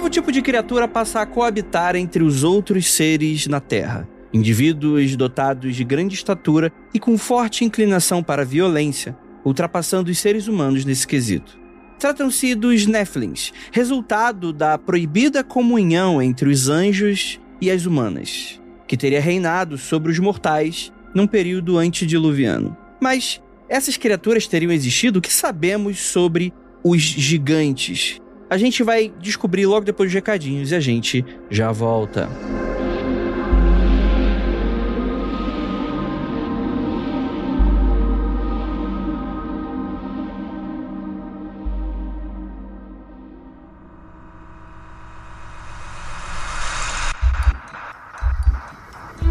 [0.00, 4.08] novo tipo de criatura passa a coabitar entre os outros seres na Terra.
[4.32, 9.14] Indivíduos dotados de grande estatura e com forte inclinação para a violência,
[9.44, 11.60] ultrapassando os seres humanos nesse quesito.
[11.98, 19.20] Tratam-se dos Nephilims, resultado da proibida comunhão entre os anjos e as humanas, que teria
[19.20, 22.74] reinado sobre os mortais num período antediluviano.
[22.98, 23.38] Mas
[23.68, 25.18] essas criaturas teriam existido?
[25.18, 28.18] O que sabemos sobre os gigantes?
[28.50, 32.28] A gente vai descobrir logo depois dos recadinhos e a gente já volta.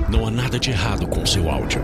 [0.07, 1.81] Não há nada de errado com seu áudio.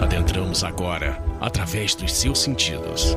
[0.00, 3.16] Adentramos agora através dos seus sentidos.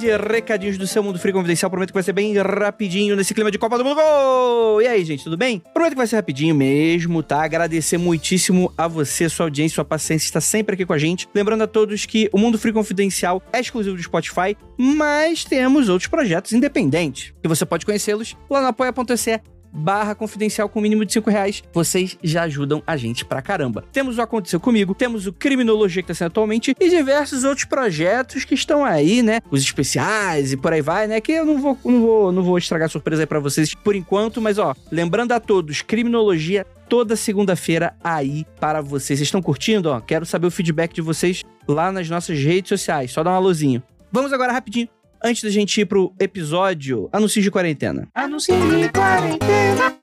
[0.00, 1.70] De recadinhos do seu Mundo Free Confidencial.
[1.70, 4.00] Prometo que vai ser bem rapidinho nesse clima de Copa do Mundo.
[4.80, 5.62] E aí, gente, tudo bem?
[5.74, 7.44] Prometo que vai ser rapidinho mesmo, tá?
[7.44, 11.28] Agradecer muitíssimo a você, sua audiência, sua paciência, está sempre aqui com a gente.
[11.34, 16.08] Lembrando a todos que o Mundo Free Confidencial é exclusivo do Spotify, mas temos outros
[16.08, 19.38] projetos independentes, que você pode conhecê-los lá no apoia.se
[19.72, 23.84] barra confidencial com mínimo de 5 reais, vocês já ajudam a gente pra caramba.
[23.92, 28.44] Temos o Aconteceu Comigo, temos o Criminologia que tá sendo atualmente e diversos outros projetos
[28.44, 29.40] que estão aí, né?
[29.50, 31.20] Os especiais e por aí vai, né?
[31.20, 34.40] Que eu não vou, não vou, não vou estragar surpresa aí pra vocês por enquanto,
[34.40, 39.18] mas ó, lembrando a todos, Criminologia toda segunda-feira aí para vocês.
[39.18, 39.90] Vocês estão curtindo?
[39.90, 43.12] Ó, quero saber o feedback de vocês lá nas nossas redes sociais.
[43.12, 43.82] Só dá um alôzinho.
[44.12, 44.88] Vamos agora rapidinho
[45.22, 48.08] antes da gente ir pro episódio Anúncios de Quarentena.
[48.14, 49.98] Anúncio de quarentena.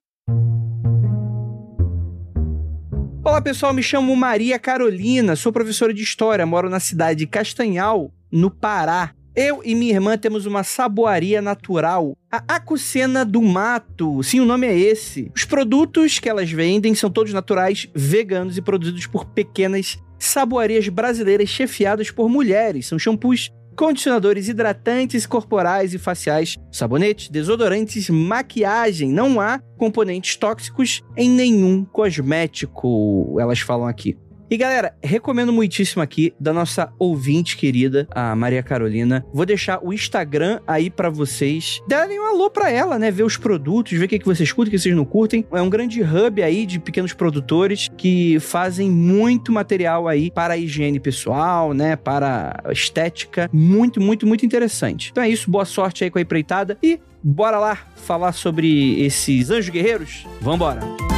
[3.23, 8.11] Olá pessoal, me chamo Maria Carolina, sou professora de História, moro na cidade de Castanhal,
[8.31, 9.11] no Pará.
[9.35, 14.23] Eu e minha irmã temos uma saboaria natural, a Acucena do Mato.
[14.23, 15.31] Sim, o nome é esse.
[15.35, 21.50] Os produtos que elas vendem são todos naturais, veganos e produzidos por pequenas saboarias brasileiras
[21.50, 22.88] chefiadas por mulheres.
[22.88, 29.09] São shampoos condicionadores hidratantes corporais e faciais, sabonetes, desodorantes, maquiagem.
[29.09, 34.17] Não há componentes tóxicos em nenhum cosmético, elas falam aqui.
[34.49, 39.25] E galera, recomendo muitíssimo aqui da nossa ouvinte querida, a Maria Carolina.
[39.33, 41.81] Vou deixar o Instagram aí para vocês.
[41.85, 43.11] Darem um alô pra ela, né?
[43.11, 45.45] Ver os produtos, ver o que, que vocês curtem, o que vocês não curtem.
[45.51, 50.57] É um grande hub aí de pequenos produtores que fazem muito material aí para a
[50.57, 51.97] higiene pessoal, né?
[51.97, 53.49] Para a estética.
[53.51, 55.09] Muito, muito, muito interessante.
[55.11, 55.51] Então é isso.
[55.51, 56.77] Boa sorte aí com a empreitada.
[56.81, 60.25] E bora lá falar sobre esses anjos guerreiros?
[60.39, 60.79] Vambora!
[60.79, 61.16] Longos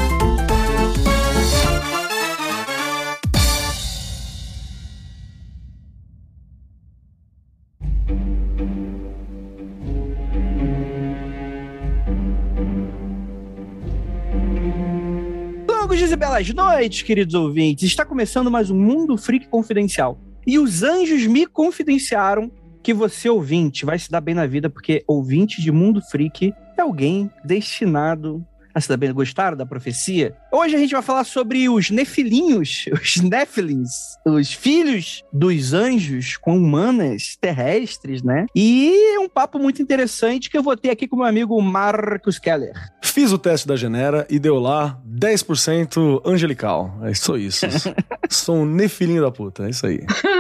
[16.20, 17.86] belas noites, queridos ouvintes.
[17.86, 20.20] Está começando mais um Mundo Freak Confidencial.
[20.46, 22.52] E os anjos me confidenciaram
[22.84, 26.82] que você, ouvinte, vai se dar bem na vida, porque ouvinte de Mundo Freak é
[26.82, 29.12] alguém destinado a se dar bem.
[29.12, 30.36] Gostaram da profecia?
[30.52, 33.90] Hoje a gente vai falar sobre os nefilinhos, os nefilins,
[34.26, 38.46] os filhos dos anjos com humanas terrestres, né?
[38.56, 42.40] E é um papo muito interessante que eu vou ter aqui com meu amigo Marcos
[42.40, 42.74] Keller.
[43.02, 47.00] Fiz o teste da Genera e deu lá 10% angelical.
[47.04, 47.66] É só isso.
[48.30, 50.00] Sou um nefilinho da puta, é isso aí.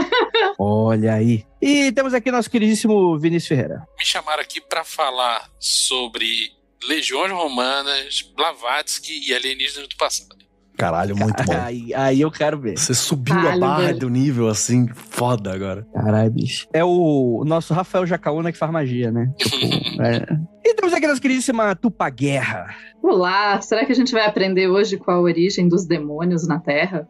[0.59, 1.45] Olha aí.
[1.61, 3.87] E temos aqui nosso queridíssimo Vinícius Ferreira.
[3.97, 6.51] Me chamaram aqui para falar sobre
[6.87, 10.37] legiões romanas, Blavatsky e alienígenas do passado.
[10.77, 11.51] Caralho, muito bom.
[11.61, 12.77] Aí, aí eu quero ver.
[12.77, 13.99] Você subiu a Caralho, barra velho.
[13.99, 15.85] do nível assim, foda agora.
[15.93, 16.67] Caralho, bicho.
[16.73, 19.29] É o nosso Rafael Jacaúna que faz magia, né?
[19.37, 20.25] Tipo, é.
[20.65, 22.73] E temos aqui nossa queridíssima Tupa Guerra.
[23.03, 27.05] Olá, será que a gente vai aprender hoje qual a origem dos demônios na Terra?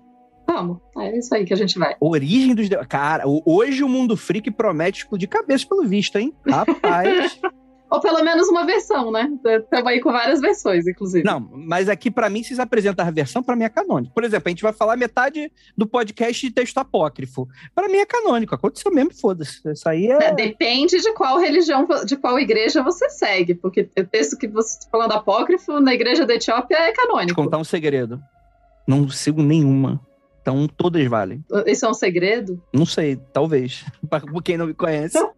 [0.48, 1.95] Vamos, é isso aí que a gente vai.
[2.01, 2.68] Origem dos...
[2.68, 6.33] de- Cara, hoje o Mundo Freak promete explodir cabeça pelo visto, hein?
[6.50, 7.39] Rapaz.
[7.89, 9.30] Ou pelo menos uma versão, né?
[9.45, 11.24] Estamos aí com várias versões, inclusive.
[11.24, 14.13] Não, mas aqui para mim vocês apresentam a versão, para mim é canônico.
[14.13, 17.47] Por exemplo, a gente vai falar metade do podcast de texto apócrifo.
[17.74, 19.62] Para mim é canônico, aconteceu mesmo, foda-se.
[19.71, 20.25] Isso aí é...
[20.25, 24.77] É, Depende de qual religião, de qual igreja você segue, porque o texto que você
[24.77, 27.42] está falando apócrifo na igreja da Etiópia é Vou canônico.
[27.42, 28.21] contar um segredo.
[28.88, 30.00] Não sigo nenhuma.
[30.42, 31.44] Então todas valem.
[31.65, 32.62] Isso é um segredo?
[32.74, 33.85] Não sei, talvez.
[34.09, 35.18] Pra quem não me conhece.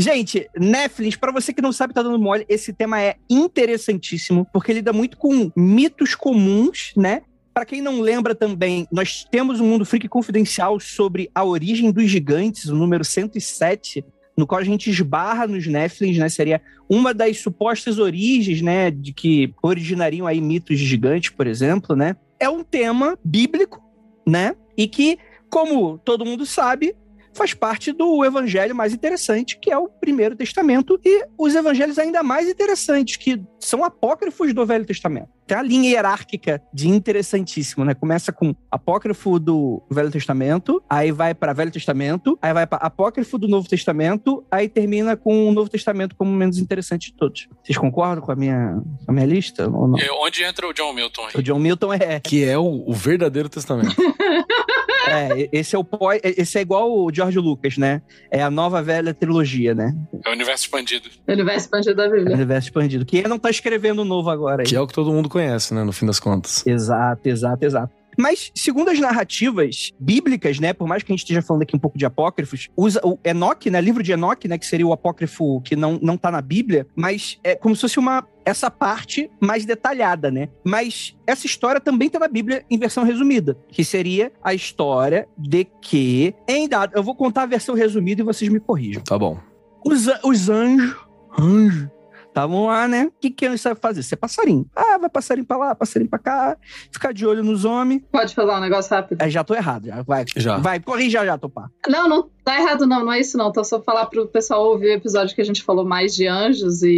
[0.00, 4.72] Gente, Netflix, pra você que não sabe, tá dando mole, esse tema é interessantíssimo, porque
[4.72, 7.22] lida muito com mitos comuns, né?
[7.52, 12.08] Pra quem não lembra também, nós temos um Mundo Freak confidencial sobre a origem dos
[12.08, 14.04] gigantes, o número 107,
[14.36, 16.28] no qual a gente esbarra nos Netflix, né?
[16.28, 18.92] Seria uma das supostas origens, né?
[18.92, 22.14] De que originariam aí mitos de gigantes, por exemplo, né?
[22.38, 23.82] É um tema bíblico,
[24.24, 24.54] né?
[24.76, 25.18] E que,
[25.50, 26.94] como todo mundo sabe,
[27.38, 32.22] faz parte do evangelho mais interessante, que é o Primeiro Testamento, e os evangelhos ainda
[32.22, 35.28] mais interessantes, que são apócrifos do Velho Testamento.
[35.46, 37.94] Tem a linha hierárquica de interessantíssimo, né?
[37.94, 43.38] Começa com apócrifo do Velho Testamento, aí vai para Velho Testamento, aí vai para apócrifo
[43.38, 47.48] do Novo Testamento, aí termina com o Novo Testamento como o menos interessante de todos.
[47.62, 49.98] Vocês concordam com a minha, com a minha lista ou não?
[49.98, 51.42] É, onde entra o John Milton O aí?
[51.42, 53.94] John Milton é Que é o, o verdadeiro testamento.
[55.08, 58.02] É, esse é o pós, esse é igual o George Lucas, né?
[58.30, 59.94] É a nova velha trilogia, né?
[60.24, 61.08] É o universo expandido.
[61.26, 62.34] O universo expandido da Bíblia.
[62.34, 63.04] Universo expandido.
[63.04, 64.64] Que ele não tá escrevendo novo agora.
[64.64, 65.82] que é o que todo mundo conhece, né?
[65.82, 66.66] No fim das contas.
[66.66, 67.97] Exato, exato, exato.
[68.18, 71.78] Mas, segundo as narrativas bíblicas, né, por mais que a gente esteja falando aqui um
[71.78, 75.60] pouco de apócrifos, usa o Enoque, né, livro de Enoque, né, que seria o apócrifo
[75.60, 79.66] que não, não tá na Bíblia, mas é como se fosse uma essa parte mais
[79.66, 80.48] detalhada, né?
[80.64, 85.66] Mas essa história também tá na Bíblia em versão resumida, que seria a história de
[85.82, 89.02] que em dado, eu vou contar a versão resumida e vocês me corrijam.
[89.02, 89.38] Tá bom.
[89.84, 90.96] Os, os anjos,
[91.38, 91.88] anjos,
[92.26, 93.06] estavam lá, né?
[93.06, 94.02] O que que eles sabem fazer?
[94.02, 94.64] Ser passarinho.
[94.74, 96.56] Ah, vai passarinho pra lá, passarinho pra cá,
[96.92, 98.02] ficar de olho nos homens.
[98.10, 99.22] Pode falar um negócio rápido?
[99.22, 100.02] É, já tô errado, já.
[100.02, 100.58] Vai, Já.
[100.58, 101.70] vai corrija já, Topá.
[101.88, 103.52] Não, não tá errado, não, não é isso, não.
[103.52, 106.82] Tô só falar pro pessoal ouvir o episódio que a gente falou mais de anjos
[106.82, 106.88] e,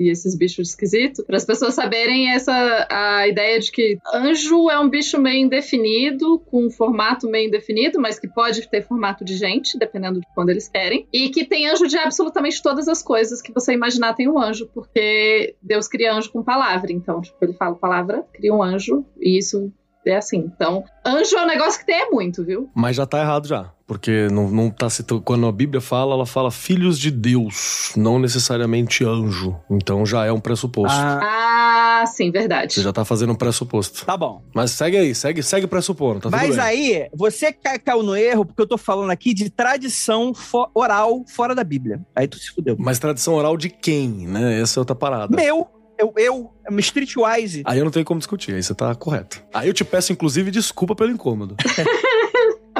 [0.00, 4.70] e, e esses bichos esquisitos, para as pessoas saberem essa a ideia de que anjo
[4.70, 9.22] é um bicho meio indefinido, com um formato meio indefinido, mas que pode ter formato
[9.22, 13.02] de gente, dependendo de quando eles querem, e que tem anjo de absolutamente todas as
[13.02, 17.36] coisas que você imaginar tem um anjo, porque Deus cria anjo com palavra, então, tipo,
[17.42, 19.72] ele fala palavra, cria um anjo, e isso
[20.06, 20.38] é assim.
[20.54, 22.70] Então, anjo é um negócio que tem é muito, viu?
[22.74, 23.70] Mas já tá errado já.
[23.86, 25.20] Porque não, não tá citando.
[25.20, 29.56] Quando a Bíblia fala, ela fala filhos de Deus, não necessariamente anjo.
[29.68, 30.96] Então já é um pressuposto.
[30.96, 32.72] Ah, Ah, sim, verdade.
[32.72, 34.06] Você já tá fazendo um pressuposto.
[34.06, 34.42] tá bom.
[34.54, 36.60] Mas segue aí, segue, segue pressupondo, tá tudo Mas bem.
[36.64, 41.24] aí, você ca- caiu no erro, porque eu tô falando aqui de tradição fo- oral
[41.26, 42.00] fora da Bíblia.
[42.16, 42.76] Aí tu se fudeu.
[42.78, 44.60] Mas tradição oral de quem, né?
[44.62, 45.34] Essa é outra parada.
[45.36, 45.66] Meu,
[46.00, 47.62] eu, eu, Streetwise.
[47.64, 49.42] Aí eu não tenho como discutir, aí você tá correto.
[49.52, 51.56] Aí eu te peço, inclusive, desculpa pelo incômodo.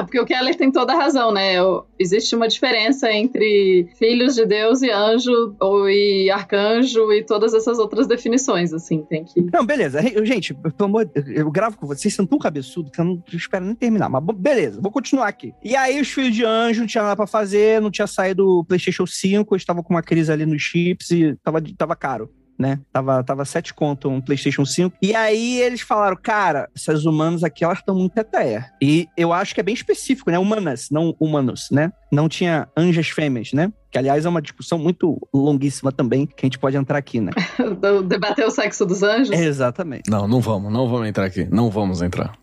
[0.01, 1.55] É porque o Keller tem toda a razão, né?
[1.99, 7.77] Existe uma diferença entre filhos de Deus e anjo, ou e arcanjo, e todas essas
[7.77, 9.41] outras definições, assim, tem que...
[9.53, 10.01] Não, beleza.
[10.25, 13.65] Gente, pelo amor eu gravo com vocês, vocês são tão cabeçudo que eu não espero
[13.65, 14.09] nem terminar.
[14.09, 15.53] Mas beleza, vou continuar aqui.
[15.63, 18.65] E aí, os filhos de anjo não tinha nada pra fazer, não tinha saído do
[18.65, 22.29] PlayStation 5, eles estavam com uma crise ali nos chips e tava, tava caro.
[22.61, 22.79] Né?
[22.93, 24.95] Tava, tava 7 conto um PlayStation 5.
[25.01, 28.67] E aí eles falaram, cara, essas humanas aqui, elas estão muito teteia.
[28.79, 30.37] E eu acho que é bem específico, né?
[30.37, 31.91] Humanas, não humanos, né?
[32.11, 33.73] Não tinha anjas fêmeas, né?
[33.89, 37.31] Que, aliás, é uma discussão muito longuíssima também, que a gente pode entrar aqui, né?
[38.05, 39.31] debater o sexo dos anjos.
[39.31, 40.09] Exatamente.
[40.09, 41.47] Não, não vamos, não vamos entrar aqui.
[41.51, 42.37] Não vamos entrar.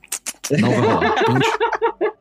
[0.50, 1.14] Não rolar.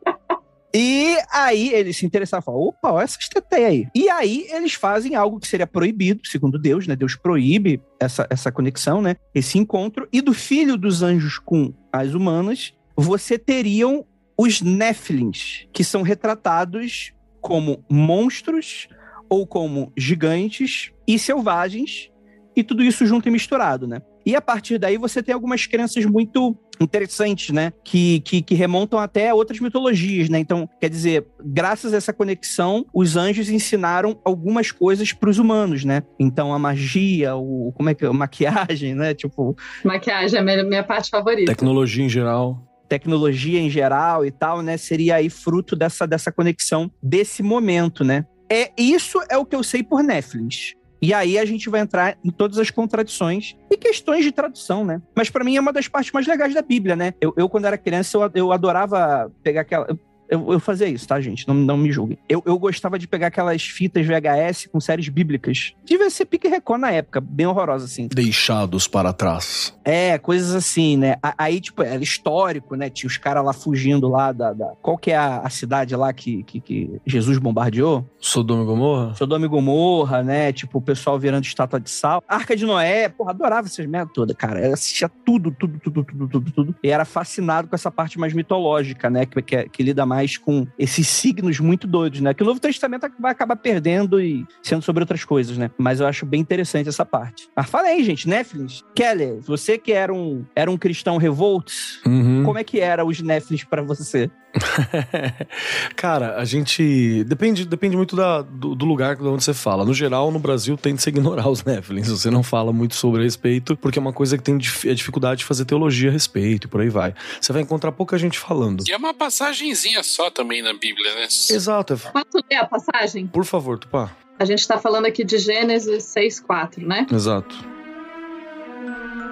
[0.80, 3.88] E aí eles se interessaram, falaram, opa, olha essas teteias aí.
[3.96, 6.96] E aí eles fazem algo que seria proibido, segundo Deus, né?
[6.96, 9.16] Deus proíbe essa, essa conexão, né?
[9.34, 10.08] Esse encontro.
[10.14, 14.06] E do filho dos anjos com as humanas, você teriam
[14.38, 18.88] os Néfilins, que são retratados como monstros
[19.28, 22.12] ou como gigantes e selvagens,
[22.56, 24.00] e tudo isso junto e misturado, né?
[24.28, 27.72] E a partir daí você tem algumas crenças muito interessantes, né?
[27.82, 30.38] Que, que, que remontam até a outras mitologias, né?
[30.38, 35.86] Então, quer dizer, graças a essa conexão, os anjos ensinaram algumas coisas para os humanos,
[35.86, 36.04] né?
[36.20, 39.14] Então, a magia, o como é que é, a maquiagem, né?
[39.14, 39.56] Tipo,
[39.86, 41.50] Maquiagem é a minha, minha parte favorita.
[41.50, 42.62] Tecnologia em geral.
[42.90, 44.76] tecnologia em geral e tal, né?
[44.76, 48.26] Seria aí fruto dessa, dessa conexão desse momento, né?
[48.52, 50.74] É isso é o que eu sei por Netflix.
[51.02, 55.02] E aí a gente vai entrar em todas as contradições e questões de tradução, né?
[55.16, 57.14] Mas pra mim é uma das partes mais legais da Bíblia, né?
[57.22, 59.88] Eu, eu quando era criança, eu, eu adorava pegar aquela.
[60.30, 61.48] Eu fazia isso, tá, gente?
[61.48, 62.18] Não, não me julguem.
[62.28, 65.74] Eu, eu gostava de pegar aquelas fitas VHS com séries bíblicas.
[65.86, 68.08] Devia ser pique Record na época, bem horrorosa, assim.
[68.08, 69.74] Deixados para trás.
[69.86, 71.16] É, coisas assim, né?
[71.38, 72.90] Aí, tipo, era histórico, né?
[72.90, 74.74] Tinha os caras lá fugindo lá da, da.
[74.82, 78.06] Qual que é a, a cidade lá que, que, que, Jesus bombardeou?
[78.20, 79.16] Sodoma e Gomorra?
[79.16, 80.52] Sodoma e Gomorra, né?
[80.52, 82.22] Tipo, o pessoal virando estátua de sal.
[82.28, 84.66] Arca de Noé, porra, adorava essas merda toda, cara.
[84.66, 86.76] Eu assistia tudo, tudo, tudo, tudo, tudo, tudo.
[86.84, 89.26] E era fascinado com essa parte mais mitológica, né?
[89.26, 92.34] Que, que, que lida mais com esses signos muito doidos, né?
[92.34, 95.70] Que o Novo Testamento vai acabar perdendo e sendo sobre outras coisas, né?
[95.78, 97.50] Mas eu acho bem interessante essa parte.
[97.56, 98.84] Mas fala aí, gente, Netflix.
[98.96, 101.72] Keller, você que era um, era um cristão revolt,
[102.06, 102.44] uhum.
[102.44, 104.32] como é que era os Netflix para você?
[105.96, 107.24] Cara, a gente.
[107.26, 109.86] Depende, depende muito da, do, do, lugar de onde você fala.
[109.86, 112.10] No geral, no Brasil, tende a ignorar os Netflix.
[112.10, 115.40] Você não fala muito sobre a respeito, porque é uma coisa que tem a dificuldade
[115.40, 117.14] de fazer teologia a respeito e por aí vai.
[117.40, 118.84] Você vai encontrar pouca gente falando.
[118.88, 121.24] E é uma passagenzinha só também na Bíblia, né?
[121.26, 121.98] Exato.
[121.98, 123.28] Posso ler a passagem?
[123.28, 124.12] Por favor, Tupá.
[124.40, 127.08] A gente está falando aqui de Gênesis 6,4, né?
[127.12, 127.77] Exato.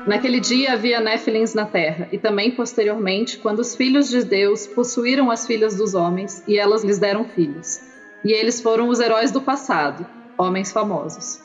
[0.06, 5.32] Naquele dia havia Néfilins na terra, e também posteriormente, quando os filhos de Deus possuíram
[5.32, 7.80] as filhas dos homens, e elas lhes deram filhos.
[8.24, 10.06] E eles foram os heróis do passado,
[10.38, 11.45] homens famosos.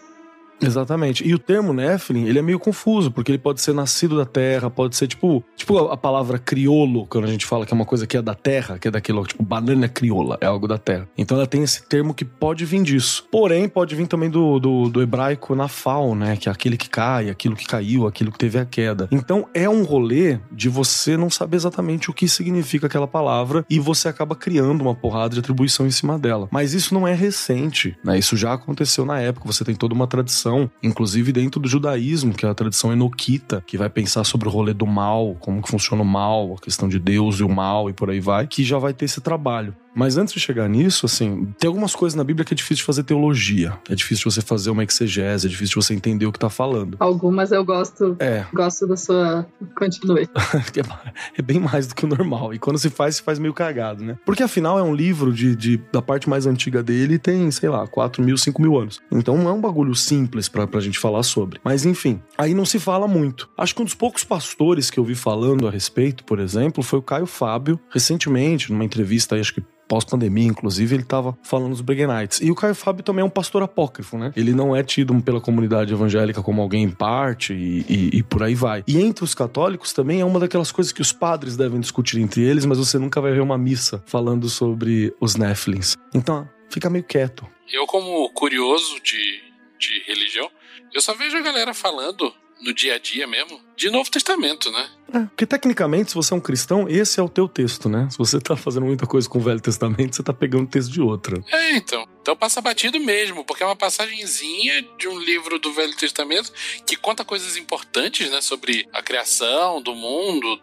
[0.60, 1.26] Exatamente.
[1.26, 4.70] E o termo Nephilim, ele é meio confuso, porque ele pode ser nascido da terra,
[4.70, 8.06] pode ser tipo, tipo a palavra criolo, quando a gente fala que é uma coisa
[8.06, 11.08] que é da terra, que é daquilo, tipo banana crioula, é algo da terra.
[11.16, 13.26] Então ela tem esse termo que pode vir disso.
[13.30, 17.30] Porém, pode vir também do, do, do hebraico nafal, né, que é aquele que cai,
[17.30, 19.08] aquilo que caiu, aquilo que teve a queda.
[19.10, 23.78] Então é um rolê de você não saber exatamente o que significa aquela palavra e
[23.78, 26.48] você acaba criando uma porrada de atribuição em cima dela.
[26.50, 28.18] Mas isso não é recente, né?
[28.18, 32.34] Isso já aconteceu na época, você tem toda uma tradição tradição, inclusive dentro do judaísmo,
[32.34, 35.70] que é a tradição enoquita, que vai pensar sobre o rolê do mal, como que
[35.70, 38.64] funciona o mal, a questão de Deus e o mal e por aí vai, que
[38.64, 39.74] já vai ter esse trabalho.
[39.94, 42.84] Mas antes de chegar nisso, assim, tem algumas coisas na Bíblia que é difícil de
[42.84, 43.78] fazer teologia.
[43.88, 46.96] É difícil você fazer uma exegese, é difícil você entender o que tá falando.
[47.00, 48.16] Algumas eu gosto.
[48.18, 48.44] É.
[48.52, 49.46] Gosto da sua.
[49.76, 50.28] Continue.
[50.80, 52.54] É, é bem mais do que o normal.
[52.54, 54.18] E quando se faz, se faz meio cagado, né?
[54.24, 57.86] Porque afinal é um livro de, de da parte mais antiga dele tem, sei lá,
[57.86, 59.00] 4 mil, 5 mil anos.
[59.10, 61.60] Então não é um bagulho simples pra, pra gente falar sobre.
[61.64, 63.48] Mas enfim, aí não se fala muito.
[63.56, 66.98] Acho que um dos poucos pastores que eu vi falando a respeito, por exemplo, foi
[66.98, 71.80] o Caio Fábio, recentemente, numa entrevista aí, acho que pós-pandemia, inclusive, ele estava falando dos
[71.80, 72.40] Breguenites.
[72.40, 74.32] E o Caio Fábio também é um pastor apócrifo, né?
[74.36, 78.44] Ele não é tido pela comunidade evangélica como alguém em parte e, e, e, por
[78.44, 78.84] aí vai.
[78.86, 82.40] E entre os católicos também é uma daquelas coisas que os padres devem discutir entre
[82.40, 85.96] eles, mas você nunca vai ver uma missa falando sobre os Néflins.
[86.14, 87.44] Então, fica meio quieto.
[87.72, 89.42] Eu, como curioso de,
[89.76, 90.48] de religião,
[90.94, 94.90] eu só vejo a galera falando no dia a dia mesmo, de Novo Testamento, né?
[95.12, 98.08] É, porque tecnicamente, se você é um cristão, esse é o teu texto, né?
[98.10, 100.90] Se você tá fazendo muita coisa com o Velho Testamento, você tá pegando o texto
[100.90, 101.42] de outra.
[101.50, 102.06] É, então.
[102.20, 106.52] Então passa batido mesmo, porque é uma passagenzinha de um livro do Velho Testamento
[106.86, 108.40] que conta coisas importantes, né?
[108.40, 110.60] Sobre a criação do mundo,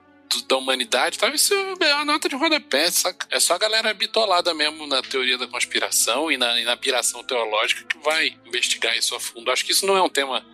[0.48, 3.28] da humanidade tal, isso é uma nota de rodapé, saca?
[3.32, 7.24] É só a galera bitolada mesmo na teoria da conspiração e na, e na piração
[7.24, 9.50] teológica que vai investigar isso a fundo.
[9.52, 10.46] Acho que isso não é um tema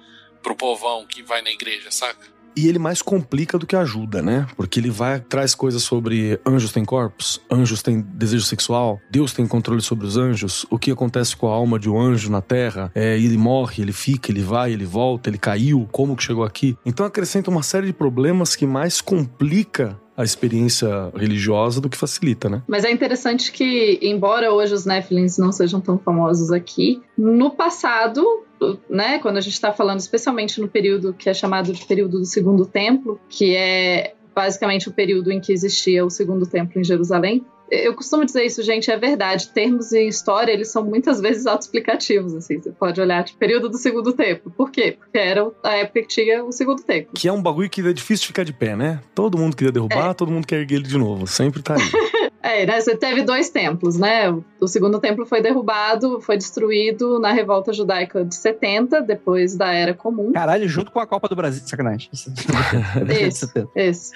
[0.43, 2.33] pro povão que vai na igreja, saca?
[2.55, 4.45] E ele mais complica do que ajuda, né?
[4.55, 9.47] Porque ele vai traz coisas sobre anjos têm corpos, anjos têm desejo sexual, Deus tem
[9.47, 12.91] controle sobre os anjos, o que acontece com a alma de um anjo na terra,
[12.93, 16.77] é, ele morre, ele fica, ele vai, ele volta, ele caiu, como que chegou aqui?
[16.85, 22.49] Então acrescenta uma série de problemas que mais complica a experiência religiosa do que facilita,
[22.49, 22.61] né?
[22.67, 28.23] Mas é interessante que, embora hoje os Nephilims não sejam tão famosos aqui, no passado,
[28.89, 32.25] né, quando a gente está falando especialmente no período que é chamado de período do
[32.25, 37.45] Segundo Templo, que é basicamente o período em que existia o Segundo Templo em Jerusalém,
[37.69, 39.49] eu costumo dizer isso, gente, é verdade.
[39.49, 42.59] Termos em história, eles são muitas vezes autoexplicativos, assim.
[42.59, 44.51] Você pode olhar, tipo, período do segundo tempo.
[44.51, 44.95] Por quê?
[44.97, 47.11] Porque era a época que tinha o segundo tempo.
[47.13, 49.01] Que é um bagulho que é difícil de ficar de pé, né?
[49.15, 50.13] Todo mundo queria derrubar, é.
[50.13, 51.25] todo mundo quer erguer ele de novo.
[51.27, 51.81] Sempre tá aí.
[52.41, 52.81] É, né?
[52.81, 54.29] Você teve dois templos, né?
[54.59, 59.93] O segundo templo foi derrubado, foi destruído na revolta judaica de 70, depois da Era
[59.93, 60.33] Comum.
[60.33, 62.09] Caralho, junto com a Copa do Brasil, sacanagem.
[63.25, 64.13] Isso, isso.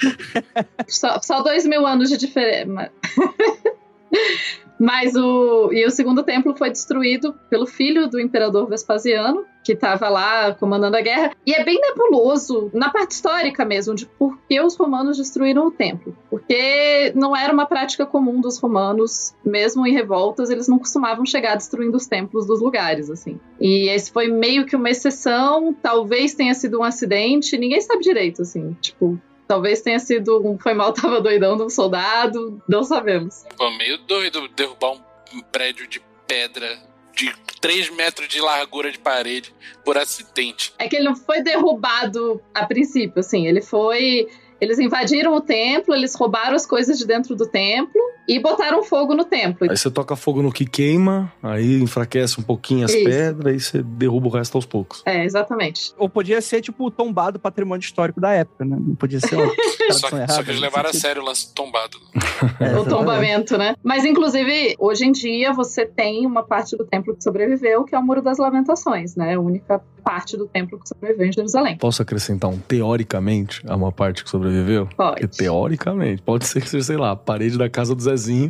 [0.88, 2.92] só, só dois mil anos de diferença.
[4.80, 5.72] Mas o.
[5.72, 10.96] E o segundo templo foi destruído pelo filho do imperador Vespasiano, que estava lá comandando
[10.96, 11.36] a guerra.
[11.46, 15.72] E é bem nebuloso, na parte histórica mesmo, de por que os romanos destruíram o
[15.72, 16.18] templo.
[16.30, 21.56] Porque não era uma prática comum dos romanos, mesmo em revoltas, eles não costumavam chegar
[21.56, 23.38] destruindo os templos dos lugares, assim.
[23.60, 28.44] E esse foi meio que uma exceção, talvez tenha sido um acidente, ninguém sabe direito,
[28.44, 28.72] assim.
[28.80, 33.46] Tipo, Talvez tenha sido um foi mal, tava doidão de um soldado, não sabemos.
[33.58, 34.94] Pô, meio doido derrubar
[35.34, 36.78] um prédio de pedra
[37.18, 40.74] de 3 metros de largura de parede por acidente.
[40.78, 44.28] É que ele não foi derrubado a princípio, assim, ele foi
[44.60, 49.16] eles invadiram o templo, eles roubaram as coisas de dentro do templo e botaram fogo
[49.16, 49.70] no templo.
[49.70, 53.04] Aí você toca fogo no que queima, aí enfraquece um pouquinho as Isso.
[53.06, 55.02] pedras e você derruba o resto aos poucos.
[55.06, 55.94] É, exatamente.
[55.98, 58.78] Ou podia ser, tipo, tombado patrimônio histórico da época, né?
[58.80, 59.54] Não podia ser uma
[59.92, 60.34] Só, errada.
[60.34, 61.98] só que eles levaram a sério o lance tombado.
[62.60, 63.76] É, o tombamento, né?
[63.84, 68.00] Mas, inclusive, hoje em dia, você tem uma parte do templo que sobreviveu, que é
[68.00, 69.36] o Muro das Lamentações, né?
[69.36, 71.78] A única parte do templo que sobreviveu em Jerusalém.
[71.78, 74.88] Posso acrescentar um teoricamente a uma parte que sobreviveu?
[74.96, 75.22] Pode.
[75.22, 78.02] Porque teoricamente, pode ser que seja, sei lá, a parede da casa do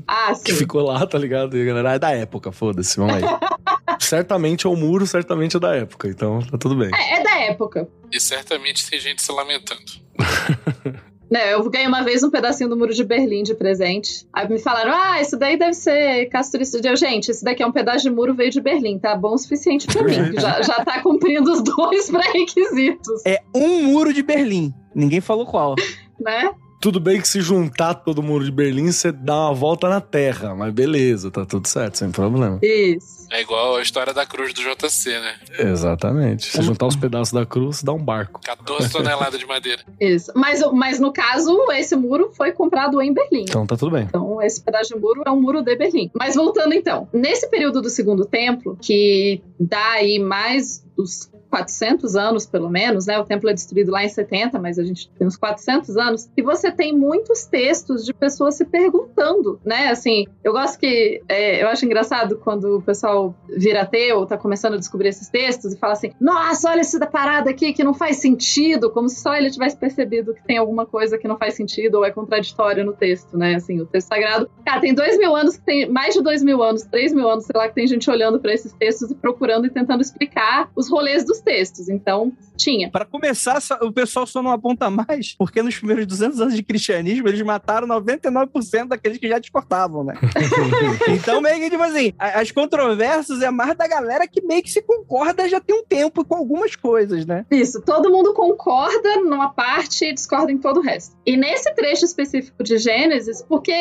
[0.07, 1.57] Ah, que ficou lá, tá ligado?
[1.57, 3.23] E a galera, ah, é da época, foda-se, vamos aí.
[3.99, 6.89] certamente é o muro, certamente é da época, então tá tudo bem.
[6.93, 7.87] É, é da época.
[8.11, 9.81] E certamente tem gente se lamentando.
[11.29, 14.25] Né, eu ganhei uma vez um pedacinho do muro de Berlim de presente.
[14.31, 16.79] Aí me falaram: ah, isso daí deve ser castrista.
[16.81, 19.37] Eu, gente, esse daqui é um pedaço de muro veio de Berlim, tá bom o
[19.37, 20.39] suficiente pra mim.
[20.39, 24.73] já, já tá cumprindo os dois pré-requisitos, É um muro de Berlim.
[24.95, 25.75] Ninguém falou qual.
[26.17, 26.49] né?
[26.79, 29.99] Tudo bem que se juntar todo o muro de Berlim, você dá uma volta na
[29.99, 32.59] terra, mas beleza, tá tudo certo, sem problema.
[32.61, 33.17] Isso.
[33.31, 35.35] É igual a história da cruz do JC, né?
[35.59, 36.45] Exatamente.
[36.45, 38.39] Se juntar os pedaços da cruz, dá um barco.
[38.41, 39.81] 14 toneladas de madeira.
[39.99, 40.31] Isso.
[40.33, 43.41] Mas, mas no caso, esse muro foi comprado em Berlim.
[43.41, 44.03] Então tá tudo bem.
[44.03, 46.09] Então, esse pedaço de muro é um muro de Berlim.
[46.13, 52.45] Mas voltando então, nesse período do Segundo Templo, que dá aí mais dos 400 anos,
[52.45, 53.19] pelo menos, né?
[53.19, 56.29] O templo é destruído lá em 70, mas a gente tem uns 400 anos.
[56.35, 59.89] E você tem muitos textos de pessoas se perguntando, né?
[59.89, 61.21] Assim, eu gosto que...
[61.27, 65.73] é, eu acho engraçado quando o pessoal vira ateu, tá começando a descobrir esses textos
[65.73, 69.35] e fala assim, nossa, olha essa parada aqui que não faz sentido, como se só
[69.35, 72.93] ele tivesse percebido que tem alguma coisa que não faz sentido ou é contraditória no
[72.93, 73.55] texto, né?
[73.55, 74.49] Assim, o texto sagrado.
[74.65, 77.45] Cara, tem dois mil anos, que tem mais de dois mil anos, três mil anos,
[77.45, 80.89] sei lá, que tem gente olhando para esses textos e procurando e tentando explicar os
[80.89, 81.89] rolês dos textos.
[81.89, 82.89] Então, tinha.
[82.89, 87.27] Pra começar, o pessoal só não aponta mais, porque nos primeiros 200 anos de cristianismo,
[87.27, 90.15] eles mataram 99% daqueles que já discordavam, né?
[91.09, 94.81] então, meio que, tipo assim, as controvérsias é mais da galera que meio que se
[94.81, 97.45] concorda já tem um tempo com algumas coisas, né?
[97.51, 101.15] Isso, todo mundo concorda numa parte e discorda em todo o resto.
[101.25, 103.71] E nesse trecho específico de Gênesis, porque,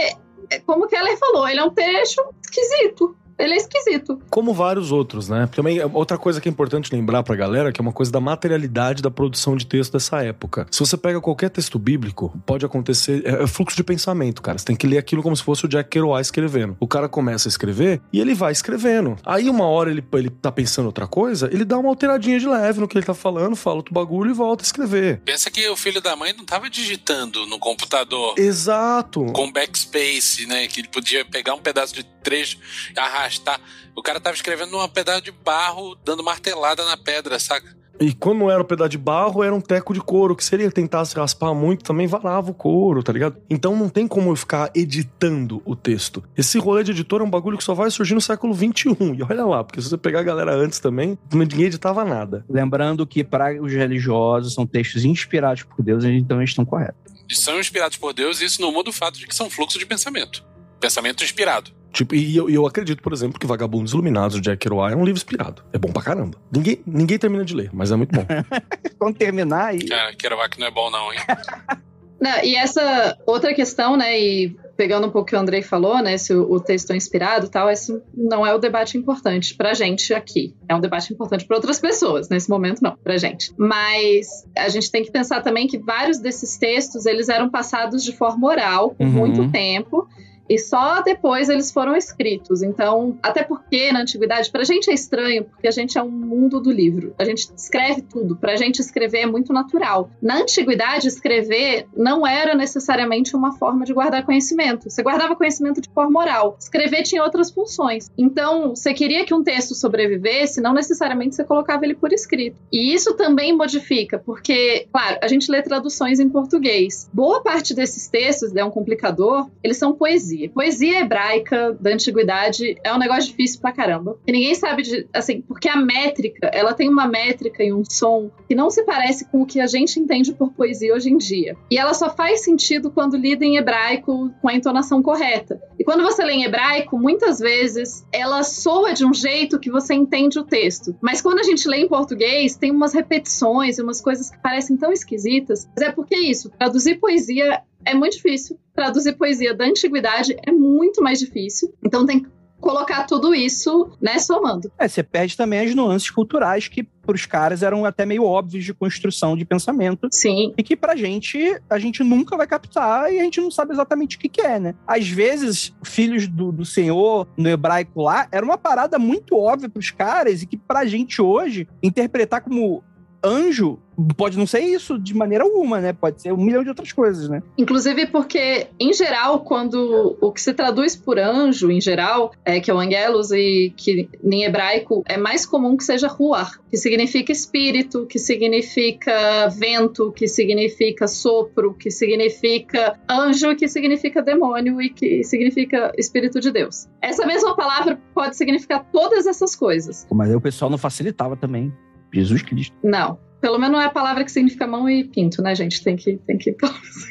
[0.50, 3.16] é, como o Keller falou, ele é um trecho esquisito.
[3.38, 4.20] Ele é esquisito.
[4.30, 5.48] Como vários outros, né?
[5.54, 9.02] Também outra coisa que é importante lembrar pra galera, que é uma coisa da materialidade
[9.02, 10.66] da produção de texto dessa época.
[10.70, 13.22] Se você pega qualquer texto bíblico, pode acontecer.
[13.24, 14.58] É, é fluxo de pensamento, cara.
[14.58, 16.76] Você tem que ler aquilo como se fosse o Jack Kerouac escrevendo.
[16.80, 19.16] O cara começa a escrever e ele vai escrevendo.
[19.24, 22.80] Aí uma hora ele, ele tá pensando outra coisa, ele dá uma alteradinha de leve
[22.80, 25.20] no que ele tá falando, fala outro bagulho e volta a escrever.
[25.24, 29.24] Pensa que o filho da mãe não tava digitando no computador Exato.
[29.32, 30.66] com backspace, né?
[30.66, 32.58] Que ele podia pegar um pedaço de trecho
[32.94, 33.60] e arrastar.
[33.94, 37.76] O cara tava escrevendo num pedaço de barro, dando martelada na pedra, saca?
[37.98, 40.54] E quando não era um pedaço de barro, era um teco de couro, que se
[40.54, 43.38] ele tentasse raspar muito, também varava o couro, tá ligado?
[43.48, 46.22] Então não tem como eu ficar editando o texto.
[46.36, 49.14] Esse rolê de editor é um bagulho que só vai surgir no século XXI.
[49.16, 52.44] E olha lá, porque se você pegar a galera antes também, ninguém editava nada.
[52.50, 57.00] Lembrando que para os religiosos são textos inspirados por Deus, então eles estão corretos.
[57.28, 59.78] E são inspirados por Deus, e isso não muda o fato de que são fluxo
[59.78, 60.44] de pensamento.
[60.78, 61.70] Pensamento inspirado.
[61.96, 65.02] Tipo, e eu, eu acredito, por exemplo, que Vagabundos Iluminados, de Jack Kerouac, é um
[65.02, 65.62] livro inspirado.
[65.72, 66.36] É bom pra caramba.
[66.54, 68.26] Ninguém, ninguém termina de ler, mas é muito bom.
[68.98, 71.18] Quando terminar, e Cara, Kerouac não é bom não, hein?
[72.18, 76.02] Não, e essa outra questão, né, e pegando um pouco o que o Andrei falou,
[76.02, 79.54] né, se o, o texto é inspirado e tal, esse não é o debate importante
[79.54, 80.54] pra gente aqui.
[80.66, 83.52] É um debate importante para outras pessoas, nesse momento não, pra gente.
[83.58, 88.16] Mas a gente tem que pensar também que vários desses textos, eles eram passados de
[88.16, 89.12] forma oral por Uhum.
[89.12, 90.08] muito tempo.
[90.48, 92.62] E só depois eles foram escritos.
[92.62, 96.60] Então, até porque na antiguidade, pra gente é estranho, porque a gente é um mundo
[96.60, 97.14] do livro.
[97.18, 98.36] A gente escreve tudo.
[98.36, 100.10] Pra gente escrever é muito natural.
[100.20, 104.90] Na antiguidade, escrever não era necessariamente uma forma de guardar conhecimento.
[104.90, 106.56] Você guardava conhecimento de forma oral.
[106.58, 108.10] Escrever tinha outras funções.
[108.16, 112.56] Então, você queria que um texto sobrevivesse, não necessariamente você colocava ele por escrito.
[112.72, 117.08] E isso também modifica, porque, claro, a gente lê traduções em português.
[117.12, 120.35] Boa parte desses textos, é um complicador, eles são poesia.
[120.36, 120.50] Poesia.
[120.50, 124.18] Poesia hebraica da antiguidade é um negócio difícil pra caramba.
[124.26, 128.30] E ninguém sabe de, assim, porque a métrica, ela tem uma métrica e um som
[128.48, 131.56] que não se parece com o que a gente entende por poesia hoje em dia.
[131.70, 135.60] E ela só faz sentido quando lida em hebraico com a entonação correta.
[135.78, 139.94] E quando você lê em hebraico, muitas vezes ela soa de um jeito que você
[139.94, 140.96] entende o texto.
[141.00, 144.76] Mas quando a gente lê em português, tem umas repetições e umas coisas que parecem
[144.76, 145.68] tão esquisitas.
[145.76, 146.50] Mas é porque é isso.
[146.50, 148.58] Traduzir poesia é muito difícil.
[148.74, 151.72] Traduzir poesia da antiguidade é muito mais difícil.
[151.84, 154.70] Então tem que colocar tudo isso, né, somando.
[154.78, 158.64] É, você perde também as nuances culturais que para os caras eram até meio óbvios
[158.64, 160.08] de construção de pensamento.
[160.10, 160.52] Sim.
[160.56, 161.38] E que pra gente,
[161.70, 164.58] a gente nunca vai captar e a gente não sabe exatamente o que, que é,
[164.58, 164.74] né?
[164.86, 169.90] Às vezes, filhos do, do Senhor, no hebraico lá, era uma parada muito óbvia pros
[169.90, 172.82] caras e que pra gente hoje, interpretar como
[173.26, 173.78] anjo
[174.16, 175.92] pode não ser isso de maneira alguma, né?
[175.92, 177.42] Pode ser um milhão de outras coisas, né?
[177.56, 182.70] Inclusive porque, em geral, quando o que se traduz por anjo, em geral, é que
[182.70, 187.32] é o angelos e que em hebraico é mais comum que seja ruar, que significa
[187.32, 195.24] espírito, que significa vento, que significa sopro, que significa anjo, que significa demônio e que
[195.24, 196.86] significa espírito de Deus.
[197.00, 200.06] Essa mesma palavra pode significar todas essas coisas.
[200.12, 201.72] Mas aí o pessoal não facilitava também.
[202.20, 202.74] Jesus Cristo.
[202.82, 203.18] Não.
[203.40, 205.82] Pelo menos não é a palavra que significa mão e pinto, né, gente?
[205.82, 206.16] Tem que.
[206.18, 206.56] Tem que.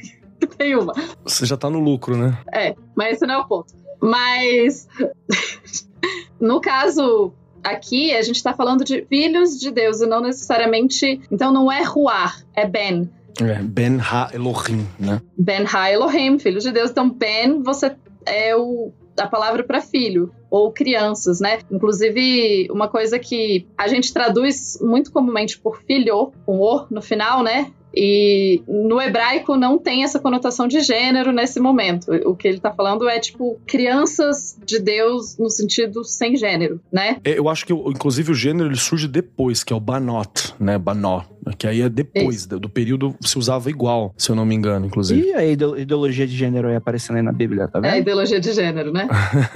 [0.58, 0.94] tem uma.
[1.24, 2.38] Você já tá no lucro, né?
[2.52, 3.74] É, mas esse não é o ponto.
[4.02, 4.88] Mas.
[6.40, 11.22] no caso aqui, a gente tá falando de filhos de Deus e não necessariamente.
[11.32, 13.10] Então não é Ruar, é Ben.
[13.42, 15.22] É, Ben Ha Elohim, né?
[15.38, 16.92] Ben Ha Elohim, filho de Deus.
[16.92, 21.60] Então, Ben, você é o a palavra para filho ou crianças, né?
[21.72, 27.44] Inclusive, uma coisa que a gente traduz muito comumente por filho, com o no final,
[27.44, 27.72] né?
[27.96, 32.12] E no hebraico não tem essa conotação de gênero nesse momento.
[32.26, 37.18] O que ele tá falando é, tipo, crianças de Deus no sentido sem gênero, né?
[37.24, 40.78] É, eu acho que, inclusive, o gênero ele surge depois, que é o banot, né?
[40.78, 41.24] Banó.
[41.58, 44.88] Que aí é depois do, do, período se usava igual, se eu não me engano,
[44.88, 45.28] inclusive.
[45.28, 47.92] E a ideologia de gênero aí aparecendo aí na Bíblia, tá vendo?
[47.92, 49.08] É a ideologia de gênero, né?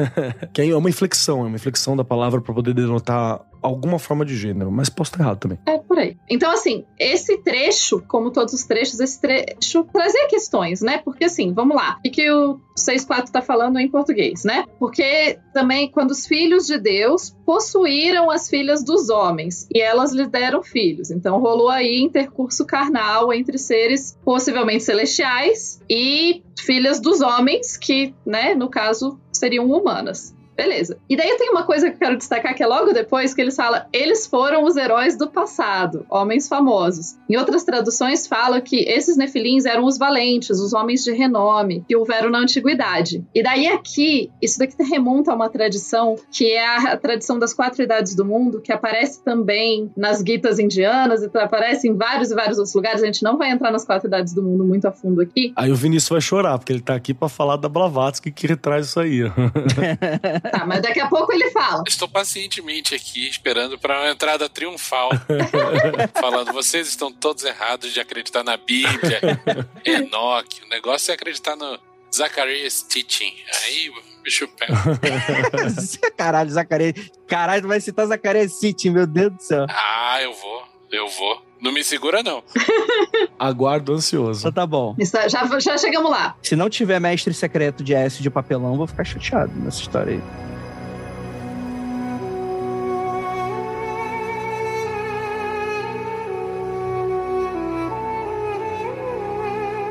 [0.53, 4.25] que aí é uma inflexão, é uma inflexão da palavra para poder denotar alguma forma
[4.25, 5.57] de gênero, mas posso estar errado também.
[5.65, 6.17] É por aí.
[6.29, 10.99] Então, assim, esse trecho, como todos os trechos, esse trecho trazia questões, né?
[10.99, 11.99] Porque, assim, vamos lá.
[12.05, 14.65] O que o 6.4 tá falando em português, né?
[14.79, 20.27] Porque também, quando os filhos de Deus possuíram as filhas dos homens e elas lhe
[20.27, 21.11] deram filhos.
[21.11, 28.53] Então, rolou aí intercurso carnal entre seres possivelmente celestiais e filhas dos homens, que, né,
[28.53, 30.35] no caso, seriam humanas.
[30.59, 30.97] Beleza.
[31.09, 33.55] E daí tem uma coisa que eu quero destacar que é logo depois que eles
[33.55, 37.17] falam: eles foram os heróis do passado, homens famosos.
[37.29, 41.95] Em outras traduções fala que esses nefilins eram os valentes, os homens de renome que
[41.95, 43.23] houveram na antiguidade.
[43.33, 47.81] E daí aqui, isso daqui remonta a uma tradição que é a tradição das quatro
[47.81, 52.57] idades do mundo, que aparece também nas guitas indianas e aparece em vários e vários
[52.57, 53.01] outros lugares.
[53.01, 55.53] A gente não vai entrar nas quatro idades do mundo muito a fundo aqui.
[55.55, 58.87] Aí o Vinícius vai chorar, porque ele tá aqui para falar da Blavatsky que retraz
[58.87, 59.21] isso aí.
[60.49, 61.83] Tá, mas daqui a pouco ele fala.
[61.87, 65.09] Estou pacientemente aqui esperando para uma entrada triunfal.
[66.19, 69.21] falando, vocês estão todos errados de acreditar na Bíblia,
[69.85, 70.63] Enoque.
[70.65, 71.79] O negócio é acreditar no
[72.13, 73.33] Zacarias Teaching.
[73.63, 73.91] Aí
[74.23, 74.73] bicho pega.
[76.17, 76.93] Caralho, Zacarias.
[77.27, 79.65] Caralho, tu vai citar Zacarias Teaching, meu Deus do céu.
[79.69, 80.63] Ah, eu vou.
[80.91, 81.48] Eu vou.
[81.61, 82.41] Não me segura, não.
[83.37, 84.41] Aguardo ansioso.
[84.41, 84.95] Então tá bom.
[84.97, 86.35] Está, já, já chegamos lá.
[86.41, 90.21] Se não tiver mestre secreto de S de papelão, vou ficar chateado nessa história aí.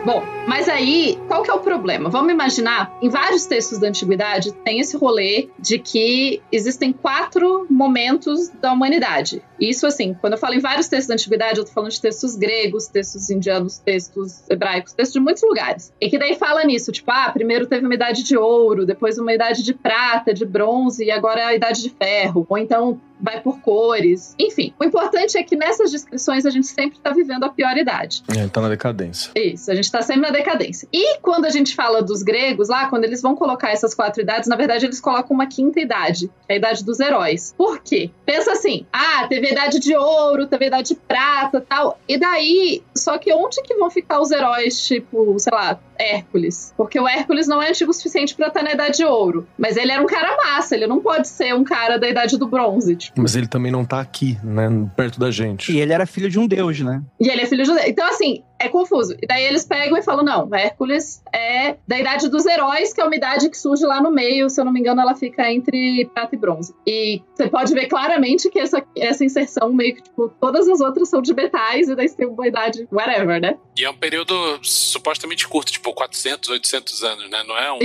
[0.07, 2.09] Bom, mas aí, qual que é o problema?
[2.09, 8.49] Vamos imaginar, em vários textos da antiguidade tem esse rolê de que existem quatro momentos
[8.49, 9.43] da humanidade.
[9.61, 12.35] Isso assim, quando eu falo em vários textos da antiguidade, eu tô falando de textos
[12.35, 15.93] gregos, textos indianos, textos hebraicos, textos de muitos lugares.
[16.01, 19.35] E que daí fala nisso, tipo, ah, primeiro teve uma idade de ouro, depois uma
[19.35, 22.47] idade de prata, de bronze e agora é a idade de ferro.
[22.49, 24.35] Ou então vai por cores.
[24.39, 28.23] Enfim, o importante é que nessas descrições a gente sempre está vivendo a pior idade.
[28.29, 29.33] É, tá na decadência.
[29.35, 30.88] Isso, a gente está sempre na decadência.
[30.92, 34.48] E quando a gente fala dos gregos lá, quando eles vão colocar essas quatro idades,
[34.48, 37.55] na verdade eles colocam uma quinta idade, é a idade dos heróis.
[37.57, 38.11] Por quê?
[38.24, 41.98] Pensa assim, ah, teve a idade de ouro, teve a idade de prata, tal.
[42.09, 46.73] E daí, só que onde que vão ficar os heróis, tipo, sei lá, Hércules?
[46.77, 49.77] Porque o Hércules não é antigo o suficiente para estar na idade de ouro, mas
[49.77, 52.97] ele era um cara massa, ele não pode ser um cara da idade do bronze.
[52.97, 53.21] Tipo.
[53.21, 54.69] Mas ele também não tá aqui, né?
[54.97, 55.73] Perto da gente.
[55.73, 57.03] E ele era filho de um deus, né?
[57.21, 57.87] E ele é filho de um deus.
[57.87, 59.17] Então, assim, é confuso.
[59.23, 63.05] E daí eles pegam e falam: não, Hércules é da idade dos heróis, que é
[63.05, 66.09] uma idade que surge lá no meio, se eu não me engano, ela fica entre
[66.13, 66.75] prata e bronze.
[66.87, 71.09] E você pode ver claramente que essa, essa inserção, meio que, tipo, todas as outras
[71.09, 73.57] são de metais, e daí você tem uma idade, whatever, né?
[73.77, 77.42] E é um período supostamente curto, tipo 400, 800 anos, né?
[77.46, 77.79] Não é um,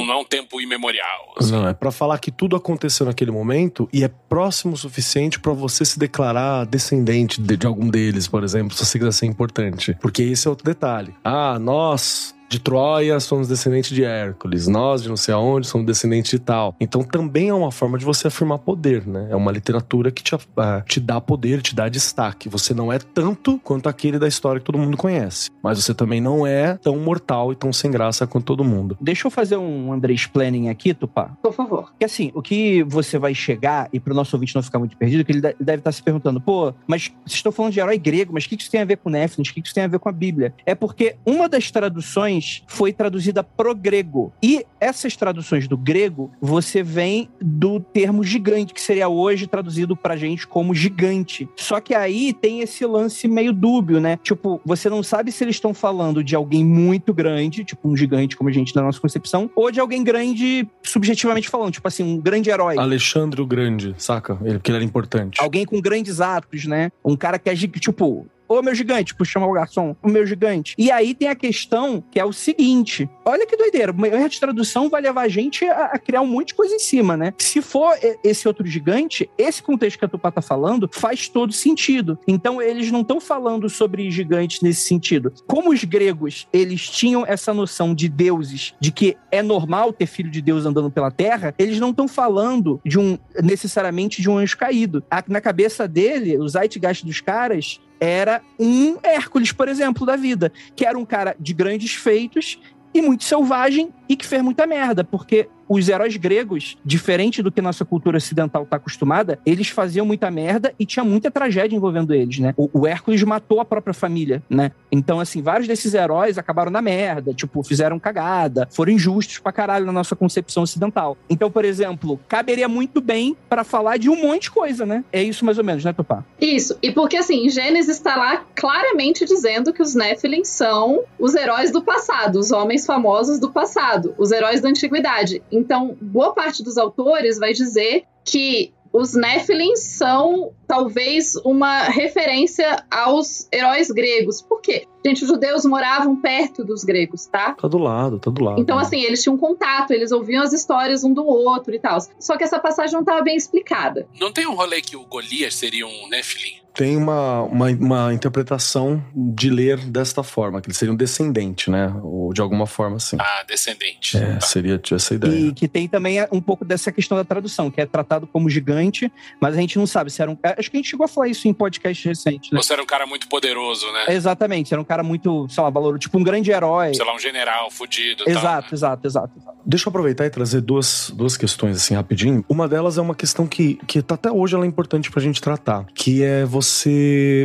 [0.00, 1.34] um, não é um tempo imemorial.
[1.36, 1.52] assim.
[1.52, 5.52] Não, é pra falar que tudo aconteceu naquele momento e é próximo o suficiente pra
[5.52, 9.96] você se declarar descendente de, de algum deles, por exemplo, se você quiser ser importante.
[10.00, 11.14] Porque esse é outro detalhe.
[11.24, 16.32] Ah, nós de Troia somos descendentes de Hércules, nós de não sei aonde somos descendentes
[16.32, 16.74] de tal.
[16.80, 19.28] Então também é uma forma de você afirmar poder, né?
[19.30, 22.48] É uma literatura que te, ah, te dá poder, te dá destaque.
[22.48, 26.20] Você não é tanto quanto aquele da história que todo mundo conhece, mas você também
[26.20, 28.98] não é tão mortal e tão sem graça quanto todo mundo.
[29.00, 31.30] Deixa eu fazer um Andrés Planning aqui, Tupá.
[31.40, 31.90] Por favor.
[31.90, 35.24] Porque assim, o que você vai chegar, e pro nosso ouvinte não ficar muito perdido,
[35.24, 38.32] que ele de- deve estar se perguntando, pô, mas vocês estão falando de herói grego,
[38.34, 39.42] mas o que que isso tem a ver com Néfilim?
[39.48, 40.52] O que que isso tem a ver com a Bíblia?
[40.66, 44.32] É porque uma das traduções foi traduzida pro grego.
[44.42, 50.16] E essas traduções do grego, você vem do termo gigante, que seria hoje traduzido pra
[50.16, 51.48] gente como gigante.
[51.56, 54.18] Só que aí tem esse lance meio dúbio, né?
[54.22, 58.36] Tipo, você não sabe se eles estão falando de alguém muito grande, tipo um gigante,
[58.36, 62.18] como a gente na nossa concepção, ou de alguém grande, subjetivamente falando, tipo assim, um
[62.18, 62.78] grande herói.
[62.78, 64.38] Alexandre o Grande, saca?
[64.42, 65.40] Ele, porque ele era importante.
[65.40, 66.90] Alguém com grandes atos, né?
[67.04, 70.74] Um cara que é tipo, ô meu gigante, tipo, chama o garçom, o meu gigante.
[70.76, 74.40] E aí tem a questão que é o seguinte: olha que doideira, o erro de
[74.40, 77.32] tradução vai levar a gente a, a criar um monte de coisa em cima, né?
[77.38, 82.18] Se for esse outro gigante, esse contexto que a Tupá tá falando faz todo sentido.
[82.26, 85.32] Então eles não estão falando sobre gigantes nesse sentido.
[85.46, 90.30] Como os gregos, eles tinham essa noção de deuses, de que é normal ter filho
[90.30, 94.56] de Deus andando pela terra, eles não estão falando de um necessariamente de um anjo
[94.56, 95.04] caído.
[95.28, 100.86] Na cabeça dele, o zeitgeist dos caras era um Hércules, por exemplo, da vida, que
[100.86, 102.58] era um cara de grandes feitos
[102.94, 107.62] e muito selvagem e que fez muita merda, porque os heróis gregos, diferente do que
[107.62, 112.40] nossa cultura ocidental está acostumada, eles faziam muita merda e tinha muita tragédia envolvendo eles,
[112.40, 112.52] né?
[112.56, 114.72] O, o Hércules matou a própria família, né?
[114.90, 119.86] Então, assim, vários desses heróis acabaram na merda, tipo, fizeram cagada, foram injustos pra caralho
[119.86, 121.16] na nossa concepção ocidental.
[121.28, 125.04] Então, por exemplo, caberia muito bem pra falar de um monte de coisa, né?
[125.12, 126.24] É isso mais ou menos, né, Tupá?
[126.40, 131.70] Isso, e porque assim, Gênesis está lá claramente dizendo que os Nephilim são os heróis
[131.70, 135.42] do passado, os homens famosos do passado, os heróis da antiguidade.
[135.60, 143.48] Então, boa parte dos autores vai dizer que os Nephilim são talvez uma referência aos
[143.52, 144.42] heróis gregos.
[144.42, 144.86] Por quê?
[145.04, 147.54] Gente, os judeus moravam perto dos gregos, tá?
[147.54, 148.60] Tá do lado, tá do lado.
[148.60, 151.98] Então, assim, eles tinham contato, eles ouviam as histórias um do outro e tal.
[152.18, 154.08] Só que essa passagem não estava bem explicada.
[154.20, 156.59] Não tem um rolê que o Golias seria um Nephilim?
[156.80, 161.94] Tem uma, uma, uma interpretação de ler desta forma, que ele seria um descendente, né?
[162.02, 163.18] Ou de alguma forma, assim.
[163.20, 164.16] Ah, descendente.
[164.16, 164.40] É, Tá.
[164.40, 165.48] seria essa ideia.
[165.48, 169.12] E que tem também um pouco dessa questão da tradução, que é tratado como gigante,
[169.38, 170.38] mas a gente não sabe se era um.
[170.42, 172.62] Acho que a gente chegou a falar isso em podcast recente, né?
[172.62, 174.06] Você era um cara muito poderoso, né?
[174.14, 176.94] Exatamente, se era um cara muito, sei lá, valor, tipo um grande herói.
[176.94, 178.42] Sei lá, um general fudido e tal.
[178.42, 179.58] Exato, exato, exato, exato.
[179.66, 182.42] Deixa eu aproveitar e trazer duas, duas questões assim rapidinho.
[182.48, 185.42] Uma delas é uma questão que, que tá até hoje ela é importante pra gente
[185.42, 186.69] tratar, que é você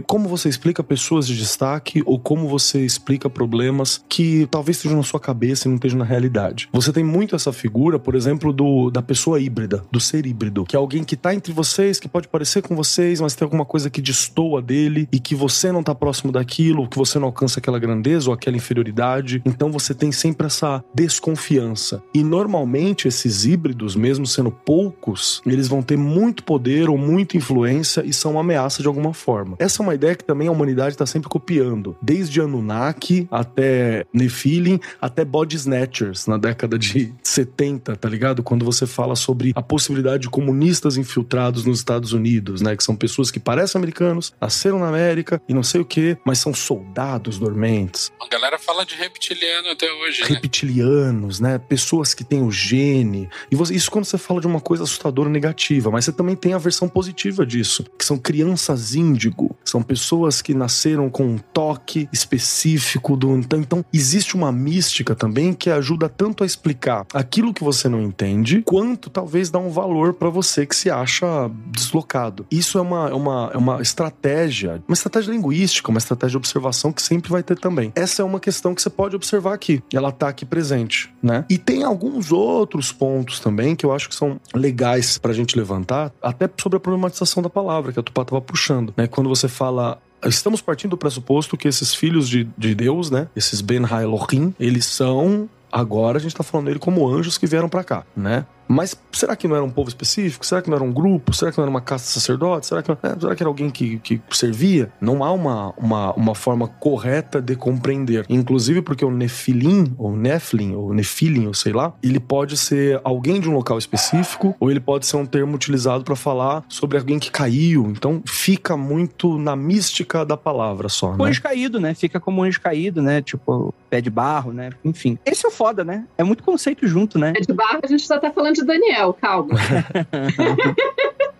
[0.07, 5.03] como você explica pessoas de destaque ou como você explica problemas que talvez estejam na
[5.03, 6.69] sua cabeça e não estejam na realidade.
[6.71, 10.75] Você tem muito essa figura, por exemplo, do da pessoa híbrida, do ser híbrido, que
[10.75, 13.89] é alguém que tá entre vocês, que pode parecer com vocês, mas tem alguma coisa
[13.89, 17.79] que destoa dele e que você não tá próximo daquilo, que você não alcança aquela
[17.79, 19.41] grandeza ou aquela inferioridade.
[19.45, 22.01] Então você tem sempre essa desconfiança.
[22.13, 28.03] E normalmente esses híbridos, mesmo sendo poucos, eles vão ter muito poder ou muita influência
[28.05, 29.55] e são uma ameaça de alguma forma.
[29.57, 34.79] Essa é uma ideia que também a humanidade está sempre copiando, desde Anunnaki até Nephilim,
[35.01, 38.43] até Body Snatchers na década de 70, tá ligado?
[38.43, 42.95] Quando você fala sobre a possibilidade de comunistas infiltrados nos Estados Unidos, né, que são
[42.95, 47.37] pessoas que parecem americanos, nasceram na América e não sei o que, mas são soldados
[47.39, 50.27] dormentes A galera fala de reptiliano até hoje, né?
[50.27, 51.57] reptilianos, né?
[51.57, 53.29] Pessoas que têm o gene.
[53.51, 56.53] E você- isso quando você fala de uma coisa assustadora negativa, mas você também tem
[56.53, 62.09] a versão positiva disso, que são crianças índigo, são pessoas que nasceram com um toque
[62.11, 67.89] específico do então, existe uma mística também que ajuda tanto a explicar aquilo que você
[67.89, 72.45] não entende, quanto talvez dar um valor pra você que se acha deslocado.
[72.49, 76.91] Isso é uma, é uma, é uma estratégia, uma estratégia linguística, uma estratégia de observação
[76.91, 77.91] que sempre vai ter também.
[77.95, 79.81] Essa é uma questão que você pode observar aqui.
[79.93, 81.45] Ela tá aqui presente, né?
[81.49, 86.11] E tem alguns outros pontos também que eu acho que são legais pra gente levantar,
[86.21, 89.07] até sobre a problematização da palavra que a Tupá tava puxando, né?
[89.07, 93.27] Quando você fala estamos partindo do pressuposto que esses filhos de, de Deus, né?
[93.35, 97.67] Esses Ben Elohim, eles são Agora a gente tá falando dele como anjos que vieram
[97.67, 98.45] para cá, né?
[98.67, 100.45] Mas será que não era um povo específico?
[100.45, 101.33] Será que não era um grupo?
[101.33, 102.67] Será que não era uma casta de sacerdote?
[102.67, 104.91] Será que, não, é, será que era alguém que, que servia?
[104.99, 108.25] Não há uma, uma, uma forma correta de compreender.
[108.29, 113.39] Inclusive porque o Nefilim, ou Nephilim, ou Nefilim, ou sei lá, ele pode ser alguém
[113.39, 117.19] de um local específico, ou ele pode ser um termo utilizado para falar sobre alguém
[117.19, 117.87] que caiu.
[117.89, 121.17] Então fica muito na mística da palavra só, né?
[121.19, 121.93] O anjo caído, né?
[121.93, 123.21] Fica como um anjo caído, né?
[123.21, 124.71] Tipo, pé de barro, né?
[124.83, 125.17] Enfim.
[125.25, 126.05] Esse é o foda, né?
[126.17, 127.33] É muito conceito junto, né?
[127.33, 129.55] Pé de barro, a gente só tá falando de Daniel, calma.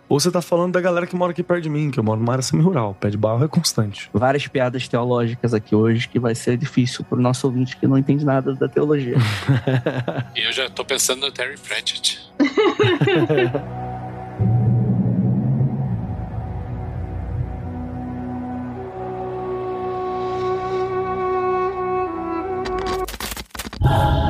[0.08, 2.20] Ou você tá falando da galera que mora aqui perto de mim, que eu moro
[2.20, 2.96] numa área semi-rural.
[3.00, 4.10] Pé de barro é constante.
[4.14, 8.24] Várias piadas teológicas aqui hoje que vai ser difícil pro nosso ouvinte que não entende
[8.24, 9.16] nada da teologia.
[10.36, 12.22] e eu já tô pensando no Terry Pratchett.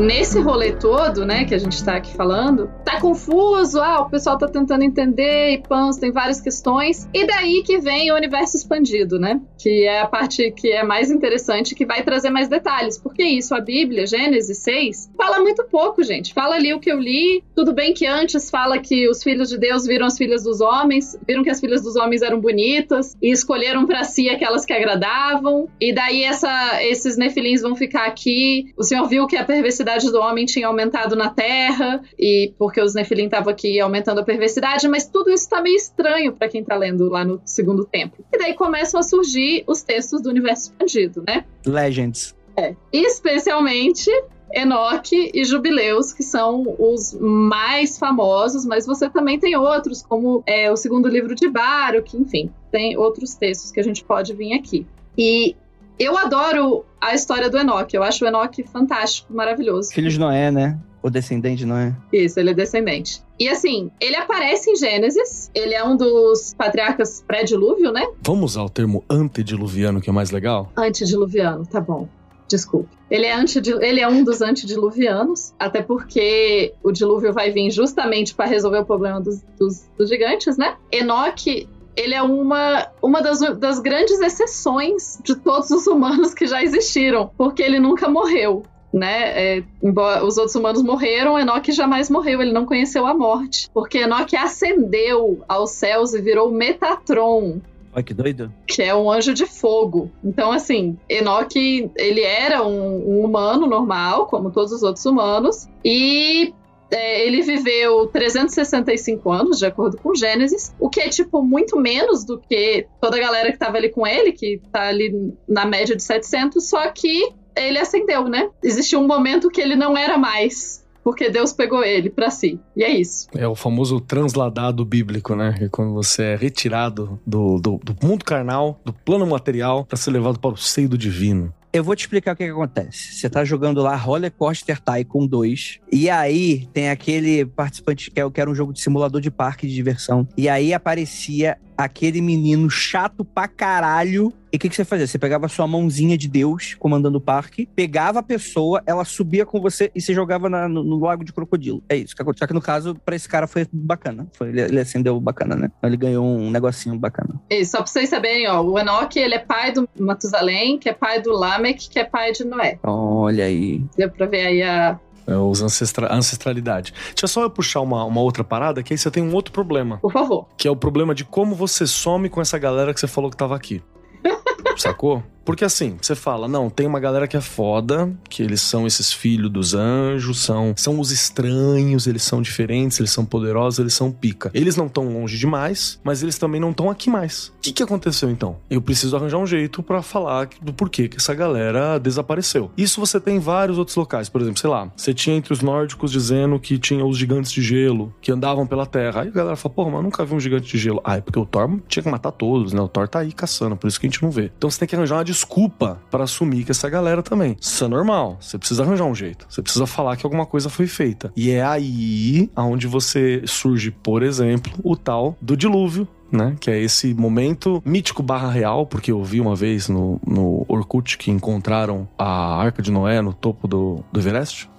[0.00, 4.38] nesse rolê todo, né, que a gente tá aqui falando, tá confuso, ah, o pessoal
[4.38, 9.18] tá tentando entender, e pãs, tem várias questões, e daí que vem o universo expandido,
[9.18, 13.22] né, que é a parte que é mais interessante, que vai trazer mais detalhes, porque
[13.22, 17.44] isso, a Bíblia, Gênesis 6, fala muito pouco, gente, fala ali o que eu li,
[17.54, 21.18] tudo bem que antes fala que os filhos de Deus viram as filhas dos homens,
[21.26, 25.68] viram que as filhas dos homens eram bonitas, e escolheram para si aquelas que agradavam,
[25.80, 30.18] e daí essa, esses nefilins vão ficar aqui, o Senhor viu que a perversidade do
[30.18, 35.06] homem tinha aumentado na Terra, e porque os Nefilim estavam aqui aumentando a perversidade, mas
[35.06, 38.24] tudo isso tá meio estranho para quem tá lendo lá no segundo templo.
[38.32, 41.44] E daí começam a surgir os textos do universo expandido, né?
[41.66, 42.34] Legends.
[42.56, 42.74] É.
[42.92, 44.10] Especialmente
[44.52, 50.70] Enoque e Jubileus, que são os mais famosos, mas você também tem outros, como é,
[50.70, 54.86] o segundo livro de Baruch, enfim, tem outros textos que a gente pode vir aqui.
[55.16, 55.54] E
[56.00, 57.94] eu adoro a história do Enoch.
[57.94, 59.92] Eu acho o Enoch fantástico, maravilhoso.
[59.92, 60.78] Filho de Noé, né?
[61.02, 61.94] O descendente de Noé.
[62.10, 63.22] Isso, ele é descendente.
[63.38, 68.06] E assim, ele aparece em Gênesis, ele é um dos patriarcas pré-dilúvio, né?
[68.22, 70.72] Vamos usar o termo antediluviano, que é mais legal?
[70.76, 72.08] Antediluviano, tá bom.
[72.48, 72.88] Desculpe.
[73.10, 73.34] Ele é,
[73.80, 78.84] ele é um dos antediluvianos, até porque o dilúvio vai vir justamente para resolver o
[78.84, 80.76] problema dos, dos, dos gigantes, né?
[80.90, 81.68] Enoque
[82.00, 87.30] ele é uma, uma das, das grandes exceções de todos os humanos que já existiram,
[87.36, 89.58] porque ele nunca morreu né?
[89.58, 93.70] É, embora os outros humanos morreram, Enoque jamais morreu, ele não conheceu a morte.
[93.72, 97.60] Porque Enoque ascendeu aos céus e virou Metatron.
[97.92, 98.52] Olha que doido.
[98.66, 100.10] Que é um anjo de fogo.
[100.22, 106.54] Então, assim, Enoque, ele era um, um humano normal, como todos os outros humanos, e
[106.90, 112.24] é, ele viveu 365 anos, de acordo com Gênesis, o que é, tipo, muito menos
[112.24, 115.94] do que toda a galera que tava ali com ele, que tá ali na média
[115.94, 118.48] de 700, só que ele ascendeu, né?
[118.62, 122.60] Existiu um momento que ele não era mais porque Deus pegou ele para si.
[122.76, 123.26] E é isso.
[123.34, 125.54] É o famoso transladado bíblico, né?
[125.56, 129.96] Que é quando você é retirado do, do, do mundo carnal, do plano material, para
[129.96, 131.52] ser levado para o seio do divino.
[131.72, 133.14] Eu vou te explicar o que, que acontece.
[133.14, 138.28] Você tá jogando lá Roller Coaster Tycoon 2, e aí tem aquele participante que, é,
[138.28, 142.68] que era um jogo de simulador de parque de diversão, e aí aparecia aquele menino
[142.68, 144.32] chato pra caralho.
[144.52, 145.06] E o que, que você fazia?
[145.06, 149.46] Você pegava a sua mãozinha de Deus, comandando o parque, pegava a pessoa, ela subia
[149.46, 151.82] com você e se jogava na, no, no, lago de crocodilo.
[151.88, 152.44] É isso que aconteceu.
[152.44, 154.26] Só que no caso, pra esse cara foi bacana.
[154.32, 155.70] Foi, ele, ele acendeu bacana, né?
[155.82, 157.40] Ele ganhou um negocinho bacana.
[157.48, 160.92] E só pra vocês saberem, ó, o Enoch, ele é pai do Matusalém, que é
[160.92, 162.78] pai do Lamek, que é pai de Noé.
[162.82, 163.84] Olha aí.
[163.96, 164.98] Deu pra ver aí a,
[165.36, 166.92] os ancestra ancestralidade.
[167.14, 169.98] Deixa só eu puxar uma, uma outra parada, que aí você tem um outro problema.
[169.98, 170.46] Por favor.
[170.56, 173.36] Que é o problema de como você some com essa galera que você falou que
[173.36, 173.82] tava aqui.
[174.76, 175.22] Sacou?
[175.44, 179.12] Porque assim, você fala, não, tem uma galera que é foda, que eles são esses
[179.12, 184.12] filhos dos anjos, são, são os estranhos, eles são diferentes, eles são poderosos, eles são
[184.12, 184.50] pica.
[184.54, 187.48] Eles não estão longe demais, mas eles também não estão aqui mais.
[187.48, 188.58] O que, que aconteceu então?
[188.68, 192.70] Eu preciso arranjar um jeito para falar do porquê que essa galera desapareceu.
[192.76, 194.28] Isso você tem em vários outros locais.
[194.28, 197.62] Por exemplo, sei lá, você tinha entre os nórdicos dizendo que tinha os gigantes de
[197.62, 199.22] gelo que andavam pela terra.
[199.22, 201.00] Aí a galera fala, porra, mas eu nunca vi um gigante de gelo.
[201.04, 202.80] Ah, é porque o Thor tinha que matar todos, né?
[202.80, 204.50] O Thor tá aí caçando, por isso que a gente não vê.
[204.56, 207.56] Então você tem que arranjar uma desculpa para assumir que essa galera também.
[207.60, 208.36] Isso é normal.
[208.40, 209.46] Você precisa arranjar um jeito.
[209.48, 211.32] Você precisa falar que alguma coisa foi feita.
[211.36, 216.56] E é aí aonde você surge, por exemplo, o tal do dilúvio né?
[216.60, 221.18] Que é esse momento mítico barra real, porque eu vi uma vez no, no Orkut
[221.18, 224.70] que encontraram a Arca de Noé no topo do, do Everest.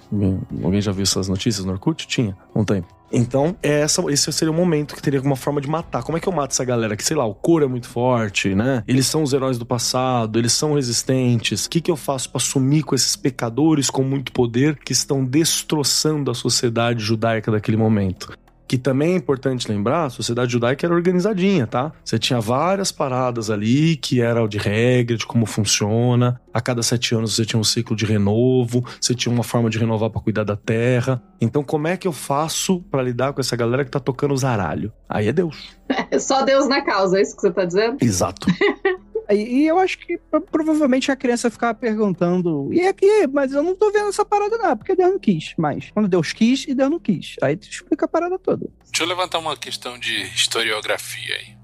[0.64, 2.08] Alguém já viu essas notícias no Orkut?
[2.08, 2.88] Tinha, um tempo.
[3.12, 6.03] Então, é essa, esse seria o momento que teria uma forma de matar.
[6.03, 6.95] Como é que eu mato essa galera?
[6.95, 8.84] Que, sei lá, o couro é muito forte, né?
[8.88, 11.66] Eles são os heróis do passado, eles são resistentes.
[11.66, 15.26] O que, que eu faço para sumir com esses pecadores com muito poder que estão
[15.26, 18.32] destroçando a sociedade judaica daquele momento?
[18.72, 21.92] Que também é importante lembrar, a sociedade judaica era organizadinha, tá?
[22.06, 26.40] Você tinha várias paradas ali que era de regra, de como funciona.
[26.54, 29.78] A cada sete anos você tinha um ciclo de renovo, você tinha uma forma de
[29.78, 31.22] renovar para cuidar da terra.
[31.42, 34.46] Então, como é que eu faço para lidar com essa galera que tá tocando os
[34.46, 34.94] aralho?
[35.10, 35.76] Aí é Deus.
[36.10, 37.98] É só Deus na causa, é isso que você tá dizendo?
[38.00, 38.48] Exato.
[39.30, 40.20] E, eu acho que
[40.52, 44.76] provavelmente a criança ficava perguntando, e aqui, mas eu não tô vendo essa parada não,
[44.78, 45.54] porque Deus não quis.
[45.58, 47.36] Mas quando Deus quis e Deus não quis.
[47.42, 48.68] Aí tu explica a parada toda.
[48.86, 51.62] Deixa eu levantar uma questão de historiografia aí.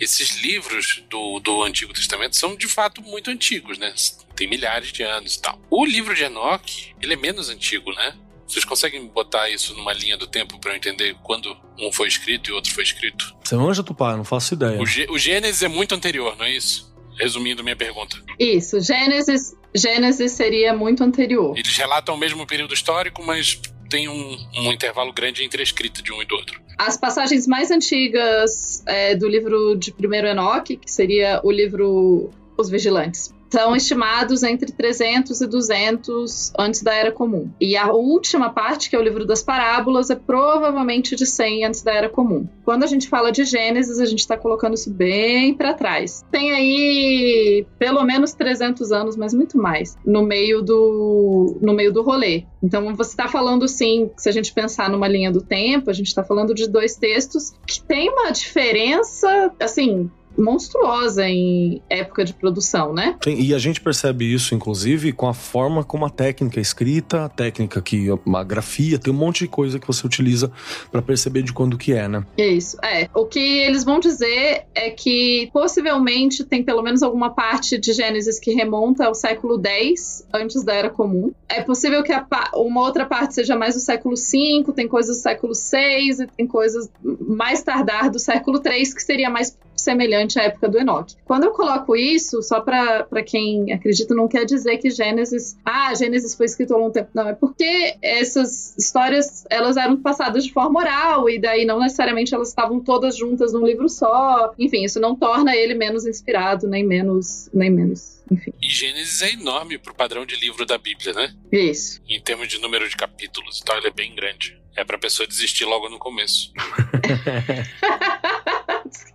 [0.00, 3.94] Esses livros do, do Antigo Testamento são de fato muito antigos, né?
[4.34, 5.60] Tem milhares de anos e tal.
[5.70, 8.14] O livro de Enoch, ele é menos antigo, né?
[8.46, 12.50] Vocês conseguem botar isso numa linha do tempo para eu entender quando um foi escrito
[12.50, 13.34] e outro foi escrito?
[13.42, 14.16] Você manja, Tupá?
[14.16, 14.78] Não faço ideia.
[14.78, 16.93] O, o Gênesis é muito anterior, não é isso?
[17.18, 18.16] Resumindo minha pergunta.
[18.38, 21.56] Isso, Gênesis, Gênesis seria muito anterior.
[21.56, 26.02] Eles relatam o mesmo período histórico, mas tem um, um intervalo grande entre a escrita
[26.02, 26.60] de um e do outro.
[26.78, 32.68] As passagens mais antigas é, do livro de primeiro Enoque, que seria o livro Os
[32.68, 37.52] Vigilantes, são estimados entre 300 e 200 antes da Era Comum.
[37.60, 41.82] E a última parte, que é o livro das parábolas, é provavelmente de 100 antes
[41.82, 42.48] da Era Comum.
[42.64, 46.24] Quando a gente fala de Gênesis, a gente está colocando isso bem para trás.
[46.32, 52.02] Tem aí pelo menos 300 anos, mas muito mais, no meio do, no meio do
[52.02, 52.44] rolê.
[52.60, 56.08] Então, você está falando, sim, se a gente pensar numa linha do tempo, a gente
[56.08, 62.92] está falando de dois textos que tem uma diferença, assim, monstruosa em época de produção,
[62.92, 63.16] né?
[63.22, 67.24] Sim, e a gente percebe isso, inclusive, com a forma como a técnica é escrita,
[67.24, 70.50] a técnica que a grafia, tem um monte de coisa que você utiliza
[70.90, 72.24] para perceber de quando que é, né?
[72.36, 73.08] Isso, é.
[73.14, 78.38] O que eles vão dizer é que possivelmente tem pelo menos alguma parte de Gênesis
[78.38, 81.32] que remonta ao século X, antes da Era Comum.
[81.48, 82.12] É possível que
[82.54, 86.46] uma outra parte seja mais do século V, tem coisas do século VI e tem
[86.46, 91.14] coisas mais tardar do século III, que seria mais semelhante à época do Enoch.
[91.24, 96.34] Quando eu coloco isso, só para quem acredita, não quer dizer que Gênesis, ah, Gênesis
[96.34, 100.80] foi escrito há um tempo, não, é porque essas histórias, elas eram passadas de forma
[100.80, 104.52] oral e daí não necessariamente elas estavam todas juntas num livro só.
[104.58, 108.52] Enfim, isso não torna ele menos inspirado, nem menos, nem menos enfim.
[108.60, 111.34] E Gênesis é enorme pro padrão de livro da Bíblia, né?
[111.52, 112.00] Isso.
[112.08, 114.58] Em termos de número de capítulos e tal, ele é bem grande.
[114.76, 116.52] É pra pessoa desistir logo no começo.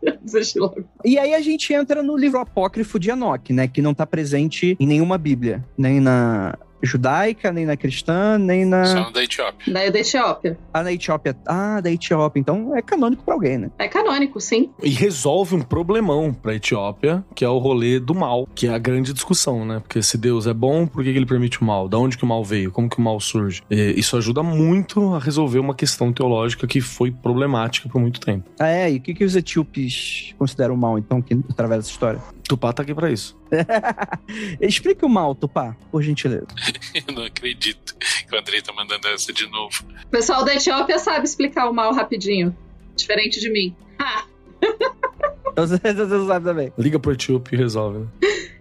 [1.04, 3.68] E aí a gente entra no livro apócrifo de Enoch, né?
[3.68, 5.64] Que não tá presente em nenhuma Bíblia.
[5.78, 8.86] Nem na judaica, nem na cristã, nem na.
[8.86, 9.73] Só da Etiópia.
[9.73, 10.57] Da, da Etiópia.
[10.73, 11.38] Ah, da Etiópia.
[11.45, 12.39] Ah, da Etiópia.
[12.39, 13.71] Então é canônico pra alguém, né?
[13.77, 14.69] É canônico, sim.
[14.82, 18.77] E resolve um problemão pra Etiópia, que é o rolê do mal, que é a
[18.77, 19.80] grande discussão, né?
[19.80, 21.88] Porque se Deus é bom, por que ele permite o mal?
[21.88, 22.71] Da onde que o mal veio?
[22.71, 23.61] Como que o mal surge?
[23.69, 28.49] E isso ajuda muito a resolver uma questão teológica que foi problemática por muito tempo.
[28.59, 28.91] Ah, é?
[28.91, 32.21] E o que, que os etíopes consideram mal, então, que, através dessa história?
[32.50, 33.38] Tupá tá aqui pra isso.
[34.60, 36.47] Explique o mal, Tupá, por gentileza.
[37.08, 39.86] Eu não acredito que o Andrei tá mandando essa de novo.
[40.04, 42.58] O pessoal da Etiópia sabe explicar o mal rapidinho.
[42.95, 43.76] Diferente de mim.
[44.00, 44.26] Ah!
[45.56, 45.78] Você
[46.26, 46.74] sabe também.
[46.76, 48.00] Liga pro Etíope e resolve.
[48.00, 48.08] Né?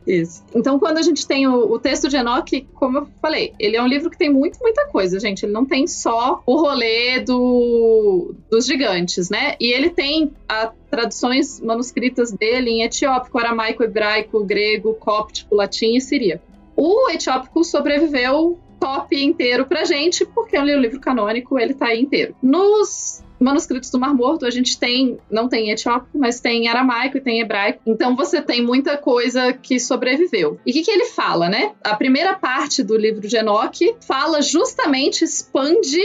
[0.09, 0.43] Isso.
[0.55, 3.83] Então, quando a gente tem o, o, texto de Enoch, como eu falei, ele é
[3.83, 5.45] um livro que tem muito, muita coisa, gente.
[5.45, 9.55] Ele não tem só o rolê do, dos gigantes, né?
[9.61, 16.01] E ele tem a, traduções manuscritas dele em etiópico, aramaico, hebraico, grego, cóptico, latim e
[16.01, 16.43] siríaco.
[16.75, 22.01] O etiópico sobreviveu top inteiro pra gente, porque é um livro canônico, ele tá aí
[22.01, 22.35] inteiro.
[22.43, 27.21] Nos manuscritos do Mar Morto, a gente tem, não tem etiópico, mas tem aramaico e
[27.21, 27.81] tem hebraico.
[27.87, 30.59] Então você tem muita coisa que sobreviveu.
[30.67, 31.73] E o que, que ele fala, né?
[31.83, 36.01] A primeira parte do livro de Enoque fala justamente, expande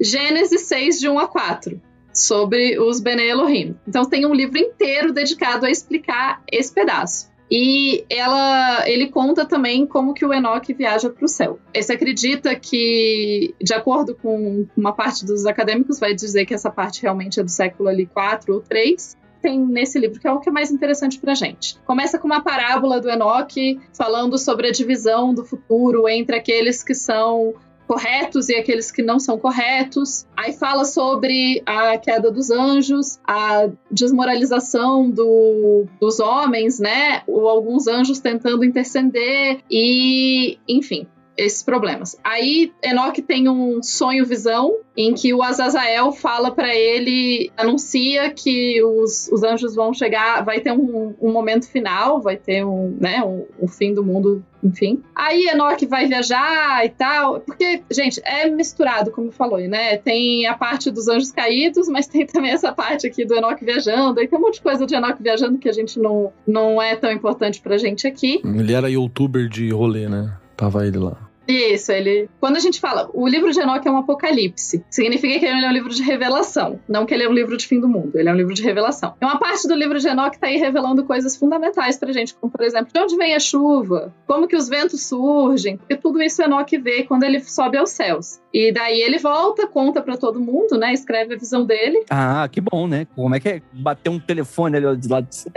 [0.00, 1.80] Gênesis 6, de 1 a 4
[2.12, 3.74] sobre os Bene Elohim.
[3.86, 7.31] Então tem um livro inteiro dedicado a explicar esse pedaço.
[7.54, 11.58] E ela, ele conta também como que o Enoch viaja para o céu.
[11.76, 17.02] Você acredita que, de acordo com uma parte dos acadêmicos, vai dizer que essa parte
[17.02, 20.48] realmente é do século ali 4 ou 3, tem nesse livro, que é o que
[20.48, 21.78] é mais interessante pra gente.
[21.84, 26.94] Começa com uma parábola do Enoch falando sobre a divisão do futuro entre aqueles que
[26.94, 27.52] são
[27.92, 30.26] corretos e aqueles que não são corretos.
[30.34, 37.22] Aí fala sobre a queda dos anjos, a desmoralização do, dos homens, né?
[37.26, 41.06] Ou alguns anjos tentando interceder e, enfim,
[41.36, 42.16] esses problemas.
[42.22, 48.82] Aí Enoch tem um sonho visão em que o Azazel fala para ele, anuncia que
[48.82, 53.22] os, os anjos vão chegar, vai ter um, um momento final, vai ter um, né,
[53.24, 55.02] um, um, fim do mundo, enfim.
[55.14, 59.96] Aí Enoch vai viajar e tal, porque, gente, é misturado, como falou, né?
[59.96, 64.20] Tem a parte dos anjos caídos, mas tem também essa parte aqui do Enoch viajando,
[64.20, 66.94] e tem um monte de coisa de Enoch viajando que a gente não, não é
[66.96, 68.42] tão importante pra gente aqui.
[68.44, 70.36] Ele era youtuber de rolê, né?
[70.62, 71.16] Tava ele lá.
[71.48, 72.30] Isso, ele.
[72.38, 75.68] Quando a gente fala, o livro de Enoch é um apocalipse, significa que ele é
[75.68, 78.28] um livro de revelação, não que ele é um livro de fim do mundo, ele
[78.28, 79.14] é um livro de revelação.
[79.20, 82.52] E uma parte do livro de Enoch tá aí revelando coisas fundamentais pra gente, como
[82.52, 86.40] por exemplo, de onde vem a chuva, como que os ventos surgem, porque tudo isso
[86.40, 88.40] Enoch vê quando ele sobe aos céus.
[88.52, 90.92] E daí ele volta, conta para todo mundo, né?
[90.92, 92.04] Escreve a visão dele.
[92.10, 93.06] Ah, que bom, né?
[93.14, 95.54] Como é que é bater um telefone ali de lado de cima?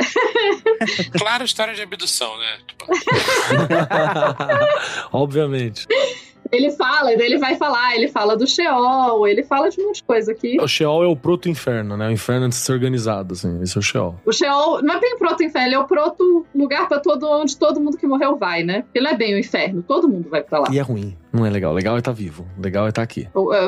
[1.18, 2.58] claro, história de abdução, né?
[5.12, 5.88] Obviamente.
[6.52, 10.04] Ele fala, ele vai falar, ele fala do Sheol, ele fala de um monte de
[10.04, 10.58] coisa aqui.
[10.62, 12.08] O Sheol é o proto-inferno, né?
[12.08, 13.62] O inferno antes de ser organizado, assim.
[13.62, 14.16] Esse é o Sheol.
[14.26, 17.98] O Sheol não é bem proto-inferno, ele é o proto-lugar para todo onde todo mundo
[17.98, 18.84] que morreu vai, né?
[18.94, 20.68] Ele não é bem o inferno, todo mundo vai pra lá.
[20.72, 21.18] E é ruim.
[21.32, 21.74] Não é legal.
[21.74, 22.48] Legal é estar tá vivo.
[22.58, 23.28] Legal é estar tá aqui.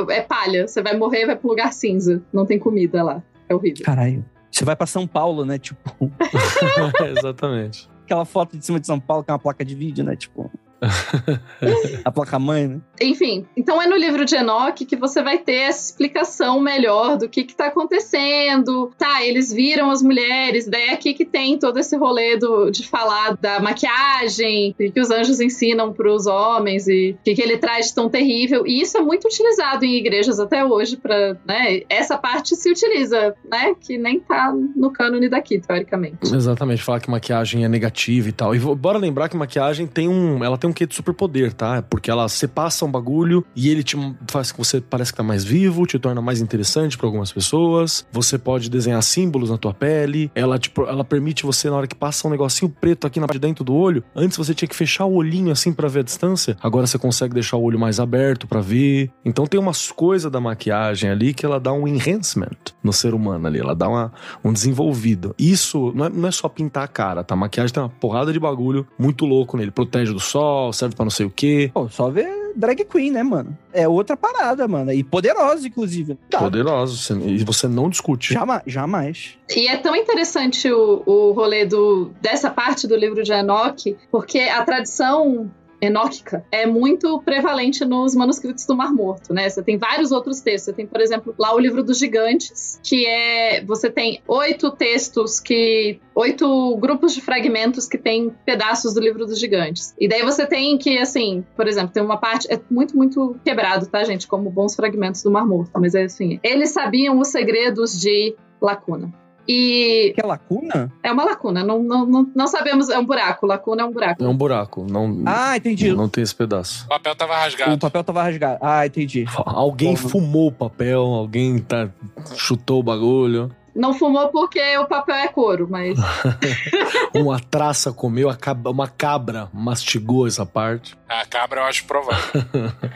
[0.09, 0.67] É, é palha.
[0.67, 2.21] Você vai morrer vai pro lugar cinza.
[2.31, 3.21] Não tem comida lá.
[3.49, 3.83] É horrível.
[3.85, 4.23] Caralho.
[4.49, 5.57] Você vai para São Paulo, né?
[5.57, 6.11] Tipo.
[7.17, 7.89] Exatamente.
[8.05, 10.15] Aquela foto de cima de São Paulo, que é uma placa de vídeo, né?
[10.15, 10.49] Tipo.
[12.03, 12.81] a placa-mãe, né?
[13.01, 17.29] Enfim, então é no livro de Enoch que você vai ter essa explicação melhor do
[17.29, 18.91] que que tá acontecendo.
[18.97, 22.87] Tá, eles viram as mulheres, daí é aqui que tem todo esse rolê do, de
[22.87, 27.57] falar da maquiagem, que os anjos ensinam para os homens e o que, que ele
[27.57, 28.65] traz de tão terrível.
[28.65, 33.35] E isso é muito utilizado em igrejas até hoje para, né, essa parte se utiliza,
[33.49, 36.33] né, que nem tá no cânone daqui, teoricamente.
[36.33, 38.55] Exatamente, falar que maquiagem é negativa e tal.
[38.55, 41.81] E bora lembrar que maquiagem tem um, ela tem um quê de superpoder, tá?
[41.81, 43.97] Porque ela se passa um bagulho e ele te
[44.27, 48.05] faz que você parece que tá mais vivo, te torna mais interessante para algumas pessoas.
[48.11, 50.31] Você pode desenhar símbolos na tua pele.
[50.35, 53.39] Ela, tipo, ela permite você, na hora que passa um negocinho preto aqui na parte
[53.39, 56.03] de dentro do olho, antes você tinha que fechar o olhinho assim para ver a
[56.03, 56.57] distância.
[56.61, 59.11] Agora você consegue deixar o olho mais aberto para ver.
[59.23, 63.47] Então tem umas coisas da maquiagem ali que ela dá um enhancement no ser humano
[63.47, 63.59] ali.
[63.59, 64.11] Ela dá uma,
[64.43, 65.35] um desenvolvido.
[65.37, 67.35] Isso não é, não é só pintar a cara, tá?
[67.35, 69.71] A maquiagem tem uma porrada de bagulho muito louco nele.
[69.71, 71.71] Protege do sol, serve para não sei o quê.
[71.73, 73.55] Pô, só ver drag queen, né, mano?
[73.71, 74.91] É outra parada, mano.
[74.91, 76.17] E poderosa, inclusive.
[76.29, 76.39] Tá.
[76.39, 77.17] Poderosa.
[77.23, 78.33] E você não discute.
[78.33, 78.63] Jamais.
[78.65, 79.37] jamais.
[79.55, 84.39] E é tão interessante o, o rolê do, dessa parte do livro de Enoch, porque
[84.39, 85.49] a tradição
[85.81, 89.49] enóquica é muito prevalente nos manuscritos do Mar Morto, né?
[89.49, 90.65] Você tem vários outros textos.
[90.65, 95.39] Você tem, por exemplo, lá o livro dos gigantes, que é você tem oito textos
[95.39, 99.93] que oito grupos de fragmentos que tem pedaços do livro dos gigantes.
[99.99, 103.85] E daí você tem que, assim, por exemplo, tem uma parte é muito muito quebrado,
[103.87, 107.99] tá, gente, como bons fragmentos do Mar Morto, mas é assim, eles sabiam os segredos
[107.99, 109.13] de Lacuna.
[109.47, 110.11] E.
[110.13, 110.91] Que é lacuna?
[111.01, 111.63] É uma lacuna.
[111.63, 112.89] Não, não, não, não, sabemos.
[112.89, 113.45] É um buraco.
[113.45, 114.23] Lacuna é um buraco.
[114.23, 114.85] É um buraco.
[114.89, 115.93] Não, ah, entendi.
[115.93, 116.85] Não tem esse pedaço.
[116.85, 117.73] O papel tava rasgado.
[117.73, 118.59] O papel tava rasgado.
[118.61, 119.25] Ah, entendi.
[119.45, 121.89] Alguém Bom, fumou o papel, alguém tá,
[122.35, 123.51] chutou o bagulho.
[123.77, 125.97] Não fumou porque o papel é couro, mas.
[127.13, 128.29] uma traça comeu,
[128.65, 130.97] uma cabra mastigou essa parte.
[131.07, 132.41] A cabra eu acho provável.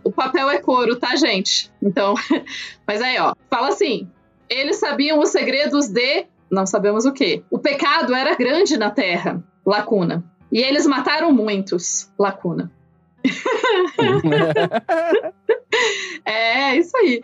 [0.03, 1.71] o papel é couro, tá, gente?
[1.81, 2.15] Então.
[2.85, 3.35] mas aí, ó.
[3.47, 4.09] Fala assim:
[4.51, 7.45] eles sabiam os segredos de não sabemos o que.
[7.49, 10.21] O pecado era grande na terra, lacuna.
[10.51, 12.69] E eles mataram muitos, lacuna.
[16.25, 17.23] é, isso aí.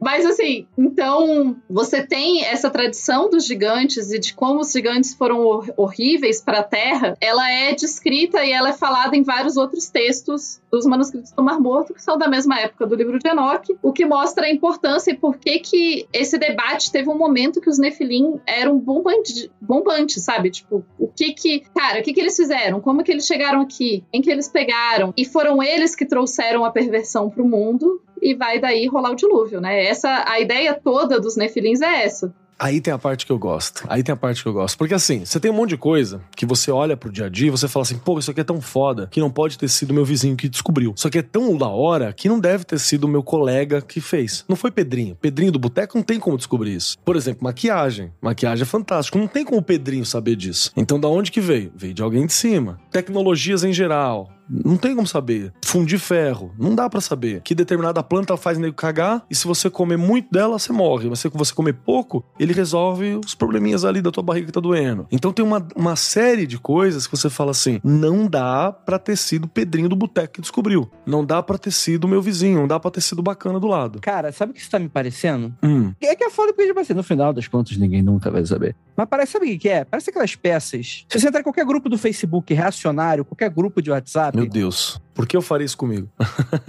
[0.00, 5.40] Mas assim, então você tem essa tradição dos gigantes e de como os gigantes foram
[5.40, 9.88] hor horríveis para a Terra, ela é descrita e ela é falada em vários outros
[9.88, 13.76] textos dos manuscritos do Mar Morto, que são da mesma época do livro de Enoch,
[13.82, 17.70] o que mostra a importância e por que que esse debate teve um momento que
[17.70, 20.50] os Nefilim eram bombantes, bombante, sabe?
[20.50, 22.80] Tipo, o que que, cara, o que que eles fizeram?
[22.80, 24.04] Como que eles chegaram aqui?
[24.12, 25.12] Em que eles pegaram?
[25.16, 29.16] E foram eles que trouxeram a perversão para o mundo e vai daí rolar o
[29.16, 29.85] dilúvio, né?
[29.86, 32.32] Essa a ideia toda dos nefilins é essa.
[32.58, 33.84] Aí tem a parte que eu gosto.
[33.86, 34.78] Aí tem a parte que eu gosto.
[34.78, 37.48] Porque assim, você tem um monte de coisa que você olha pro dia a dia
[37.48, 39.92] e você fala assim, pô, isso aqui é tão foda que não pode ter sido
[39.92, 40.94] meu vizinho que descobriu.
[40.96, 44.44] Isso aqui é tão da hora que não deve ter sido meu colega que fez.
[44.48, 45.16] Não foi Pedrinho.
[45.16, 46.96] Pedrinho do boteco não tem como descobrir isso.
[47.04, 48.10] Por exemplo, maquiagem.
[48.22, 49.18] Maquiagem é fantástico.
[49.18, 50.72] Não tem como o Pedrinho saber disso.
[50.74, 51.70] Então da onde que veio?
[51.76, 52.80] Veio de alguém de cima.
[52.96, 54.30] Tecnologias em geral.
[54.48, 55.52] Não tem como saber.
[55.64, 57.42] Fundir ferro, não dá para saber.
[57.42, 61.08] Que determinada planta faz nego cagar e se você comer muito dela, você morre.
[61.10, 64.60] Mas se você comer pouco, ele resolve os probleminhas ali da tua barriga que tá
[64.60, 65.06] doendo.
[65.10, 69.16] Então tem uma, uma série de coisas que você fala assim: não dá pra ter
[69.16, 70.88] sido o Pedrinho do boteco que descobriu.
[71.04, 74.00] Não dá pra ter sido meu vizinho, não dá pra ter sido bacana do lado.
[74.00, 75.52] Cara, sabe o que isso tá me parecendo?
[75.62, 75.92] Hum.
[76.00, 78.76] É que é foda porque, tipo assim, no final das contas, ninguém nunca vai saber.
[78.96, 79.84] Mas parece, sabe o que que é?
[79.84, 81.04] Parece aquelas peças.
[81.08, 82.85] Se você entrar em qualquer grupo do Facebook reacionário,
[83.24, 85.00] qualquer grupo de WhatsApp, Meu Deus.
[85.14, 86.08] Por que eu faria isso comigo?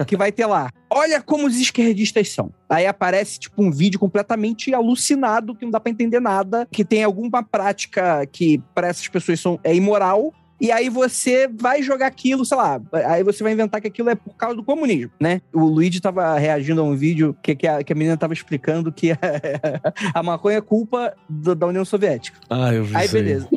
[0.06, 0.70] que vai ter lá.
[0.90, 2.50] Olha como os esquerdistas são.
[2.68, 7.04] Aí aparece, tipo, um vídeo completamente alucinado, que não dá pra entender nada, que tem
[7.04, 10.32] alguma prática que para essas pessoas são, é imoral.
[10.60, 14.14] E aí você vai jogar aquilo, sei lá, aí você vai inventar que aquilo é
[14.14, 15.40] por causa do comunismo, né?
[15.52, 18.92] O Luigi tava reagindo a um vídeo que, que, a, que a menina tava explicando
[18.92, 19.12] que
[20.14, 22.38] a, maconha é culpa do, da União Soviética.
[22.50, 23.48] Ah, eu vi Aí, beleza.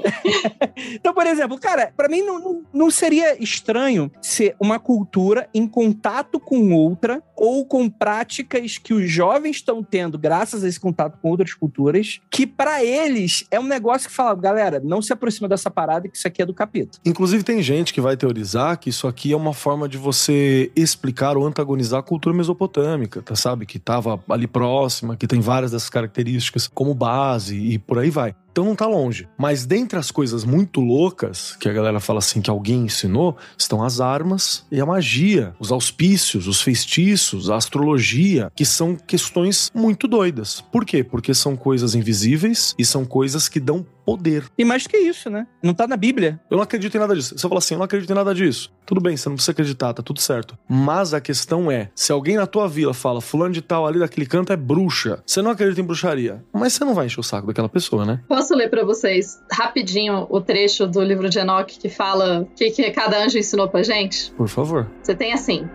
[0.94, 5.68] então, por exemplo, cara, pra mim não, não, não seria estranho ser uma cultura em
[5.68, 11.18] contato com outra ou com práticas que os jovens estão tendo graças a esse contato
[11.20, 15.50] com outras culturas, que pra eles é um negócio que fala, galera, não se aproxima
[15.50, 16.91] dessa parada que isso aqui é do capeta.
[17.06, 21.38] Inclusive, tem gente que vai teorizar que isso aqui é uma forma de você explicar
[21.38, 23.66] ou antagonizar a cultura mesopotâmica, tá, sabe?
[23.66, 28.36] Que estava ali próxima, que tem várias dessas características como base e por aí vai.
[28.52, 29.28] Então não tá longe.
[29.38, 33.84] Mas dentre as coisas muito loucas, que a galera fala assim que alguém ensinou, estão
[33.84, 40.08] as armas e a magia, os auspícios, os feitiços, a astrologia, que são questões muito
[40.08, 40.62] doidas.
[40.72, 41.04] Por quê?
[41.04, 44.46] Porque são coisas invisíveis e são coisas que dão poder.
[44.58, 45.48] E mais do que isso, né?
[45.64, 46.40] Não tá na Bíblia.
[46.50, 47.38] Eu não acredito em nada disso.
[47.38, 48.72] Você fala assim, eu não acredito em nada disso.
[48.86, 50.58] Tudo bem, você não precisa acreditar, tá tudo certo.
[50.68, 54.26] Mas a questão é, se alguém na tua vila fala, fulano de tal ali daquele
[54.26, 57.48] canto é bruxa, você não acredita em bruxaria, mas você não vai encher o saco
[57.48, 58.22] daquela pessoa, né?
[58.42, 62.72] Posso ler pra vocês rapidinho o trecho do livro de Enoch que fala o que,
[62.72, 64.32] que cada anjo ensinou pra gente?
[64.32, 64.88] Por favor.
[65.04, 65.70] Você tem assim.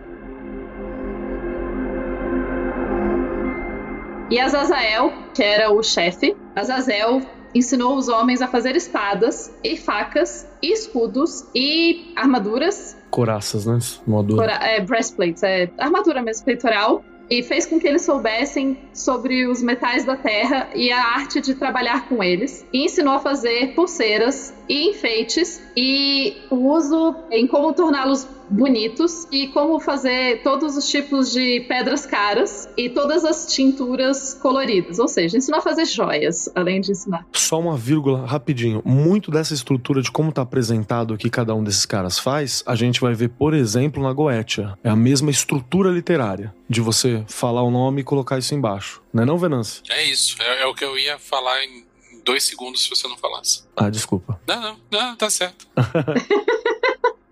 [4.29, 7.23] E Azazel, que era o chefe, Azazel
[7.55, 13.79] ensinou os homens a fazer espadas e facas e escudos e armaduras, Coraças, né?
[14.05, 14.35] Modo...
[14.35, 19.63] cora- é, breastplates, é armadura mesmo, peitoral, e fez com que eles soubessem sobre os
[19.63, 22.65] metais da terra e a arte de trabalhar com eles.
[22.73, 29.49] E ensinou a fazer pulseiras e enfeites e o uso em como torná-los bonitos e
[29.49, 34.99] como fazer todos os tipos de pedras caras e todas as tinturas coloridas.
[34.99, 37.27] Ou seja, ensinou a fazer joias, além de ensinar.
[37.33, 38.83] Só uma vírgula rapidinho.
[38.85, 42.75] Muito dessa estrutura de como tá apresentado o que cada um desses caras faz, a
[42.75, 44.75] gente vai ver, por exemplo, na Goetia.
[44.83, 49.03] É a mesma estrutura literária de você falar o nome e colocar isso embaixo.
[49.13, 49.83] Não é não, Venâncio?
[49.91, 50.37] É isso.
[50.41, 51.86] É, é o que eu ia falar em
[52.27, 53.63] dois segundos se você não falasse.
[53.77, 54.39] Ah, desculpa.
[54.47, 55.67] Não, não, não, tá certo.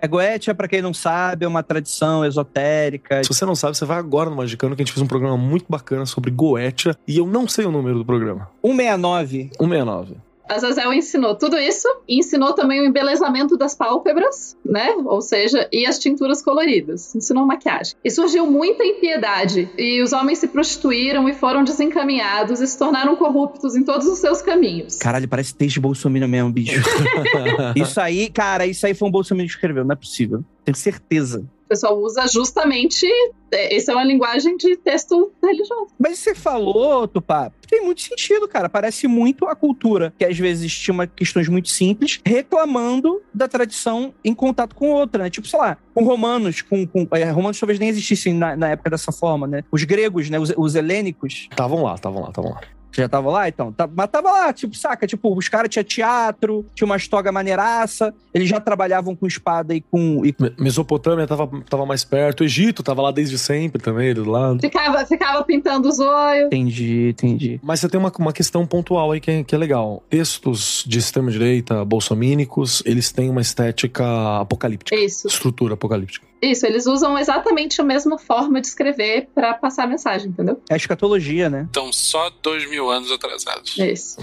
[0.00, 3.24] É Goetia, pra quem não sabe, é uma tradição esotérica.
[3.24, 5.38] Se você não sabe, você vai agora no Magicano, que a gente fez um programa
[5.38, 8.50] muito bacana sobre Goetia, e eu não sei o número do programa.
[8.62, 9.50] 169.
[9.58, 10.16] 169.
[10.48, 14.94] Azazel ensinou tudo isso e ensinou também o embelezamento das pálpebras, né?
[15.04, 17.14] Ou seja, e as tinturas coloridas.
[17.14, 17.96] Ensinou maquiagem.
[18.04, 19.68] E surgiu muita impiedade.
[19.78, 24.18] E os homens se prostituíram e foram desencaminhados e se tornaram corruptos em todos os
[24.18, 24.98] seus caminhos.
[24.98, 26.82] Caralho, parece texto de Bolsonaro mesmo, bicho.
[27.74, 30.44] isso aí, cara, isso aí foi um Bolsonaro que escreveu, não é possível.
[30.64, 31.44] Tenho certeza.
[31.64, 33.06] O pessoal usa justamente.
[33.50, 35.88] é, Essa é uma linguagem de texto religioso.
[35.98, 38.68] Mas você falou, Tupá, tem muito sentido, cara.
[38.68, 44.14] Parece muito a cultura, que às vezes tinha uma questões muito simples, reclamando da tradição
[44.24, 45.30] em contato com outra, né?
[45.30, 46.86] Tipo, sei lá, com romanos, com.
[46.86, 49.64] com é, romanos talvez nem existissem na, na época dessa forma, né?
[49.72, 50.38] Os gregos, né?
[50.38, 51.48] Os, os helênicos.
[51.50, 52.60] Estavam lá, estavam lá, estavam lá.
[52.94, 53.72] Já tava lá, então?
[53.72, 55.06] Tá- mas tava lá, tipo, saca?
[55.06, 59.80] Tipo, os caras tinham teatro, tinha uma toga maneiraça, eles já trabalhavam com espada e
[59.80, 60.24] com.
[60.24, 60.34] E...
[60.38, 64.60] Me- Mesopotâmia tava, tava mais perto, o Egito tava lá desde sempre também, do lado.
[64.60, 66.46] Ficava, ficava pintando os olhos.
[66.46, 67.60] Entendi, entendi.
[67.62, 70.02] Mas você tem uma, uma questão pontual aí que é, que é legal.
[70.08, 74.04] Textos de extrema-direita, bolsomínicos, eles têm uma estética
[74.40, 74.94] apocalíptica.
[74.96, 75.26] Isso.
[75.26, 76.26] Estrutura apocalíptica.
[76.44, 80.60] Isso, eles usam exatamente a mesma forma de escrever pra passar a mensagem, entendeu?
[80.70, 81.66] É escatologia, né?
[81.70, 83.76] Então, só dois mil anos atrasados.
[83.78, 84.18] Isso.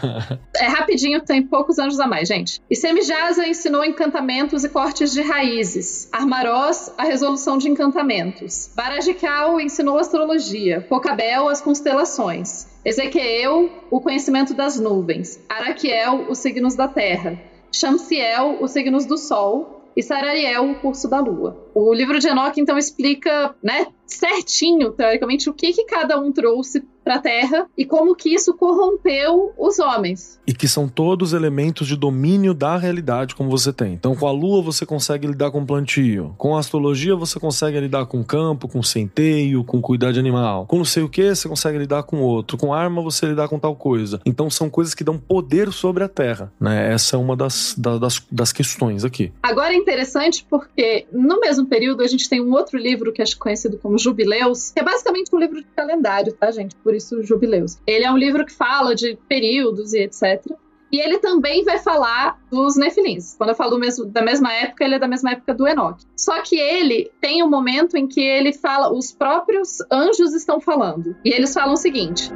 [0.56, 2.60] é rapidinho, tem poucos anos a mais, gente.
[2.70, 6.08] E Semijaza ensinou encantamentos e cortes de raízes.
[6.12, 8.70] Armarós, a resolução de encantamentos.
[8.74, 10.80] Barajikal ensinou astrologia.
[10.88, 12.66] Pocabel, as constelações.
[12.84, 15.40] Ezequiel, o conhecimento das nuvens.
[15.48, 17.38] Araquiel, os signos da terra.
[17.72, 19.75] Shamsiel, os signos do sol.
[19.96, 21.56] E Sarariel, o curso da lua.
[21.74, 26.86] O livro de Enoch, então, explica, né, certinho, teoricamente, o que, que cada um trouxe
[27.06, 30.40] para a Terra e como que isso corrompeu os homens.
[30.44, 33.92] E que são todos elementos de domínio da realidade como você tem.
[33.92, 38.06] Então, com a lua você consegue lidar com plantio, com a astrologia você consegue lidar
[38.06, 40.66] com campo, com centeio, com cuidar de animal.
[40.66, 43.56] Com não sei o que você consegue lidar com outro, com arma você lidar com
[43.56, 44.20] tal coisa.
[44.26, 46.92] Então, são coisas que dão poder sobre a Terra, né?
[46.92, 49.32] Essa é uma das, das, das questões aqui.
[49.40, 53.24] Agora é interessante porque no mesmo período a gente tem um outro livro que é
[53.38, 56.74] conhecido como Jubileus, que é basicamente um livro de calendário, tá, gente?
[56.74, 57.78] Por isso Jubileus.
[57.86, 60.44] Ele é um livro que fala de períodos e etc.
[60.90, 63.34] E ele também vai falar dos Nefilins.
[63.36, 65.98] Quando eu falo mesmo, da mesma época, ele é da mesma época do Enoch.
[66.16, 71.16] Só que ele tem um momento em que ele fala, os próprios anjos estão falando.
[71.24, 72.30] E eles falam o seguinte: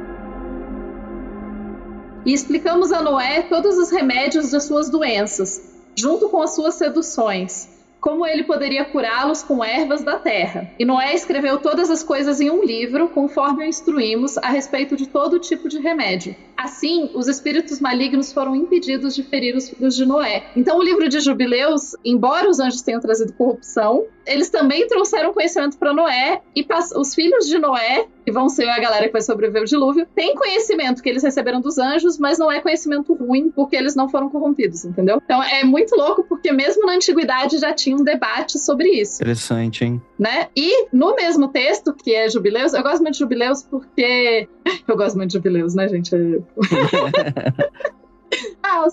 [2.25, 7.80] E explicamos a Noé todos os remédios das suas doenças, junto com as suas seduções
[8.01, 10.71] como ele poderia curá-los com ervas da terra.
[10.79, 15.07] E Noé escreveu todas as coisas em um livro, conforme o instruímos, a respeito de
[15.07, 16.35] todo tipo de remédio.
[16.57, 20.45] Assim, os espíritos malignos foram impedidos de ferir os filhos de Noé.
[20.55, 25.77] Então, o livro de Jubileus, embora os anjos tenham trazido corrupção, eles também trouxeram conhecimento
[25.77, 26.65] para Noé e
[26.95, 30.35] os filhos de Noé, que vão ser a galera que vai sobreviver ao dilúvio, têm
[30.35, 34.29] conhecimento que eles receberam dos anjos, mas não é conhecimento ruim porque eles não foram
[34.29, 35.21] corrompidos, entendeu?
[35.23, 39.21] Então é muito louco porque mesmo na antiguidade já tinha um debate sobre isso.
[39.21, 40.01] Interessante, hein?
[40.17, 40.49] Né?
[40.55, 44.47] E no mesmo texto, que é Jubileus, eu gosto muito de Jubileus porque
[44.87, 46.15] eu gosto muito de Jubileus, né, gente?
[48.63, 48.87] ah,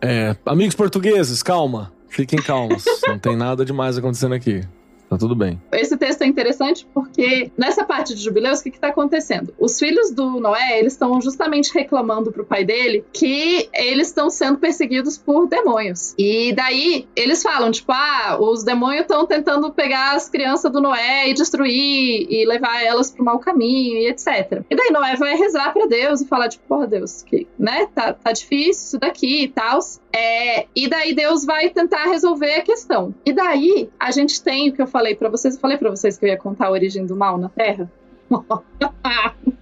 [0.00, 1.92] é, amigos portugueses, calma.
[2.10, 2.84] Fiquem calmos.
[3.06, 4.62] não tem nada demais acontecendo aqui.
[5.10, 5.60] Tá tudo bem.
[5.72, 9.52] Esse texto é interessante porque nessa parte de Jubileus, o que está acontecendo?
[9.58, 14.58] Os filhos do Noé, eles estão justamente reclamando pro pai dele que eles estão sendo
[14.58, 16.14] perseguidos por demônios.
[16.16, 21.28] E daí eles falam, tipo, ah, os demônios estão tentando pegar as crianças do Noé
[21.28, 24.62] e destruir e levar elas pro mau caminho e etc.
[24.70, 28.12] E daí Noé vai rezar para Deus e falar, tipo, porra, Deus, que, né, tá,
[28.12, 29.78] tá difícil isso daqui e tal.
[30.12, 33.14] É, e daí Deus vai tentar resolver a questão.
[33.24, 36.18] E daí a gente tem o que eu falei para vocês, eu falei para vocês
[36.18, 37.90] que eu ia contar a origem do mal na Terra.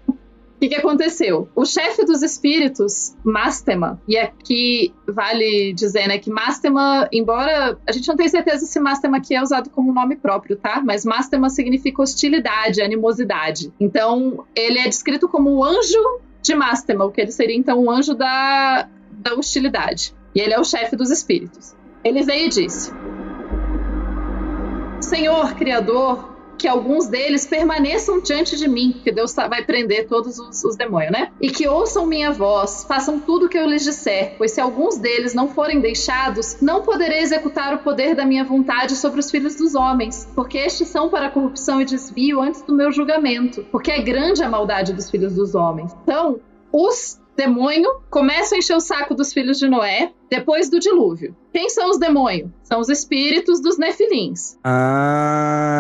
[0.59, 1.49] O que, que, aconteceu?
[1.55, 8.09] O chefe dos espíritos, Mastema, e aqui vale dizer né, que Mastema, embora a gente
[8.09, 10.82] não tenha certeza se Mastema aqui é usado como nome próprio, tá?
[10.84, 13.72] Mas Mastema significa hostilidade, animosidade.
[13.78, 17.89] Então, ele é descrito como o anjo de Mastema, o que ele seria então o
[17.89, 20.12] anjo da, da hostilidade.
[20.34, 21.76] E ele é o chefe dos espíritos.
[22.03, 22.93] Ele veio e disse:
[25.01, 30.64] Senhor Criador, que alguns deles permaneçam diante de mim, que Deus vai prender todos os,
[30.64, 31.30] os, demônios, né?
[31.40, 34.99] E que ouçam minha voz, façam tudo o que eu lhes disser, pois se alguns
[34.99, 39.55] deles não forem deixados, não poderei executar o poder da minha vontade sobre os filhos
[39.55, 44.03] dos homens, porque estes são para corrupção e desvio antes do meu julgamento, porque é
[44.03, 45.94] grande a maldade dos filhos dos homens.
[46.03, 46.40] Então,
[46.72, 51.36] os demônio começa a encher o saco dos filhos de Noé depois do dilúvio.
[51.53, 52.51] Quem são os demônios?
[52.64, 54.59] São os espíritos dos nefilins.
[54.64, 55.78] Ah.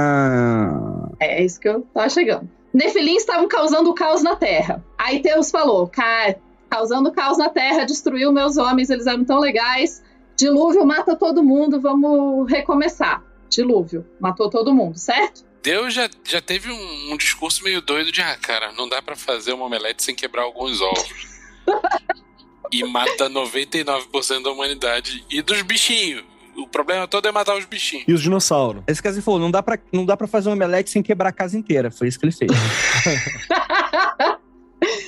[1.18, 2.48] É isso que eu tava chegando.
[2.72, 4.84] Nefilins estavam causando caos na terra.
[4.96, 6.38] Aí Deus falou: cara,
[6.70, 10.00] causando caos na terra, destruiu meus homens, eles eram tão legais.
[10.36, 13.24] Dilúvio mata todo mundo, vamos recomeçar.
[13.50, 15.44] Dilúvio matou todo mundo, certo?
[15.60, 19.16] Deus já, já teve um, um discurso meio doido de, ah, cara, não dá para
[19.16, 21.37] fazer uma omelete sem quebrar alguns ovos
[22.72, 26.24] e mata 99% da humanidade e dos bichinhos.
[26.56, 28.04] O problema todo é matar os bichinhos.
[28.08, 28.82] E os dinossauros.
[28.88, 31.28] Esse caso ele falou: não dá, pra, não dá pra fazer um omelete sem quebrar
[31.28, 31.90] a casa inteira.
[31.90, 32.50] Foi isso que ele fez.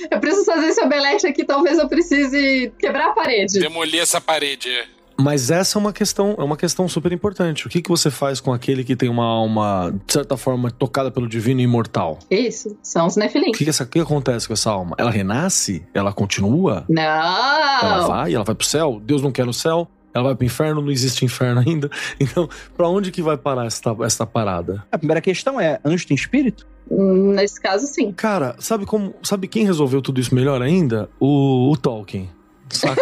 [0.09, 3.59] eu preciso fazer esse omelete aqui, talvez eu precise quebrar a parede.
[3.59, 4.87] Demolir essa parede, é.
[5.21, 7.67] Mas essa é uma questão, é uma questão super importante.
[7.67, 11.11] O que, que você faz com aquele que tem uma alma, de certa forma, tocada
[11.11, 12.17] pelo divino e imortal?
[12.29, 13.49] Isso, são os Nephilim.
[13.49, 14.95] O que, que, essa, que acontece com essa alma?
[14.97, 15.85] Ela renasce?
[15.93, 16.85] Ela continua?
[16.89, 17.01] Não!
[17.03, 18.33] Ela vai?
[18.33, 18.99] Ela vai pro céu?
[19.03, 19.87] Deus não quer no céu?
[20.13, 21.89] Ela vai pro inferno, não existe inferno ainda.
[22.19, 24.83] Então, para onde que vai parar essa, essa parada?
[24.91, 26.67] A primeira questão é: anjo tem espírito?
[26.89, 28.11] Hum, nesse caso, sim.
[28.11, 29.13] Cara, sabe como.
[29.23, 31.09] Sabe quem resolveu tudo isso melhor ainda?
[31.19, 32.29] O, o Tolkien.
[32.77, 33.01] Saca?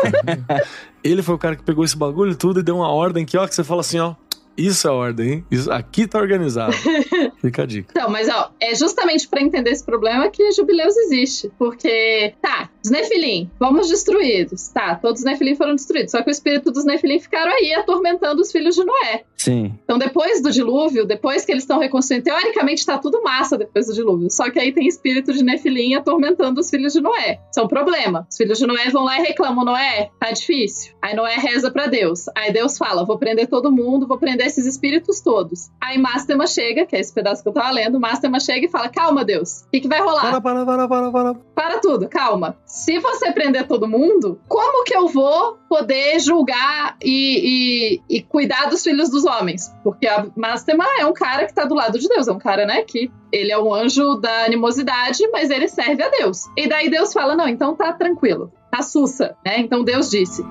[1.03, 3.47] ele foi o cara que pegou esse bagulho tudo e deu uma ordem que, ó,
[3.47, 4.15] que você fala assim, ó.
[4.59, 5.45] Isso é ordem, hein?
[5.49, 6.73] Isso, aqui tá organizado.
[7.39, 7.87] Fica a dica.
[7.91, 11.49] Então, mas ó, é justamente para entender esse problema que Jubileus existe.
[11.57, 14.67] Porque, tá, Os Nefilim, vamos destruídos.
[14.67, 16.11] Tá, todos os Nefilim foram destruídos.
[16.11, 19.23] Só que o espírito dos Nefilim ficaram aí atormentando os filhos de Noé.
[19.39, 19.73] Sim.
[19.85, 23.93] Então, depois do dilúvio, depois que eles estão reconstruindo, teoricamente tá tudo massa depois do
[23.93, 24.29] dilúvio.
[24.29, 27.39] Só que aí tem espírito de Nefilim atormentando os filhos de Noé.
[27.49, 28.27] Isso é um problema.
[28.29, 30.93] Os filhos de Noé vão lá e reclamam: Noé, tá difícil.
[31.01, 32.25] Aí Noé reza para Deus.
[32.35, 35.69] Aí Deus fala: vou prender todo mundo, vou prender esses espíritos todos.
[35.81, 38.89] Aí Mastema chega, que é esse pedaço que eu tava lendo, Mastema chega e fala:
[38.89, 40.21] calma, Deus, o que, que vai rolar?
[40.21, 41.33] Para, para, para, para, para.
[41.55, 42.57] Para tudo, calma.
[42.65, 48.69] Se você prender todo mundo, como que eu vou poder julgar e, e, e cuidar
[48.69, 49.73] dos filhos dos homens?
[49.83, 52.65] Porque a Mastema é um cara que tá do lado de Deus, é um cara,
[52.65, 56.45] né, que ele é um anjo da animosidade, mas ele serve a Deus.
[56.57, 59.59] E daí Deus fala: não, então tá tranquilo, tá sussa, né?
[59.59, 60.43] Então Deus disse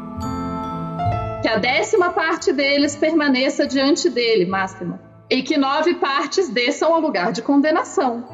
[1.43, 5.01] que a décima parte deles permaneça diante dele, Máxima,
[5.31, 8.25] e que nove partes desçam ao lugar de condenação.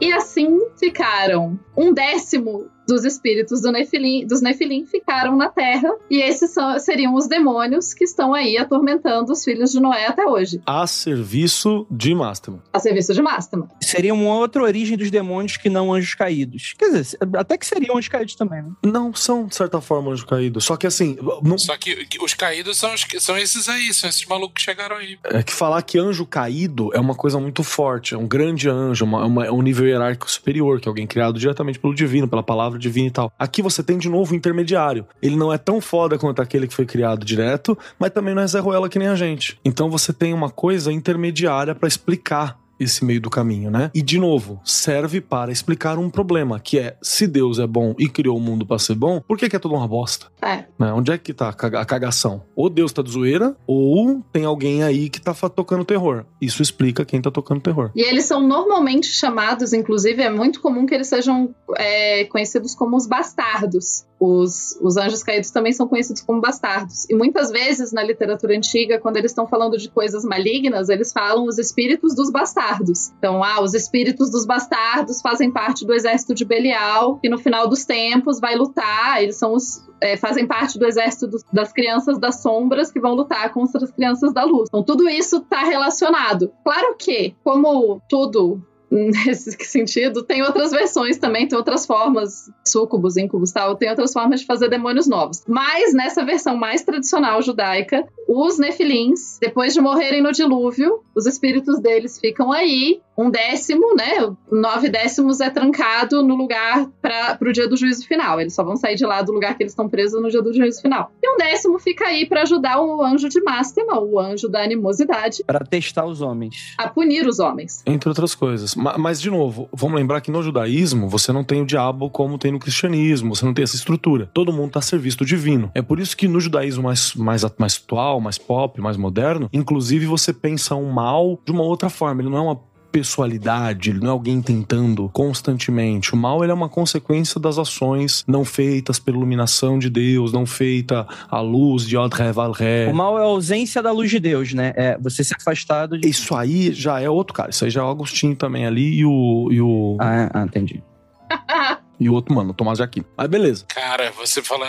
[0.00, 6.20] E assim ficaram um décimo dos espíritos do Nefilim, dos Nefilim ficaram na Terra, e
[6.20, 10.60] esses são, seriam os demônios que estão aí atormentando os filhos de Noé até hoje.
[10.66, 12.62] A serviço de Mastema.
[12.72, 13.68] A serviço de Mastema.
[13.80, 16.74] Seria uma outra origem dos demônios que não anjos caídos.
[16.78, 18.70] Quer dizer, até que seriam anjos caídos também, né?
[18.84, 20.64] Não são, de certa forma, anjos caídos.
[20.64, 21.16] Só que assim.
[21.42, 21.58] Não...
[21.58, 25.18] Só que os caídos são, os, são esses aí, são esses malucos que chegaram aí.
[25.24, 28.14] É que falar que anjo caído é uma coisa muito forte.
[28.14, 31.38] É um grande anjo, uma, uma, é um nível hierárquico superior, que é alguém criado
[31.38, 33.32] diretamente pelo divino, pela palavra divina e tal.
[33.38, 35.06] Aqui você tem de novo o intermediário.
[35.20, 38.46] Ele não é tão foda quanto aquele que foi criado direto, mas também não é
[38.46, 39.58] Zé Ruela que nem a gente.
[39.64, 43.90] Então você tem uma coisa intermediária para explicar esse meio do caminho, né?
[43.94, 48.08] E de novo, serve para explicar um problema, que é se Deus é bom e
[48.08, 50.26] criou o mundo para ser bom, por que, que é tudo uma bosta?
[50.42, 50.64] É.
[50.78, 50.92] Né?
[50.92, 52.42] Onde é que tá a cagação?
[52.54, 56.24] Ou Deus tá de zoeira, ou tem alguém aí que tá tocando terror.
[56.40, 57.90] Isso explica quem tá tocando terror.
[57.94, 62.96] E eles são normalmente chamados, inclusive, é muito comum que eles sejam é, conhecidos como
[62.96, 64.04] os bastardos.
[64.18, 67.08] Os, os anjos caídos também são conhecidos como bastardos.
[67.10, 71.44] E muitas vezes na literatura antiga, quando eles estão falando de coisas malignas, eles falam
[71.44, 72.71] os espíritos dos bastardos.
[73.18, 77.68] Então, ah, os espíritos dos bastardos fazem parte do exército de Belial, que no final
[77.68, 79.22] dos tempos vai lutar.
[79.22, 83.52] Eles são os, é, fazem parte do exército das crianças das sombras que vão lutar
[83.52, 84.68] contra as crianças da luz.
[84.68, 86.52] Então, tudo isso está relacionado.
[86.64, 88.62] Claro que, como tudo
[89.26, 94.40] nesse sentido, tem outras versões também, tem outras formas, sucubus, incubus tal, tem outras formas
[94.40, 95.42] de fazer demônios novos.
[95.48, 101.80] Mas nessa versão mais tradicional judaica, os nefilins, depois de morrerem no dilúvio, os espíritos
[101.80, 104.34] deles ficam aí um décimo, né?
[104.50, 108.40] Nove décimos é trancado no lugar para o dia do juízo final.
[108.40, 110.52] Eles só vão sair de lá do lugar que eles estão presos no dia do
[110.52, 111.12] juízo final.
[111.22, 115.44] E um décimo fica aí para ajudar o anjo de Mastema, o anjo da animosidade.
[115.44, 116.74] Para testar os homens.
[116.78, 117.82] A punir os homens.
[117.86, 118.74] Entre outras coisas.
[118.98, 122.50] Mas, de novo, vamos lembrar que no judaísmo você não tem o diabo como tem
[122.50, 124.30] no cristianismo, você não tem essa estrutura.
[124.34, 125.70] Todo mundo está a serviço divino.
[125.74, 130.06] É por isso que no judaísmo mais, mais, mais atual, mais pop, mais moderno, inclusive
[130.06, 132.22] você pensa um mal de uma outra forma.
[132.22, 132.60] Ele não é uma
[132.92, 136.12] pessoalidade, ele não é alguém tentando constantemente.
[136.12, 140.44] O mal ele é uma consequência das ações não feitas pela iluminação de Deus, não
[140.44, 142.88] feita à luz de Odre Valré.
[142.88, 144.74] O mal é a ausência da luz de Deus, né?
[144.76, 146.06] É você se afastado de...
[146.08, 147.50] Isso aí já é outro cara.
[147.50, 149.48] Isso aí já é o Agostinho também ali e o.
[149.50, 149.96] E o...
[149.98, 150.82] Ah, ah, entendi.
[151.98, 153.06] e o outro, mano, o Tomás de Aquino.
[153.16, 153.64] Mas beleza.
[153.66, 154.66] Cara, você fala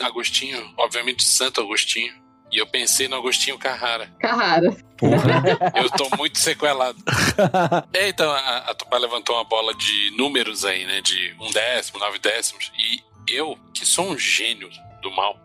[0.00, 2.23] Agostinho, obviamente Santo Agostinho.
[2.54, 4.08] E eu pensei no Agostinho Carrara.
[4.20, 4.76] Carrara.
[4.96, 5.42] Porra.
[5.74, 6.96] eu tô muito sequelado.
[7.92, 11.00] é, então, a, a Tupá levantou uma bola de números aí, né?
[11.00, 12.70] De um décimo, nove décimos.
[12.78, 13.02] E
[13.34, 14.70] eu, que sou um gênio
[15.02, 15.36] do mal,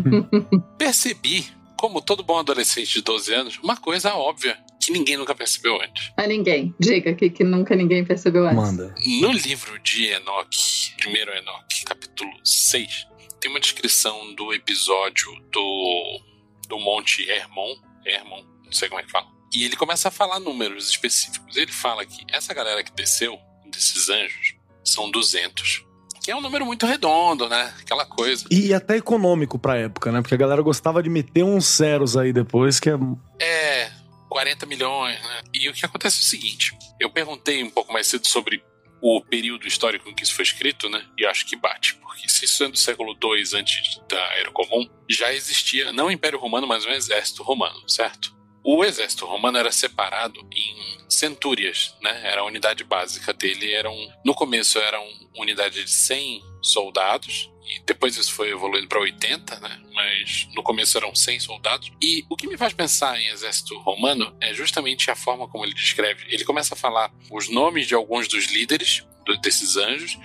[0.78, 5.80] percebi, como todo bom adolescente de 12 anos, uma coisa óbvia que ninguém nunca percebeu
[5.82, 6.12] antes.
[6.16, 6.74] A ninguém.
[6.80, 8.56] Diga que, que nunca ninguém percebeu antes.
[8.56, 8.94] Manda.
[9.20, 13.06] No livro de Enoch, primeiro Enoch, capítulo 6,
[13.42, 16.20] tem uma descrição do episódio do,
[16.68, 17.74] do Monte Hermon,
[18.06, 19.26] Hermon, não sei como é que fala.
[19.52, 21.56] E ele começa a falar números específicos.
[21.56, 25.84] Ele fala que essa galera que desceu, desses anjos, são 200.
[26.22, 27.74] Que é um número muito redondo, né?
[27.80, 28.46] Aquela coisa.
[28.48, 30.22] E até econômico pra época, né?
[30.22, 32.94] Porque a galera gostava de meter uns zeros aí depois, que é.
[33.40, 33.90] É,
[34.28, 35.42] 40 milhões, né?
[35.52, 38.62] E o que acontece é o seguinte: eu perguntei um pouco mais cedo sobre
[39.02, 41.04] o período histórico em que isso foi escrito, né?
[41.18, 44.88] E acho que bate, porque se isso é do século II antes da Era Comum,
[45.10, 48.32] já existia não o Império Romano, mas um exército romano, certo?
[48.64, 52.22] O exército romano era separado em centúrias, né?
[52.24, 53.94] Era a unidade básica dele, eram
[54.24, 55.04] no começo eram
[55.36, 59.80] unidade de 100 soldados e depois isso foi evoluindo para 80, né?
[59.94, 61.92] Mas no começo eram 100 soldados.
[62.00, 65.74] E o que me faz pensar em exército romano é justamente a forma como ele
[65.74, 66.24] descreve.
[66.28, 69.06] Ele começa a falar os nomes de alguns dos líderes
[69.40, 70.18] desses anjos,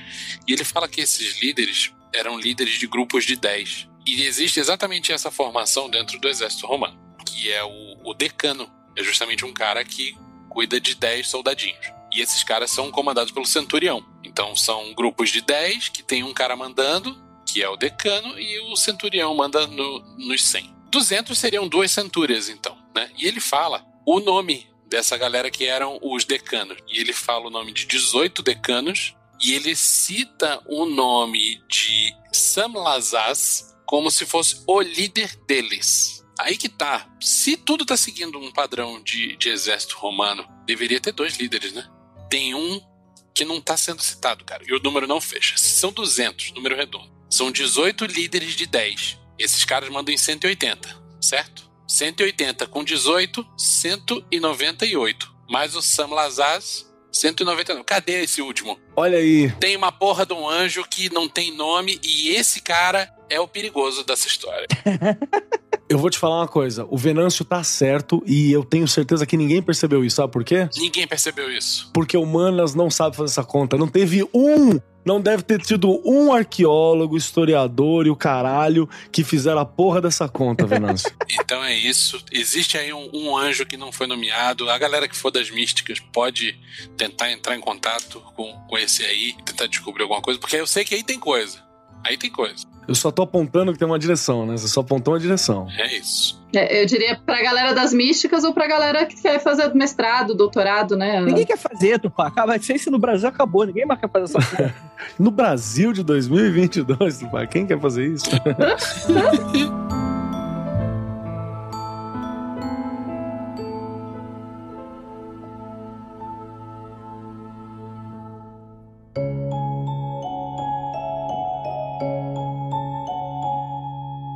[0.47, 3.87] e ele fala que esses líderes eram líderes de grupos de 10.
[4.07, 6.99] E existe exatamente essa formação dentro do exército romano,
[7.29, 8.69] que é o, o decano.
[8.95, 10.17] É justamente um cara que
[10.49, 11.85] cuida de 10 soldadinhos.
[12.11, 14.03] E esses caras são comandados pelo centurião.
[14.23, 17.15] Então são grupos de 10 que tem um cara mandando,
[17.45, 20.75] que é o decano, e o centurião manda no, nos 100.
[20.89, 23.09] 200 seriam duas centúrias, então, né?
[23.17, 26.77] E ele fala o nome dessa galera que eram os decanos.
[26.87, 33.75] E ele fala o nome de 18 decanos, e ele cita o nome de Samlazaz
[33.85, 36.16] como se fosse o líder deles.
[36.39, 37.07] Aí que tá.
[37.19, 41.87] Se tudo tá seguindo um padrão de, de exército romano, deveria ter dois líderes, né?
[42.29, 42.81] Tem um
[43.33, 44.63] que não tá sendo citado, cara.
[44.67, 45.55] E o número não fecha.
[45.57, 47.11] São 200, número redondo.
[47.29, 49.19] São 18 líderes de 10.
[49.37, 50.89] Esses caras mandam em 180,
[51.21, 51.69] certo?
[51.87, 55.35] 180 com 18, 198.
[55.49, 57.83] Mais o Sam Lazaz, 199.
[57.83, 58.79] Cadê esse último?
[58.95, 59.51] Olha aí.
[59.59, 63.47] Tem uma porra de um anjo que não tem nome e esse cara é o
[63.47, 64.67] perigoso dessa história.
[65.89, 66.85] Eu vou te falar uma coisa.
[66.89, 70.17] O Venâncio tá certo e eu tenho certeza que ninguém percebeu isso.
[70.17, 70.69] Sabe por quê?
[70.75, 71.89] Ninguém percebeu isso.
[71.93, 73.77] Porque humanas não sabe fazer essa conta.
[73.77, 79.61] Não teve um, não deve ter tido um arqueólogo, historiador e o caralho que fizeram
[79.61, 81.09] a porra dessa conta, Venâncio.
[81.39, 82.21] Então é isso.
[82.31, 84.69] Existe aí um, um anjo que não foi nomeado.
[84.69, 86.59] A galera que for das místicas pode
[86.97, 90.83] tentar entrar em contato com, com esse aí, tentar descobrir alguma coisa, porque eu sei
[90.83, 91.63] que aí tem coisa.
[92.03, 92.65] Aí tem coisa.
[92.87, 94.57] Eu só tô apontando que tem uma direção, né?
[94.57, 95.67] Você só apontou uma direção.
[95.77, 96.41] É isso.
[96.55, 100.95] É, eu diria pra galera das místicas ou pra galera que quer fazer mestrado, doutorado,
[100.95, 101.19] né?
[101.19, 102.27] Ninguém quer fazer, Tupá.
[102.27, 103.65] Acaba de ser isso no Brasil, acabou.
[103.65, 104.75] Ninguém mais quer fazer essa porra.
[105.19, 108.29] No Brasil de 2022, Tupá, quem quer fazer isso?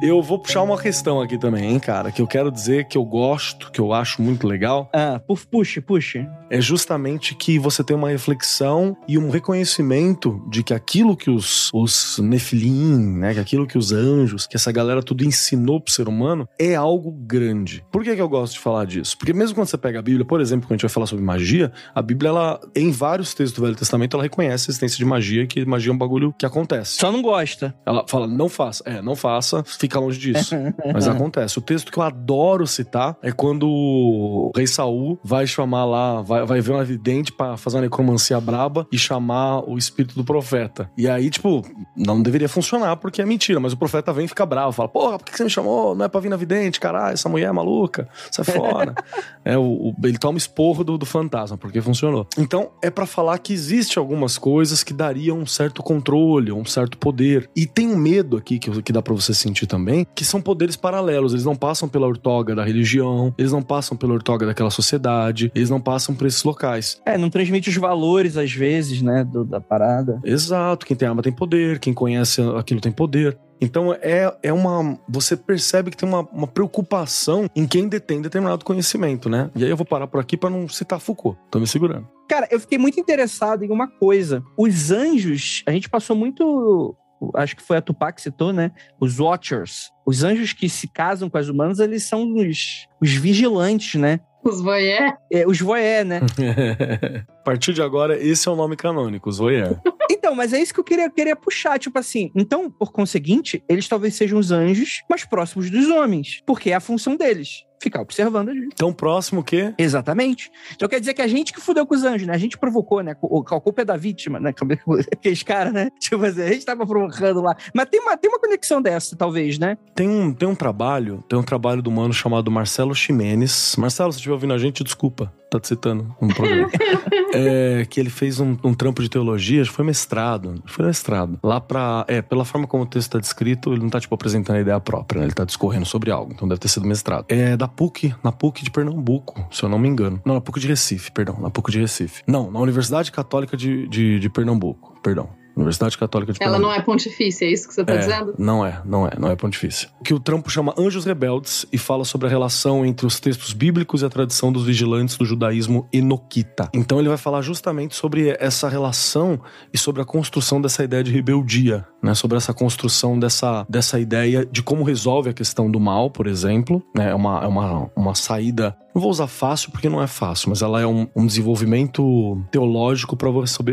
[0.02, 3.06] Eu vou puxar uma questão aqui também, hein, cara, que eu quero dizer que eu
[3.06, 6.28] gosto, que eu acho muito legal, Ah, pu- puxe, puxe.
[6.49, 11.70] é justamente que você tem uma reflexão e um reconhecimento de que aquilo que os,
[11.72, 16.08] os Nefilim, né, que aquilo que os anjos, que essa galera tudo ensinou pro ser
[16.08, 17.86] humano, é algo grande.
[17.91, 19.16] Por que, que eu gosto de falar disso?
[19.18, 21.24] Porque mesmo quando você pega a Bíblia, por exemplo, quando a gente vai falar sobre
[21.24, 25.06] magia, a Bíblia, ela, em vários textos do Velho Testamento, ela reconhece a existência de
[25.06, 26.97] magia, que magia é um bagulho que acontece.
[26.97, 27.76] Só não gosta.
[27.86, 28.84] Ela fala, não faça.
[28.88, 30.56] É, não faça, fica longe disso.
[30.94, 31.58] Mas acontece.
[31.58, 36.46] O texto que eu adoro citar é quando o rei Saul vai chamar lá, vai,
[36.46, 40.89] vai ver uma vidente pra fazer uma necromancia braba e chamar o espírito do profeta.
[40.98, 41.62] E aí, tipo,
[41.96, 45.18] não deveria funcionar porque é mentira, mas o profeta vem e fica bravo, fala: Porra,
[45.18, 45.96] por que você me chamou?
[45.96, 48.94] Não é pra vir na vidente, caralho, essa mulher é maluca, sai fora.
[49.44, 52.28] é, o, o- ele toma esporro do, do fantasma, porque funcionou.
[52.38, 56.98] Então, é pra falar que existe algumas coisas que dariam um certo controle, um certo
[56.98, 57.50] poder.
[57.56, 59.81] E tem um medo aqui que, que dá pra você sentir também,
[60.16, 61.34] que são poderes paralelos.
[61.34, 65.70] Eles não passam pela ortoga da religião, eles não passam pela ortoga daquela sociedade, eles
[65.70, 67.02] não passam por esses locais.
[67.06, 70.20] É, não transmite os valores, às vezes, né, do- da parada.
[70.24, 73.38] Exato, quem tem arma tem poder, quem conhece aquilo tem poder.
[73.64, 74.98] Então é, é uma.
[75.08, 79.52] Você percebe que tem uma, uma preocupação em quem detém determinado conhecimento, né?
[79.56, 81.38] E aí eu vou parar por aqui pra não citar Foucault.
[81.52, 82.08] Tô me segurando.
[82.28, 84.42] Cara, eu fiquei muito interessado em uma coisa.
[84.58, 86.96] Os anjos, a gente passou muito.
[87.36, 88.72] Acho que foi a Tupac que citou, né?
[88.99, 89.91] Os Watchers.
[90.05, 94.19] Os anjos que se casam com as humanas, eles são os, os vigilantes, né?
[94.43, 95.13] Os voyeur.
[95.32, 96.19] É, os voyeur, né?
[97.30, 99.80] A partir de agora, esse é o nome canônico, os voyeur.
[100.09, 102.32] Então, mas é isso que eu queria, queria puxar, tipo assim.
[102.36, 106.80] Então, por conseguinte, eles talvez sejam os anjos mais próximos dos homens, porque é a
[106.80, 107.63] função deles.
[107.82, 108.76] Ficar observando a gente.
[108.76, 109.74] Tão próximo que.
[109.78, 110.52] Exatamente.
[110.76, 112.34] Então quer dizer que a gente que fudeu com os anjos, né?
[112.34, 113.16] A gente provocou, né?
[113.22, 114.54] O- A culpa é da vítima, né?
[115.12, 115.90] Aqueles caras, né?
[116.00, 117.56] Tipo assim, a gente tava provocando lá.
[117.74, 119.78] Mas tem uma, tem uma conexão dessa, talvez, né?
[119.96, 123.76] Tem um, tem um trabalho, tem um trabalho do mano chamado Marcelo Ximenes.
[123.78, 126.70] Marcelo, se estiver ouvindo a gente, desculpa, tá te citando no programa.
[127.34, 130.62] é, que ele fez um, um trampo de teologia, foi mestrado.
[130.66, 131.40] Foi mestrado.
[131.44, 132.06] Lá pra.
[132.08, 134.80] É, pela forma como o texto tá descrito, ele não tá, tipo, apresentando a ideia
[134.80, 135.26] própria, né?
[135.26, 137.26] Ele tá discorrendo sobre algo, então deve ter sido mestrado.
[137.28, 140.22] É da PUC, na PUC de Pernambuco, se eu não me engano.
[140.26, 142.22] Não, na PUC de Recife, perdão, na PUC de Recife.
[142.28, 145.41] Não, na Universidade Católica de, de, de Pernambuco, perdão.
[145.56, 146.74] Universidade Católica de Ela Pernambuco.
[146.76, 148.34] não é pontifícia, é isso que você tá É, dizendo?
[148.38, 149.89] Não é, não é, não é pontifícia.
[150.04, 154.02] Que o trampo chama Anjos Rebeldes e fala sobre a relação entre os textos bíblicos
[154.02, 156.70] e a tradição dos vigilantes do judaísmo enoquita.
[156.74, 159.39] Então ele vai falar justamente sobre essa relação
[159.74, 162.14] e sobre a construção dessa ideia de rebeldia, né?
[162.14, 166.82] Sobre essa construção dessa, dessa ideia de como resolve a questão do mal, por exemplo,
[166.95, 167.12] né?
[167.12, 170.62] É uma, é uma, uma saída Não vou usar fácil porque não é fácil, mas
[170.62, 173.30] ela é um, um desenvolvimento teológico para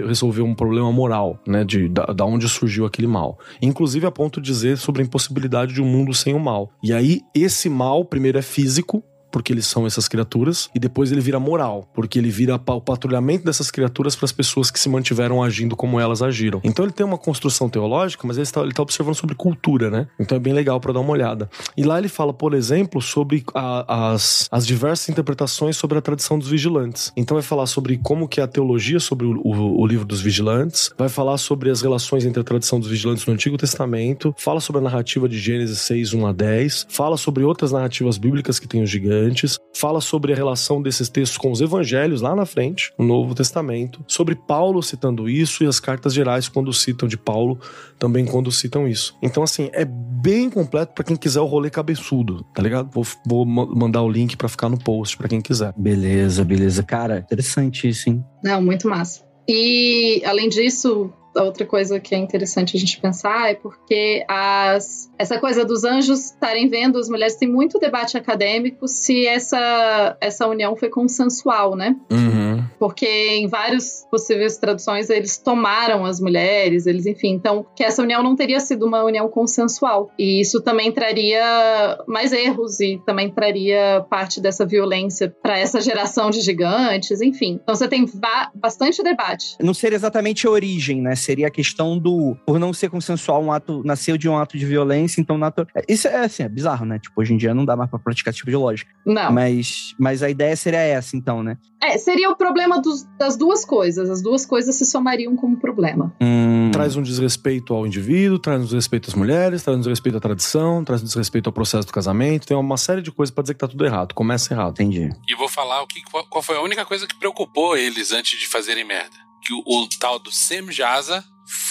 [0.07, 1.65] resolver um problema moral, né?
[1.65, 3.39] De da, da, onde surgiu aquele mal.
[3.61, 6.71] Inclusive a ponto de dizer sobre a impossibilidade de um mundo sem o mal.
[6.83, 9.03] E aí, esse mal, primeiro, é físico,
[9.39, 13.45] porque eles são essas criaturas, e depois ele vira moral, porque ele vira o patrulhamento
[13.45, 16.61] dessas criaturas para as pessoas que se mantiveram agindo como elas agiram.
[16.65, 20.09] Então ele tem uma construção teológica, mas ele está, está observando sobre cultura, né?
[20.19, 21.49] Então é bem legal para dar uma olhada.
[21.77, 26.37] E lá ele fala, por exemplo, sobre a, as, as diversas interpretações sobre a tradição
[26.37, 27.13] dos vigilantes.
[27.17, 30.21] Então vai falar sobre como que é a teologia sobre o, o, o livro dos
[30.21, 34.59] vigilantes, vai falar sobre as relações entre a tradição dos vigilantes no Antigo Testamento, fala
[34.59, 38.67] sobre a narrativa de Gênesis 6, 1 a 10, fala sobre outras narrativas bíblicas que
[38.67, 42.47] tem os gigantes antes, fala sobre a relação desses textos com os evangelhos lá na
[42.47, 47.17] frente, no Novo Testamento, sobre Paulo citando isso e as cartas gerais quando citam de
[47.17, 47.59] Paulo,
[47.99, 49.17] também quando citam isso.
[49.23, 52.91] Então, assim, é bem completo para quem quiser o rolê cabeçudo, tá ligado?
[52.93, 55.73] Vou, vou mandar o link para ficar no post para quem quiser.
[55.77, 56.83] Beleza, beleza.
[56.83, 58.25] Cara, interessante isso, hein?
[58.43, 59.27] Não, muito massa.
[59.49, 61.11] E, além disso,
[61.43, 66.27] outra coisa que é interessante a gente pensar é porque as, essa coisa dos anjos
[66.27, 71.97] estarem vendo as mulheres tem muito debate acadêmico se essa, essa união foi consensual, né?
[72.11, 72.65] Uhum.
[72.79, 78.23] Porque em várias possíveis traduções eles tomaram as mulheres, eles, enfim, então que essa união
[78.23, 80.11] não teria sido uma união consensual.
[80.19, 86.31] E isso também traria mais erros e também traria parte dessa violência para essa geração
[86.31, 87.59] de gigantes, enfim.
[87.63, 89.57] Então você tem ba bastante debate.
[89.61, 91.15] Não seria exatamente a origem, né?
[91.29, 94.65] Seria a questão do por não ser consensual um ato nasceu de um ato de
[94.65, 95.67] violência, então natu...
[95.87, 96.99] isso é assim, é bizarro, né?
[96.99, 98.91] Tipo, hoje em dia não dá mais para praticar esse tipo de lógica.
[99.05, 99.31] Não.
[99.31, 101.59] Mas mas a ideia seria essa, então, né?
[101.83, 104.09] É, seria o problema dos, das duas coisas.
[104.09, 106.13] As duas coisas se somariam como problema.
[106.21, 106.71] Hum.
[106.73, 110.83] Traz um desrespeito ao indivíduo, traz um desrespeito às mulheres, traz um desrespeito à tradição,
[110.83, 112.47] traz um desrespeito ao processo do casamento.
[112.47, 114.15] Tem uma série de coisas para dizer que tá tudo errado.
[114.15, 114.73] Começa errado.
[114.73, 115.11] Entendi.
[115.29, 118.49] E vou falar o que, qual foi a única coisa que preocupou eles antes de
[118.49, 121.25] fazerem merda que o, o tal do Sem Jaza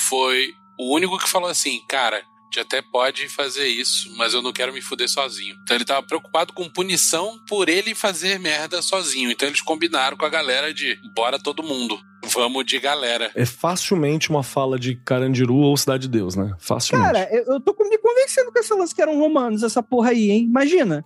[0.09, 2.25] foi o único que falou assim, cara,
[2.57, 5.55] gente até pode fazer isso, mas eu não quero me fuder sozinho.
[5.63, 9.30] Então ele tava preocupado com punição por ele fazer merda sozinho.
[9.30, 11.99] Então eles combinaram com a galera de bora todo mundo.
[12.34, 13.32] Vamos de galera.
[13.36, 16.53] É facilmente uma fala de Carandiru ou Cidade de Deus, né?
[16.59, 17.13] Facilmente.
[17.13, 20.32] Cara, eu, eu tô me convencendo com essa lance que eram romanos, essa porra aí,
[20.32, 20.43] hein?
[20.43, 21.03] Imagina.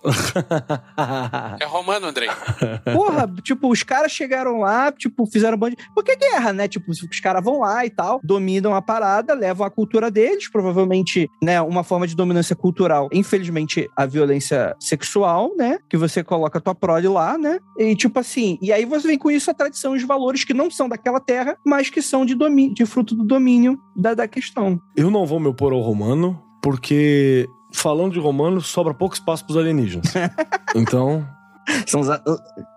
[1.59, 2.29] é romano, Andrei.
[2.93, 5.71] Porra, tipo, os caras chegaram lá, tipo, fizeram band.
[5.93, 6.67] Porque guerra, né?
[6.67, 11.29] Tipo, os caras vão lá e tal, dominam a parada, levam a cultura deles, provavelmente,
[11.41, 11.61] né?
[11.61, 13.09] Uma forma de dominância cultural.
[13.11, 15.79] Infelizmente, a violência sexual, né?
[15.89, 17.59] Que você coloca a tua prole lá, né?
[17.77, 20.53] E tipo assim, e aí você vem com isso a tradição e os valores que
[20.53, 24.27] não são daquela terra, mas que são de, domínio, de fruto do domínio da, da
[24.27, 24.79] questão.
[24.95, 29.57] Eu não vou me opor ao romano, porque falando de romano, sobra pouco espaço pros
[29.57, 30.13] alienígenas.
[30.75, 31.27] então.
[31.85, 32.07] São os...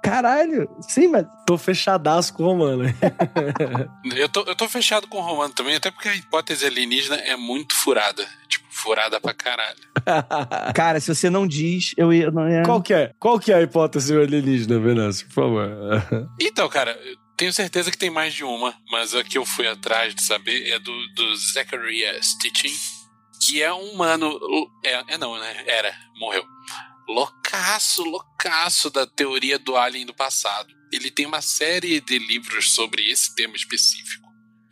[0.02, 1.26] Caralho, sim, mas.
[1.46, 2.84] Tô fechadaço com o romano.
[4.14, 7.36] eu, tô, eu tô fechado com o romano também, até porque a hipótese alienígena é
[7.36, 8.24] muito furada.
[8.46, 9.78] Tipo, furada pra caralho.
[10.74, 12.62] Cara, se você não diz, eu, eu não ia.
[12.62, 13.12] Qual que é?
[13.18, 15.68] Qual que é a hipótese alienígena, Venâncio, por favor?
[16.40, 16.96] então, cara,
[17.36, 20.68] tenho certeza que tem mais de uma, mas a que eu fui atrás de saber
[20.68, 22.74] é do, do Zachariah Stitching,
[23.40, 24.38] que é um mano.
[24.84, 25.64] É, é não, né?
[25.66, 26.44] Era, morreu.
[27.08, 30.72] Loucaço, loucaço da teoria do alien do passado.
[30.92, 34.23] Ele tem uma série de livros sobre esse tema específico.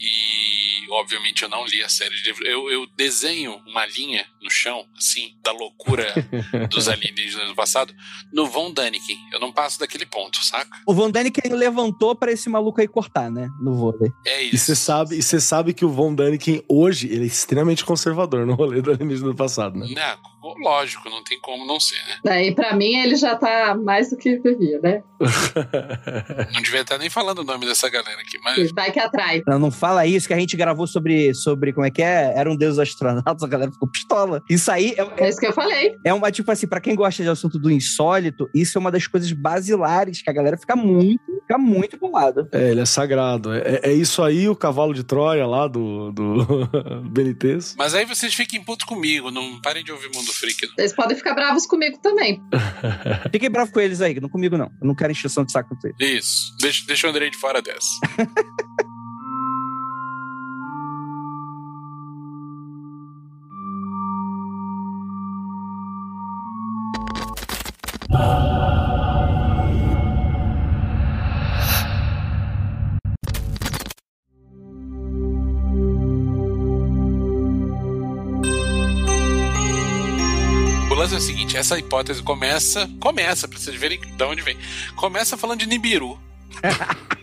[0.03, 2.48] E, obviamente, eu não li a série de livros.
[2.48, 6.12] Eu, eu desenho uma linha no chão, assim, da loucura
[6.68, 7.94] dos alienígenas do passado,
[8.32, 9.16] no Von Daniken.
[9.32, 10.76] Eu não passo daquele ponto, saca?
[10.84, 13.48] O Von Daniken levantou para esse maluco aí cortar, né?
[13.61, 14.11] No vôlei.
[14.26, 14.57] É isso.
[14.57, 18.55] E você sabe, e sabe que o Von Daniken hoje, ele é extremamente conservador no
[18.55, 19.86] rolê do alienígena do passado, né?
[19.94, 22.18] Não, lógico, não tem como não ser, né?
[22.24, 25.03] Daí, pra mim, ele já tá mais do que devia, né?
[26.53, 28.72] não devia estar nem falando o nome dessa galera aqui, mas...
[28.72, 29.42] Vai que atrai.
[29.46, 32.32] Não, não fala isso, que a gente gravou sobre, sobre como é que é?
[32.36, 34.43] Era um deus astronautas, a galera ficou pistola.
[34.49, 35.97] Isso aí é, é isso que eu falei.
[36.05, 39.07] É uma, tipo assim, para quem gosta de assunto do insólito, isso é uma das
[39.07, 42.49] coisas basilares que a galera fica muito, fica muito bolada.
[42.53, 43.53] É, ele é sagrado.
[43.53, 46.68] É, é isso aí o cavalo de Troia lá do, do
[47.11, 47.74] BNTs.
[47.76, 50.66] Mas aí vocês fiquem putos comigo, não parem de ouvir Mundo Freak.
[50.66, 50.74] Não.
[50.78, 52.43] Eles podem ficar bravos comigo também.
[53.30, 54.70] Fiquem bravos com eles aí, não comigo não.
[54.80, 56.24] Eu não quero encheção de saco com eles.
[56.24, 56.57] Isso.
[56.61, 57.88] Deixa, deixa o Andrei de fora dessa.
[81.57, 82.88] essa hipótese começa.
[83.00, 84.57] Começa, pra vocês verem de onde vem.
[84.96, 86.18] Começa falando de Nibiru.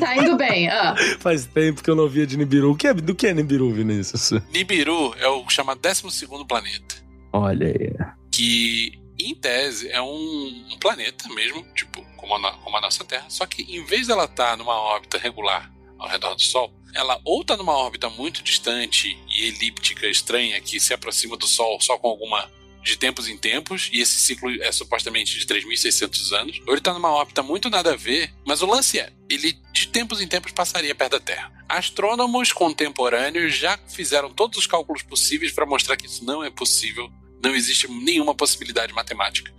[0.00, 0.68] Tá indo bem.
[0.68, 0.94] Ah.
[1.20, 2.72] Faz tempo que eu não via de Nibiru.
[2.72, 4.30] O que é, do que é Nibiru, Vinícius?
[4.50, 6.96] Nibiru é o chamado 12 planeta.
[7.32, 7.92] Olha aí.
[8.32, 13.26] Que, em tese, é um, um planeta mesmo, tipo, como a, como a nossa Terra.
[13.28, 17.42] Só que, em vez dela estar numa órbita regular ao redor do Sol, ela ou
[17.42, 22.08] está numa órbita muito distante e elíptica estranha que se aproxima do Sol só com
[22.08, 22.48] alguma
[22.84, 26.92] de tempos em tempos, e esse ciclo é supostamente de 3.600 anos, ou ele está
[26.92, 30.52] numa órbita muito nada a ver, mas o lance é, ele de tempos em tempos
[30.52, 31.50] passaria perto da Terra.
[31.66, 37.10] Astrônomos contemporâneos já fizeram todos os cálculos possíveis para mostrar que isso não é possível,
[37.42, 39.50] não existe nenhuma possibilidade matemática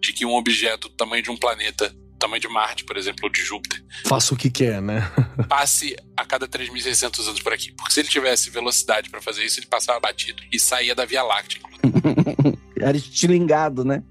[0.00, 3.30] de que um objeto do tamanho de um planeta, tamanho de Marte, por exemplo, ou
[3.30, 5.08] de Júpiter, Faça o que quer, né?
[5.48, 7.72] passe a cada 3.600 anos por aqui.
[7.72, 11.22] Porque se ele tivesse velocidade para fazer isso, ele passava batido e saía da Via
[11.22, 11.60] Láctea.
[12.82, 14.02] Era estilingado, né?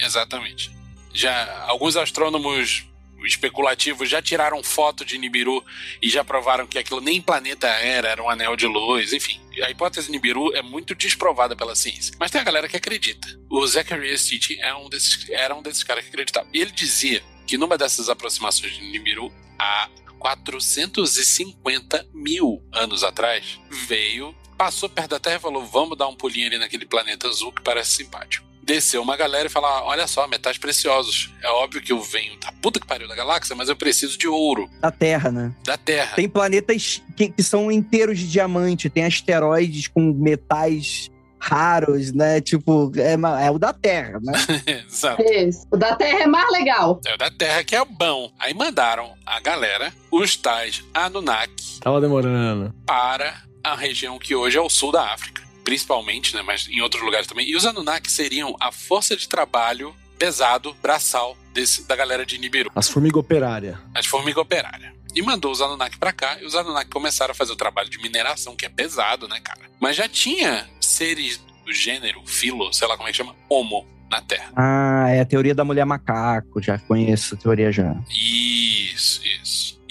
[0.00, 0.70] Exatamente.
[1.12, 2.86] Já alguns astrônomos
[3.26, 5.64] especulativos já tiraram foto de Nibiru
[6.02, 9.40] e já provaram que aquilo nem planeta era, era um anel de luz, enfim.
[9.62, 12.14] A hipótese de Nibiru é muito desprovada pela ciência.
[12.18, 13.26] Mas tem a galera que acredita.
[13.48, 16.46] O Zacharias Sitchin é um desses, era um desses caras que acreditava.
[16.52, 19.88] Ele dizia que numa dessas aproximações de Nibiru, há
[20.18, 24.34] 450 mil anos atrás, veio,
[24.64, 27.62] passou perto da Terra e falou: vamos dar um pulinho ali naquele planeta azul que
[27.62, 28.46] parece simpático.
[28.62, 31.30] Desceu uma galera e falou: "Ah, olha só, metais preciosos.
[31.42, 34.26] É óbvio que eu venho da puta que pariu da galáxia, mas eu preciso de
[34.26, 35.52] ouro Da Terra, né?
[35.64, 36.16] da Terra.
[36.16, 42.40] Tem planetas que, que são inteiros de diamante, tem asteroides com metais raros, né?
[42.40, 44.32] Tipo, é, é o da Terra, né?
[44.88, 45.22] Exato.
[45.22, 45.66] Isso.
[45.70, 46.98] O da Terra é mais legal.
[47.06, 48.32] É o da Terra que é bom.
[48.38, 52.74] Aí mandaram a galera, os tais Anunnaki, Tava demorando.
[52.86, 55.42] para a região que hoje é o sul da África.
[55.64, 56.42] Principalmente, né?
[56.42, 57.48] Mas em outros lugares também.
[57.48, 62.70] E os Anunnaki seriam a força de trabalho pesado, braçal, desse, da galera de Nibiru.
[62.74, 63.76] As formigas operárias.
[63.94, 64.92] as formigas operárias.
[65.14, 67.98] E mandou os Anunnaki pra cá, e os Anunnaki começaram a fazer o trabalho de
[67.98, 69.60] mineração, que é pesado, né, cara?
[69.80, 74.20] Mas já tinha seres do gênero, filo, sei lá como é que chama, Homo, na
[74.20, 74.52] Terra.
[74.56, 77.94] Ah, é a teoria da mulher macaco, já conheço a teoria já.
[78.10, 78.93] Isso.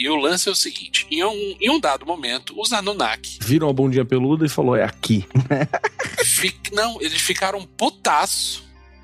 [0.04, 3.40] E o lance é o seguinte: em um, em um dado momento, os Anunnaki.
[3.42, 5.26] Viram a bundinha peluda e falou: é aqui.
[6.26, 8.64] fi- não, eles ficaram putaço.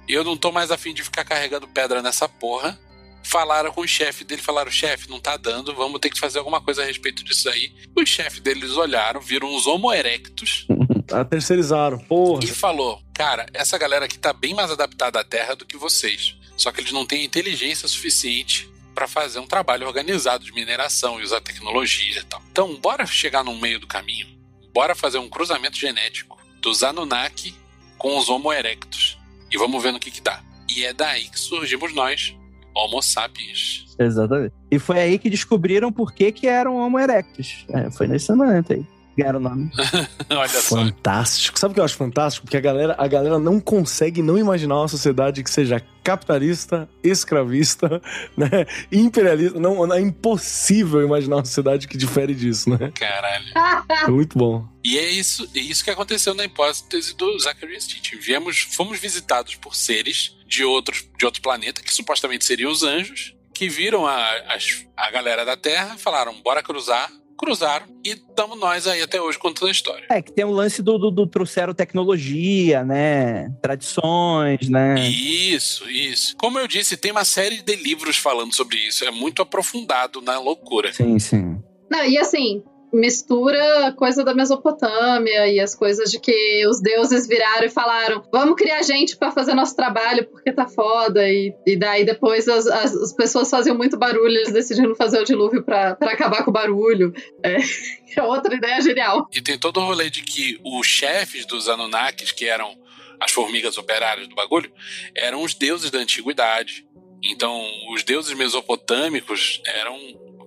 [0.09, 2.77] Eu não tô mais afim de ficar carregando pedra nessa porra.
[3.23, 6.59] Falaram com o chefe dele, falaram: chefe, não tá dando, vamos ter que fazer alguma
[6.59, 7.71] coisa a respeito disso aí.
[7.95, 10.67] Os chefes deles olharam, viram uns Homo erectus
[11.11, 11.97] Ah, terceirizaram.
[11.97, 12.43] Porra.
[12.43, 16.35] e falou: Cara, essa galera aqui tá bem mais adaptada à Terra do que vocês.
[16.57, 18.69] Só que eles não têm inteligência suficiente
[18.99, 22.41] para fazer um trabalho organizado de mineração e usar tecnologia e tal.
[22.51, 24.27] Então, bora chegar no meio do caminho.
[24.73, 27.55] Bora fazer um cruzamento genético dos Anunnaki
[27.97, 29.17] com os Homo erectus.
[29.49, 30.43] E vamos ver no que que dá.
[30.75, 32.35] E é daí que surgimos nós,
[32.75, 33.85] Homo sapiens.
[33.97, 34.53] Exatamente.
[34.69, 37.65] E foi aí que descobriram por que, que eram Homo erectus.
[37.69, 38.85] É, foi nesse momento aí.
[39.19, 39.71] Que Ganharam o nome.
[40.31, 40.77] Olha só.
[40.77, 41.59] Fantástico.
[41.59, 42.45] Sabe o que eu acho fantástico?
[42.45, 48.01] Porque a galera, a galera não consegue não imaginar uma sociedade que seja capitalista, escravista,
[48.37, 48.65] né?
[48.91, 49.59] Imperialista.
[49.59, 52.91] Não, é impossível imaginar uma sociedade que difere disso, né?
[52.95, 53.45] Caralho.
[53.89, 54.65] É muito bom.
[54.83, 58.13] E é isso, é isso que aconteceu na hipótese do Zachary Stitch.
[58.21, 63.35] Viemos, fomos visitados por seres de outros de outro planeta, que supostamente seriam os anjos,
[63.53, 67.09] que viram a, as- a galera da Terra e falaram: bora cruzar.
[67.39, 70.05] Cruzaram e estamos nós aí até hoje contando a história.
[70.09, 73.49] É, que tem o lance do, do, do trouxeram tecnologia, né?
[73.61, 74.99] Tradições, né?
[75.09, 76.35] Isso, isso.
[76.35, 79.05] Como eu disse, tem uma série de livros falando sobre isso.
[79.05, 80.91] É muito aprofundado na loucura.
[80.91, 81.57] Sim, sim.
[81.89, 82.61] Não, e assim,
[82.91, 88.55] mistura coisa da Mesopotâmia e as coisas de que os deuses viraram e falaram: vamos
[88.55, 91.27] criar gente pra fazer nosso trabalho porque tá foda.
[91.27, 95.25] E, e daí depois as, as, as pessoas faziam muito barulho, eles decidiram fazer o
[95.25, 97.13] dilúvio pra acabar com o barulho.
[97.43, 97.57] É,
[98.17, 99.27] é outra ideia genial.
[99.33, 102.75] E tem todo o rolê de que os chefes dos Anunnakis, que eram
[103.19, 104.71] as formigas operárias do bagulho,
[105.15, 106.87] eram os deuses da antiguidade.
[107.21, 107.61] Então,
[107.93, 109.97] os deuses mesopotâmicos eram,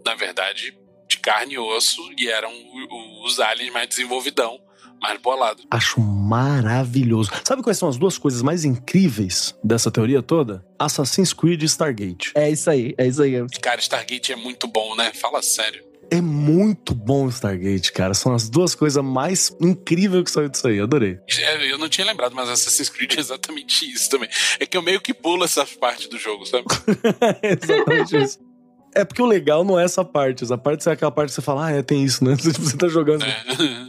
[0.07, 0.75] na verdade,
[1.13, 2.51] de carne e osso e eram
[3.25, 4.59] os aliens mais desenvolvidão,
[5.01, 5.63] mais bolado.
[5.71, 7.31] Acho maravilhoso.
[7.45, 10.65] Sabe quais são as duas coisas mais incríveis dessa teoria toda?
[10.79, 12.33] Assassin's Creed e Stargate.
[12.35, 13.35] É isso aí, é isso aí.
[13.61, 15.13] Cara, Stargate é muito bom, né?
[15.15, 15.85] Fala sério.
[16.11, 18.13] É muito bom o Stargate, cara.
[18.13, 20.79] São as duas coisas mais incríveis que saiu disso aí.
[20.79, 21.19] Adorei.
[21.39, 24.29] É, Eu não tinha lembrado, mas Assassin's Creed é exatamente isso também.
[24.61, 26.65] É que eu meio que pulo essas partes do jogo, sabe?
[27.43, 28.39] É exatamente isso.
[28.95, 30.45] É porque o legal não é essa parte.
[30.45, 32.35] Essa parte é aquela parte que você fala, ah, é, tem isso, né?
[32.39, 33.25] Você tá jogando.
[33.25, 33.37] É.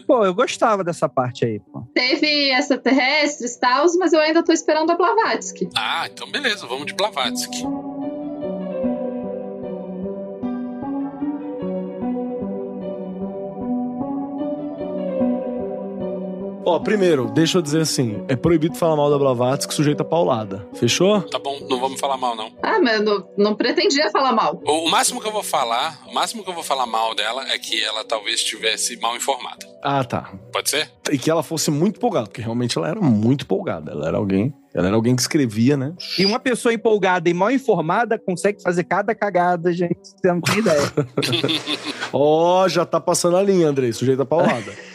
[0.08, 1.82] Pô, eu gostava dessa parte aí, pô.
[1.94, 5.70] Teve extraterrestres e tal, mas eu ainda tô esperando a Blavatsky.
[5.76, 7.64] Ah, então beleza, vamos de Blavatsky.
[16.74, 20.68] Ó, primeiro, deixa eu dizer assim: é proibido falar mal da Blavatsky sujeita a paulada.
[20.74, 21.22] Fechou?
[21.22, 22.52] Tá bom, não vamos falar mal, não.
[22.64, 24.60] Ah, mas eu não, não pretendia falar mal.
[24.66, 27.46] O, o máximo que eu vou falar, o máximo que eu vou falar mal dela
[27.52, 29.68] é que ela talvez estivesse mal informada.
[29.84, 30.34] Ah, tá.
[30.52, 30.90] Pode ser?
[31.12, 33.92] E que ela fosse muito empolgada, porque realmente ela era muito empolgada.
[33.92, 34.52] Ela era alguém.
[34.74, 35.94] Ela era alguém que escrevia, né?
[36.18, 40.00] E uma pessoa empolgada e mal informada consegue fazer cada cagada, gente.
[40.02, 40.82] Você não tem ideia.
[42.12, 44.74] Ó, já tá passando a linha, Andrei, sujeita a paulada.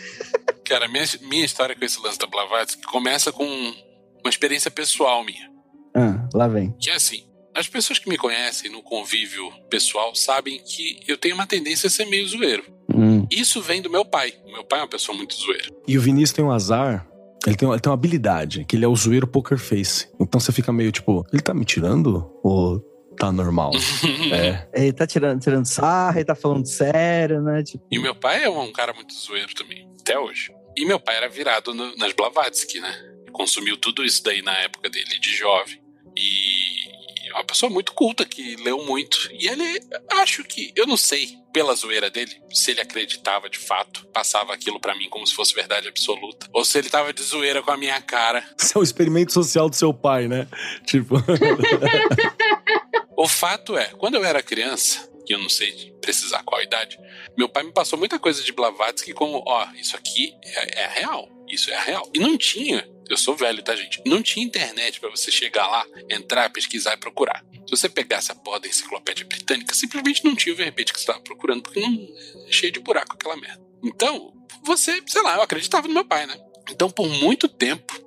[0.68, 5.50] Cara, minha, minha história com esse lance da Blavatsky começa com uma experiência pessoal minha.
[5.94, 6.74] ah, lá vem.
[6.78, 7.24] Que é assim,
[7.54, 11.90] as pessoas que me conhecem no convívio pessoal sabem que eu tenho uma tendência a
[11.90, 12.62] ser meio zoeiro.
[12.94, 13.26] Hum.
[13.30, 14.34] Isso vem do meu pai.
[14.46, 15.68] O meu pai é uma pessoa muito zoeira.
[15.86, 17.08] E o Vinícius tem um azar.
[17.46, 20.06] Ele tem, ele tem uma habilidade, que ele é o zoeiro poker face.
[20.20, 22.30] Então você fica meio tipo, ele tá me tirando?
[22.42, 22.80] Ou
[23.18, 23.72] tá normal?
[24.32, 24.68] é.
[24.74, 27.62] Ele tá tirando, tirando sarra, ele tá falando sério, né?
[27.62, 30.52] Tipo, E o meu pai é um cara muito zoeiro também, até hoje.
[30.80, 33.04] E meu pai era virado no- nas Blavatsky, né?
[33.32, 35.80] Consumiu tudo isso daí na época dele, de jovem.
[36.16, 39.28] E é uma pessoa muito culta, que leu muito.
[39.32, 39.80] E ele,
[40.12, 44.80] acho que, eu não sei, pela zoeira dele, se ele acreditava de fato, passava aquilo
[44.80, 46.48] pra mim como se fosse verdade absoluta.
[46.52, 48.44] Ou se ele tava de zoeira com a minha cara.
[48.58, 50.48] Isso é o experimento social do seu pai, né?
[50.86, 51.16] Tipo,
[53.16, 56.98] O fato é, quando eu era criança, que eu não sei precisar qual idade,
[57.36, 61.28] meu pai me passou muita coisa de Blavatsky como, ó, isso aqui é, é real,
[61.46, 62.10] isso é real.
[62.14, 64.00] E não tinha, eu sou velho, tá, gente?
[64.06, 67.44] Não tinha internet pra você chegar lá, entrar, pesquisar e procurar.
[67.66, 71.02] Se você pegasse a porra da enciclopédia britânica, simplesmente não tinha o verbete que você
[71.02, 72.08] estava procurando, porque não
[72.46, 73.62] é cheio de buraco aquela merda.
[73.84, 74.32] Então,
[74.64, 76.40] você, sei lá, eu acreditava no meu pai, né?
[76.70, 78.02] Então, por muito tempo,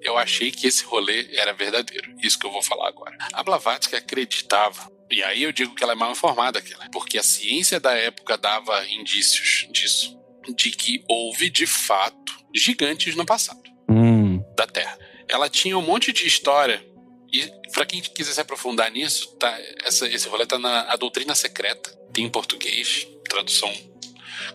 [0.00, 2.14] eu achei que esse rolê era verdadeiro.
[2.22, 3.16] Isso que eu vou falar agora.
[3.34, 7.22] A Blavatsky acreditava, e aí eu digo que ela é mal informada, aquela, porque a
[7.22, 10.18] ciência da época dava indícios disso,
[10.56, 14.42] de que houve de fato gigantes no passado hum.
[14.56, 14.98] da Terra.
[15.28, 16.84] Ela tinha um monte de história.
[17.32, 21.34] E pra quem quiser se aprofundar nisso, tá, essa, esse rolê tá na A Doutrina
[21.34, 21.90] Secreta.
[22.12, 23.72] Tem em português, tradução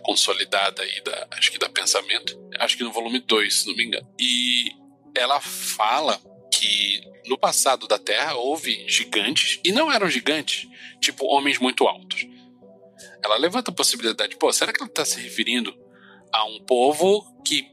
[0.02, 2.38] consolidada aí da, acho que da Pensamento.
[2.58, 4.08] Acho que no volume 2, se não me engano.
[4.18, 4.72] E
[5.14, 6.20] ela fala
[6.50, 10.68] que no passado da Terra houve gigantes, e não eram gigantes,
[11.00, 12.26] tipo homens muito altos.
[13.22, 15.74] Ela levanta a possibilidade, pô, será que ela está se referindo
[16.32, 17.70] a um povo que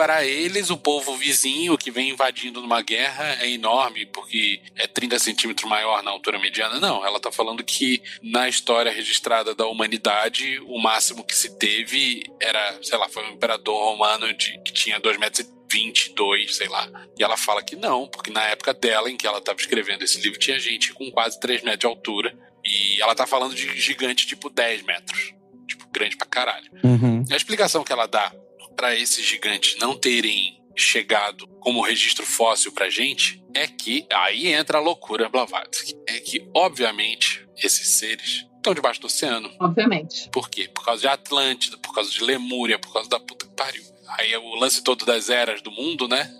[0.00, 5.18] para eles, o povo vizinho que vem invadindo numa guerra é enorme, porque é 30
[5.18, 6.80] centímetros maior na altura mediana.
[6.80, 12.22] Não, ela está falando que na história registrada da humanidade, o máximo que se teve
[12.40, 16.68] era, sei lá, foi um imperador romano de, que tinha 2 metros e 22, sei
[16.68, 16.90] lá.
[17.18, 20.20] E ela fala que não, porque na época dela, em que ela estava escrevendo esse
[20.20, 22.36] livro, tinha gente com quase 3 metros de altura.
[22.64, 25.34] E ela tá falando de gigante tipo 10 metros.
[25.66, 26.70] Tipo, grande pra caralho.
[26.82, 27.24] Uhum.
[27.30, 28.34] A explicação que ela dá
[28.76, 34.78] para esses gigantes não terem chegado como registro fóssil pra gente é que aí entra
[34.78, 35.94] a loucura Blavatsky.
[36.06, 39.50] É que, obviamente, esses seres estão debaixo do oceano.
[39.60, 40.28] Obviamente.
[40.30, 40.68] Por quê?
[40.68, 43.84] Por causa de Atlântida, por causa de Lemúria, por causa da puta que pariu.
[44.18, 46.30] Aí é o lance todo das eras do mundo, né?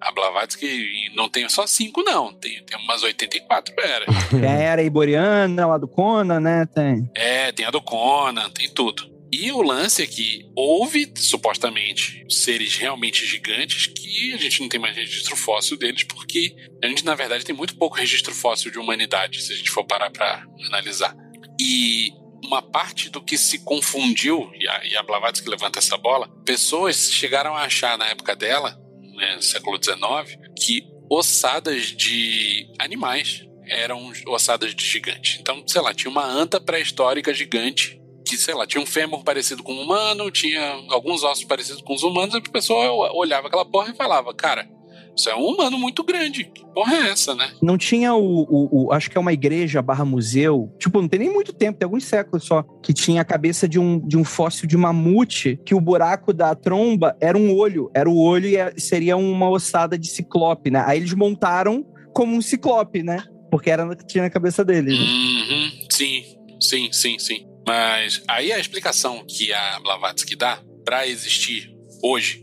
[0.00, 2.32] A Blavatsky não tem só cinco, não.
[2.32, 4.08] Tem, tem umas 84 eras.
[4.30, 6.66] Tem a era iboriana lá do Conan, né?
[6.66, 7.08] Tem.
[7.14, 9.12] É, tem a do Conan, tem tudo.
[9.32, 14.78] E o lance é que houve, supostamente, seres realmente gigantes que a gente não tem
[14.78, 16.54] mais registro fóssil deles, porque
[16.84, 19.84] a gente, na verdade, tem muito pouco registro fóssil de humanidade, se a gente for
[19.84, 21.16] parar pra analisar.
[21.58, 22.12] E
[22.44, 27.10] uma parte do que se confundiu, e a, e a Blavatsky levanta essa bola, pessoas
[27.12, 28.78] chegaram a achar na época dela,
[29.14, 35.38] né, século XIX, que ossadas de animais eram ossadas de gigante.
[35.40, 39.62] Então, sei lá, tinha uma anta pré-histórica gigante que, sei lá, tinha um fêmur parecido
[39.62, 43.64] com um humano, tinha alguns ossos parecidos com os humanos, e a pessoa olhava aquela
[43.64, 44.68] porra e falava, cara,
[45.16, 46.44] isso é um humano muito grande.
[46.44, 47.50] Que porra é essa, né?
[47.60, 50.74] Não tinha o, o- o- Acho que é uma igreja barra museu.
[50.78, 52.62] Tipo, não tem nem muito tempo, tem alguns séculos só.
[52.82, 56.54] Que tinha a cabeça de um, de um fóssil de mamute, que o buraco da
[56.54, 57.90] tromba era um olho.
[57.94, 60.82] Era o olho e é- seria uma ossada de ciclope, né?
[60.86, 61.84] Aí eles montaram
[62.14, 63.22] como um ciclope, né?
[63.50, 64.98] Porque era o que tinha na cabeça deles.
[64.98, 65.04] né?
[65.04, 66.24] Uhum, sim,
[66.60, 67.46] sim, sim, sim.
[67.66, 71.70] Mas aí a explicação que a Blavatsky dá para existir
[72.02, 72.41] hoje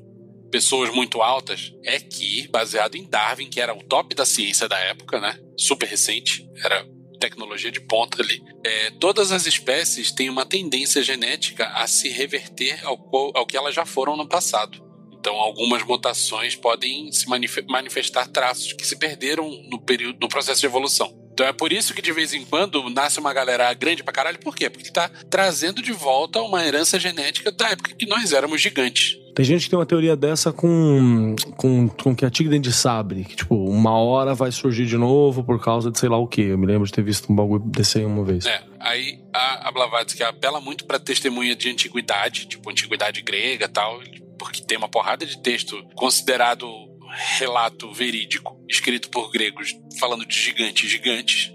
[0.50, 4.78] pessoas muito altas é que, baseado em Darwin, que era o top da ciência da
[4.78, 5.40] época, né?
[5.58, 6.86] Super recente, era
[7.20, 8.42] tecnologia de ponta ali.
[8.64, 12.98] É, todas as espécies têm uma tendência genética a se reverter ao,
[13.36, 14.82] ao que elas já foram no passado.
[15.20, 17.28] Então, algumas mutações podem se
[17.68, 21.14] manifestar traços que se perderam no período no processo de evolução.
[21.40, 24.38] Então é por isso que de vez em quando nasce uma galera grande pra caralho.
[24.40, 24.70] Por quê?
[24.70, 29.18] Porque tá trazendo de volta uma herança genética da época que nós éramos gigantes.
[29.34, 33.24] Tem gente que tem uma teoria dessa com, com, com que a tigre de sabre,
[33.24, 36.42] que tipo, uma hora vai surgir de novo por causa de sei lá o que.
[36.42, 38.46] Eu me lembro de ter visto um bagulho desse aí uma vez.
[38.46, 43.70] É, aí a, a Blavatsky apela muito pra testemunha de antiguidade, tipo antiguidade grega e
[43.70, 44.02] tal,
[44.38, 46.89] porque tem uma porrada de texto considerado
[47.38, 51.52] relato verídico escrito por gregos falando de gigantes gigantes,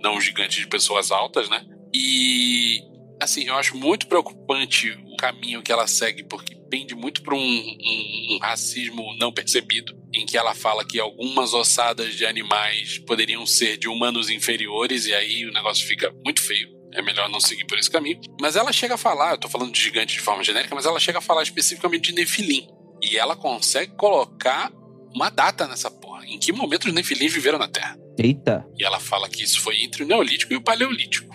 [0.00, 1.64] não gigantes de pessoas altas, né?
[1.92, 2.80] E
[3.20, 7.38] assim, eu acho muito preocupante o caminho que ela segue, porque pende muito para um,
[7.38, 13.44] um, um, racismo não percebido, em que ela fala que algumas ossadas de animais poderiam
[13.46, 16.68] ser de humanos inferiores, e aí o negócio fica muito feio.
[16.94, 18.20] É melhor não seguir por esse caminho.
[18.40, 20.98] Mas ela chega a falar, eu tô falando de gigante de forma genérica, mas ela
[20.98, 22.66] chega a falar especificamente de Nefilim.
[23.02, 24.72] E ela consegue colocar
[25.14, 26.26] uma data nessa porra.
[26.26, 27.96] Em que momento os Nefilim viveram na Terra?
[28.18, 28.66] Eita.
[28.78, 31.34] E ela fala que isso foi entre o Neolítico e o Paleolítico.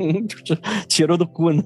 [0.88, 1.62] Tirou do cu, né?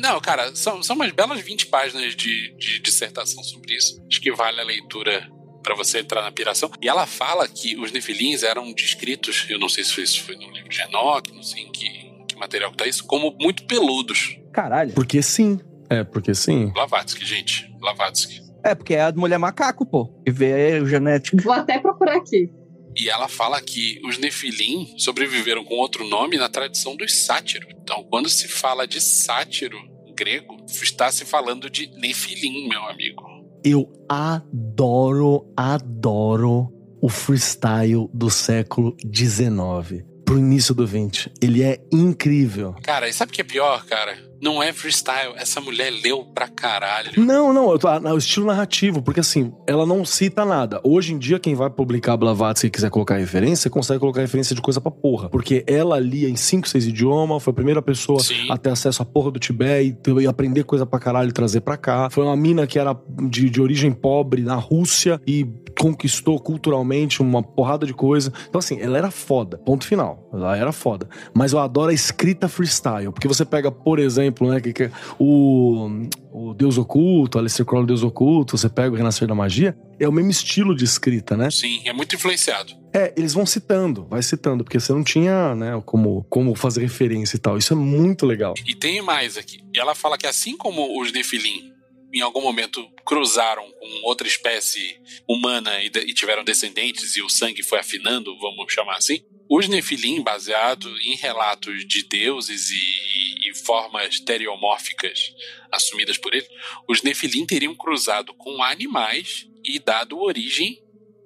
[0.00, 4.02] Não, cara, são, são umas belas 20 páginas de, de dissertação sobre isso.
[4.10, 5.28] Acho que vale a leitura
[5.62, 6.70] para você entrar na piração.
[6.80, 10.50] E ela fala que os Nefilins eram descritos, eu não sei se isso foi no
[10.50, 14.38] livro de Enoch, não sei em que, que material que tá isso, como muito peludos.
[14.52, 14.92] Caralho.
[14.92, 15.58] Porque sim.
[15.88, 16.68] É, porque sim.
[16.68, 17.70] Blavatsky, gente.
[17.78, 18.43] Blavatsky.
[18.64, 20.10] É, porque é a mulher macaco, pô.
[20.26, 21.42] E vê o genético.
[21.42, 22.50] Vou até procurar aqui.
[22.96, 27.68] E ela fala que os Nefilim sobreviveram com outro nome na tradição dos sátiros.
[27.82, 29.76] Então, quando se fala de sátiro
[30.16, 33.22] grego, está se falando de Nefilim, meu amigo.
[33.64, 36.72] Eu adoro, adoro
[37.02, 41.32] o freestyle do século XIX pro início do 20.
[41.42, 42.74] Ele é incrível.
[42.82, 44.16] Cara, e sabe o que é pior, cara?
[44.44, 47.12] Não é freestyle, essa mulher leu pra caralho.
[47.16, 50.82] Não, não, eu tô, o estilo narrativo, porque assim, ela não cita nada.
[50.84, 54.60] Hoje em dia, quem vai publicar Blavatsky e quiser colocar referência, consegue colocar referência de
[54.60, 55.30] coisa pra porra.
[55.30, 58.50] Porque ela lia em 5, 6 idiomas, foi a primeira pessoa Sim.
[58.50, 61.62] a ter acesso à porra do Tibete e, e, aprender coisa pra caralho e trazer
[61.62, 62.10] pra cá.
[62.10, 62.94] Foi uma mina que era
[63.30, 65.46] de, de origem pobre na Rússia e
[65.78, 68.32] conquistou culturalmente uma porrada de coisa.
[68.48, 69.58] Então, assim, ela era foda.
[69.58, 70.28] Ponto final.
[70.32, 71.08] Ela era foda.
[71.32, 74.60] Mas eu adoro a escrita freestyle, porque você pega, por exemplo, exemplo, né?
[74.60, 79.34] Que, que o, o Deus Oculto, Aleister Crowley Deus Oculto, você pega o Renascer da
[79.34, 81.50] Magia, é o mesmo estilo de escrita, né?
[81.50, 82.74] Sim, é muito influenciado.
[82.92, 87.36] É, eles vão citando, vai citando, porque você não tinha, né, como, como fazer referência
[87.36, 87.56] e tal.
[87.56, 88.54] Isso é muito legal.
[88.66, 89.60] E tem mais aqui.
[89.72, 91.72] E ela fala que assim como os Nefilim
[92.12, 94.96] em algum momento cruzaram com outra espécie
[95.28, 99.20] humana e, e, tiveram descendentes e o sangue foi afinando, vamos chamar assim.
[99.50, 103.23] Os Nefilim, baseado em relatos de deuses e
[103.54, 105.34] formas teriomórficas
[105.70, 106.48] assumidas por ele,
[106.88, 110.82] os Nefilim teriam cruzado com animais e dado origem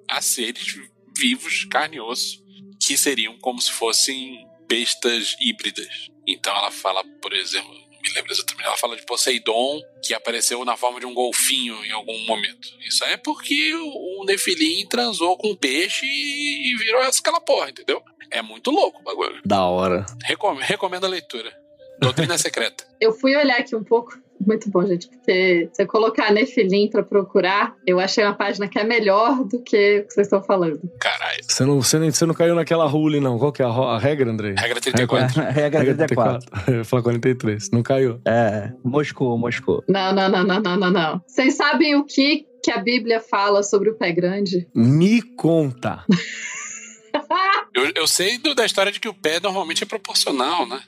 [0.07, 0.75] a seres
[1.17, 2.43] vivos, carne e osso,
[2.81, 6.09] que seriam como se fossem bestas híbridas.
[6.27, 8.65] Então ela fala, por exemplo, me lembro exatamente.
[8.65, 12.69] Ela fala de Poseidon, que apareceu na forma de um golfinho em algum momento.
[12.87, 18.01] Isso é porque o Nefilim transou com um peixe e virou aquela porra, entendeu?
[18.31, 19.41] É muito louco o bagulho.
[19.45, 20.05] Da hora.
[20.23, 21.58] Recom recomendo a leitura.
[21.99, 22.85] Doutrina Secreta.
[22.99, 27.03] Eu fui olhar aqui um pouco muito bom, gente, porque se eu colocar Nefilim pra
[27.03, 30.79] procurar, eu achei uma página que é melhor do que o que vocês estão falando.
[30.99, 31.39] Caralho.
[31.43, 33.37] Você não, você, não, você não caiu naquela rule, não.
[33.37, 34.55] Qual que é a, a regra, André?
[34.57, 35.41] Regra 34.
[35.41, 36.39] É, regra, regra 34.
[36.39, 36.73] 34.
[36.73, 37.71] Eu falar 43.
[37.71, 38.21] Não caiu.
[38.25, 39.83] É, Moscou, Moscou.
[39.87, 41.21] Não, não, não, não, não, não, não.
[41.27, 44.67] Vocês sabem o que, que a Bíblia fala sobre o pé grande?
[44.73, 46.05] Me conta.
[47.75, 50.79] eu, eu sei do, da história de que o pé normalmente é proporcional, né?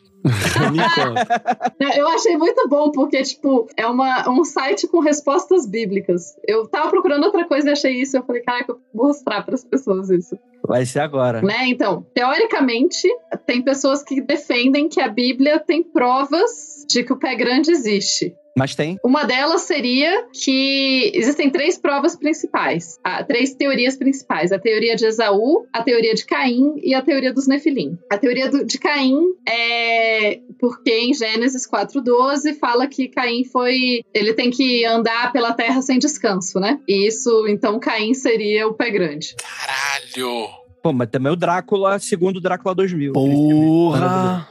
[1.97, 6.35] Eu achei muito bom, porque, tipo, é uma, um site com respostas bíblicas.
[6.47, 8.17] Eu tava procurando outra coisa e achei isso.
[8.17, 10.37] Eu falei, caraca, eu vou mostrar para as pessoas isso.
[10.67, 11.41] Vai ser agora.
[11.41, 11.67] Né?
[11.67, 13.07] Então, teoricamente,
[13.45, 18.35] tem pessoas que defendem que a Bíblia tem provas de que o pé grande existe.
[18.57, 18.97] Mas tem.
[19.03, 25.05] Uma delas seria que existem três provas principais, ah, três teorias principais: a teoria de
[25.05, 27.97] Esaú, a teoria de Caim e a teoria dos Nefilim.
[28.11, 34.33] A teoria do, de Caim é porque em Gênesis 4:12 fala que Caim foi, ele
[34.33, 36.79] tem que andar pela terra sem descanso, né?
[36.87, 39.35] E isso, então, Caim seria o pé grande.
[39.35, 40.60] Caralho!
[40.81, 43.13] Pô, mas também o Drácula, segundo o Drácula 2000.
[43.13, 44.47] Porra!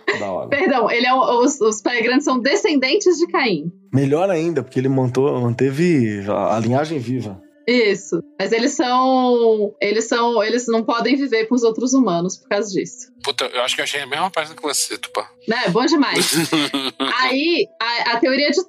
[0.49, 3.73] Perdão, ele é um, os, os grandes são descendentes de Caim.
[3.93, 7.41] Melhor ainda, porque ele montou, manteve a, a linhagem viva.
[7.67, 8.23] Isso.
[8.39, 9.75] Mas eles são.
[9.81, 10.43] Eles são.
[10.43, 13.11] Eles não podem viver com os outros humanos por causa disso.
[13.23, 15.25] Puta, eu acho que eu achei a mesma página que você, Tupã.
[15.47, 15.69] Né?
[15.71, 16.33] Bom demais.
[17.21, 18.61] Aí, a, a teoria de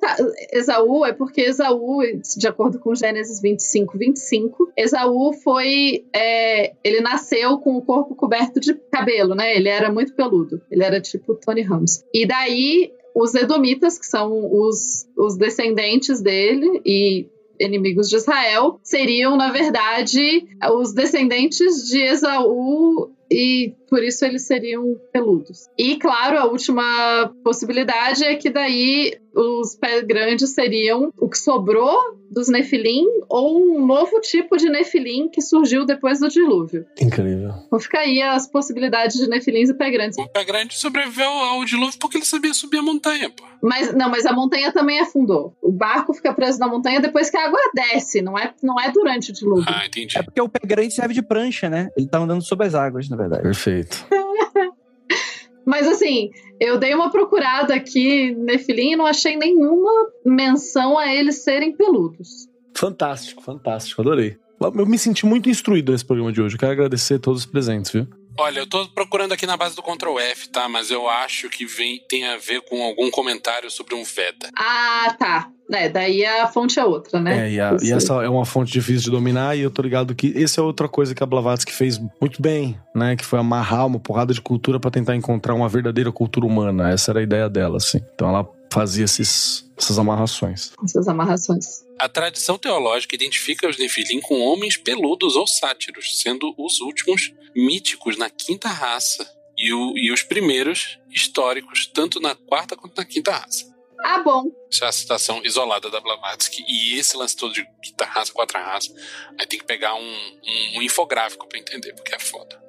[0.52, 2.00] Esaú é porque Esaú,
[2.38, 6.06] de acordo com Gênesis 25, 25, Esaú foi.
[6.14, 9.56] é, ele nasceu com o corpo coberto de cabelo, né?
[9.56, 10.62] Ele era muito peludo.
[10.70, 12.04] Ele era tipo Tony Ramos.
[12.14, 17.28] E daí, os Edomitas, que são os, os descendentes dele e
[17.62, 24.96] inimigos de Israel, seriam, na verdade, os descendentes de Esaú e por isso eles seriam
[25.12, 25.68] peludos.
[25.78, 32.00] E claro, a última possibilidade é que daí os pés grandes seriam o que sobrou
[32.30, 36.86] dos Nefilim ou um novo tipo de Nefilim que surgiu depois do dilúvio.
[37.00, 37.54] Incrível.
[37.68, 40.18] Então fica aí as possibilidades de Nefilins e pé grandes.
[40.18, 43.44] O pé grande sobreviveu ao dilúvio porque ele sabia subir a montanha, pô.
[43.62, 45.54] Mas não, mas a montanha também afundou.
[45.62, 48.92] O barco fica preso na montanha depois que a água desce, não é, não é
[48.92, 49.66] durante o dilúvio.
[49.68, 50.18] Ah, entendi.
[50.18, 51.90] É porque o pé grande serve de prancha, né?
[51.96, 53.44] Ele tá andando sobre as águas, na verdade.
[53.44, 53.81] Perfeito.
[55.66, 59.92] Mas assim, eu dei uma procurada aqui Nefilim e não achei nenhuma
[60.26, 62.48] menção a eles serem peludos.
[62.76, 64.02] Fantástico, fantástico.
[64.02, 64.38] Adorei.
[64.60, 66.56] Eu me senti muito instruído nesse programa de hoje.
[66.56, 68.08] Eu quero agradecer a todos os presentes, viu?
[68.40, 70.70] Olha, eu tô procurando aqui na base do Ctrl F, tá?
[70.70, 74.50] Mas eu acho que vem, tem a ver com algum comentário sobre um Veda.
[74.56, 75.50] Ah, tá.
[75.72, 77.48] É, daí a fonte é outra, né?
[77.48, 80.14] É, e, a- e essa é uma fonte difícil de dominar, e eu tô ligado
[80.14, 83.16] que essa é outra coisa que a Blavatsky fez muito bem, né?
[83.16, 86.92] Que foi amarrar uma porrada de cultura pra tentar encontrar uma verdadeira cultura humana.
[86.92, 88.00] Essa era a ideia dela, assim.
[88.16, 90.72] Então ela fazia esses, essas amarrações.
[90.84, 91.66] Essas amarrações.
[92.00, 98.18] A tradição teológica identifica os Nefilim com homens peludos ou sátiros, sendo os últimos míticos
[98.18, 99.26] na quinta raça
[99.58, 103.71] e, o- e os primeiros históricos, tanto na quarta quanto na quinta raça.
[104.04, 104.46] Ah, bom.
[104.70, 106.64] Isso é a citação isolada da Blavatsky.
[106.68, 108.94] E esse lance todo de quinta raça, quarta raça,
[109.40, 112.61] aí tem que pegar um, um- um infográfico pra entender, porque é foda.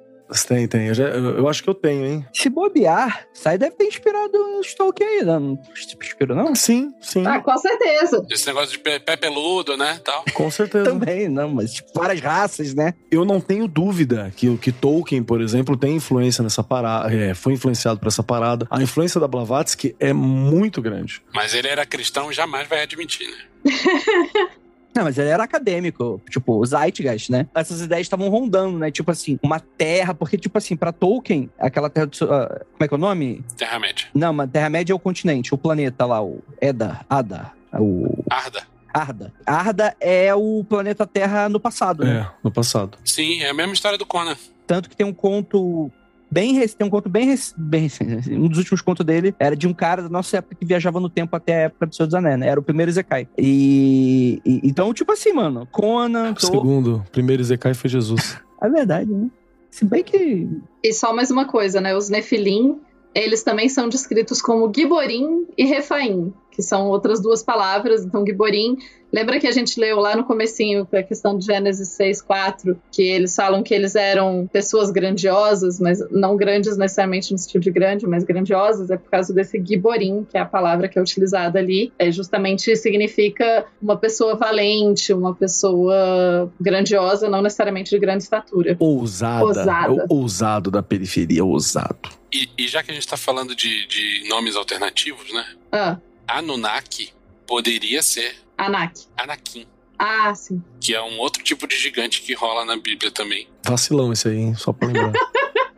[0.47, 0.87] Tem, tem.
[0.87, 2.25] Eu, já- eu- eu acho que eu tenho, hein?
[2.33, 5.37] Se bobear, isso aí deve ter inspirado o Tolkien aí, né?
[5.39, 5.59] não?
[6.01, 6.55] Inspirou, não?
[6.55, 7.25] Sim, sim.
[7.25, 8.25] Ah, com certeza.
[8.29, 10.23] Esse negócio de pé, pé peludo, né, tal.
[10.33, 10.85] Com certeza.
[10.85, 12.93] Também, não, mas tipo, várias raças, né?
[13.11, 17.33] Eu não tenho dúvida que o que Tolkien, por exemplo, tem influência nessa parada, é,
[17.33, 18.67] foi influenciado por essa parada.
[18.71, 21.21] A influência da Blavatsky é muito grande.
[21.33, 23.37] Mas ele era cristão e jamais vai admitir, né?
[24.95, 27.47] Não, mas ele era acadêmico, tipo, o Zeitgeist, né?
[27.55, 28.91] Essas ideias estavam rondando, né?
[28.91, 32.05] Tipo assim, uma terra, porque, tipo assim, pra Tolkien, aquela terra.
[32.07, 33.43] do- ah, como é que é o nome?
[33.57, 34.07] Terra-média.
[34.13, 38.63] Não, mas Terra-média é o continente, o planeta lá, o Eda, Ada, o Arda.
[38.93, 39.33] Arda.
[39.45, 42.19] Arda é o planeta Terra no passado, né?
[42.29, 42.97] É, no passado.
[43.03, 44.35] Sim, é a mesma história do Conan.
[44.67, 45.91] Tanto que tem um conto
[46.33, 48.33] bem recente, tem um conto bem, rec- bem recente.
[48.33, 51.09] Um dos últimos contos dele era de um cara da nossa época que viajava no
[51.09, 52.47] tempo até a época do Senhor dos Anéis, né?
[52.47, 53.27] Era o primeiro Zekai.
[53.37, 58.37] E, e- então, tipo assim, mano, Conan, O Tol- segundo, primeiro Zekai foi Jesus.
[58.61, 59.29] é verdade, né?
[59.69, 60.47] Se bem que
[60.83, 61.95] E só mais uma coisa, né?
[61.95, 62.77] Os Nefilim,
[63.15, 68.05] eles também são descritos como Giborim e Refaim, que são outras duas palavras.
[68.05, 68.77] Então, Giborim,
[69.11, 72.79] lembra que a gente leu lá no comecinho, com a questão de Gênesis 6, 4,
[72.91, 77.71] que eles falam que eles eram pessoas grandiosas, mas não grandes necessariamente no sentido de
[77.71, 81.57] grande, mas grandiosas, é por causa desse Giborim, que é a palavra que é utilizada
[81.57, 81.91] ali.
[81.97, 88.75] É justamente significa uma pessoa valente, uma pessoa grandiosa, não necessariamente de grande estatura.
[88.79, 89.45] Ousada.
[89.45, 90.01] Ousada.
[90.01, 92.09] É ousado da periferia, ousado.
[92.31, 95.45] E, e já que a gente tá falando de, de nomes alternativos, né?
[95.71, 95.97] Ah,
[96.27, 97.13] Anunnaki
[97.47, 99.01] poderia ser Anak.
[99.17, 99.65] Anakin,
[99.97, 100.61] Ah, sim.
[100.79, 103.47] que é um outro tipo de gigante que rola na Bíblia também.
[103.65, 104.55] Vacilão esse aí, hein?
[104.55, 105.13] Só pra lembrar.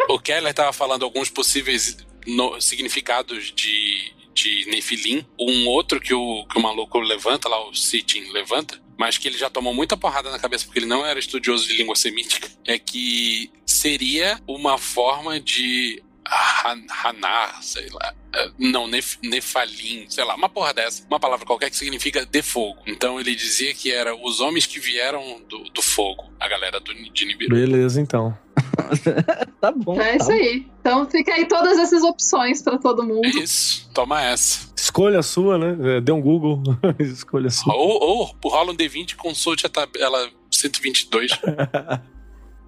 [0.08, 1.98] O Keller estava falando alguns possíveis
[2.28, 5.26] no- significados de, de Nefilim.
[5.40, 9.36] Um outro que o, que o maluco levanta, lá o Sitchin levanta, mas que ele
[9.38, 12.78] já tomou muita porrada na cabeça porque ele não era estudioso de língua semítica, é
[12.78, 18.14] que seria uma forma de Hanar, sei lá.
[18.36, 21.06] eh, Não, nef, Nefalim, sei lá, uma porra dessa.
[21.08, 22.80] Uma palavra qualquer que significa de fogo.
[22.88, 26.94] Então ele dizia que era os homens que vieram do, do fogo, a galera do,
[26.94, 27.56] de Nibiru.
[27.56, 28.36] Beleza, então.
[29.62, 30.00] tá bom.
[30.02, 30.34] É isso tá.
[30.34, 30.68] aí.
[30.80, 33.26] Então fica aí todas essas opções pra todo É mundo.
[33.38, 34.74] isso, toma essa.
[34.76, 35.98] Escolha a sua, né?
[35.98, 36.62] É, Dê um Google.
[37.00, 37.74] Escolha a sua.
[37.76, 38.02] Ou,
[38.44, 41.32] ou rola um D20 e consulte a tabela 122.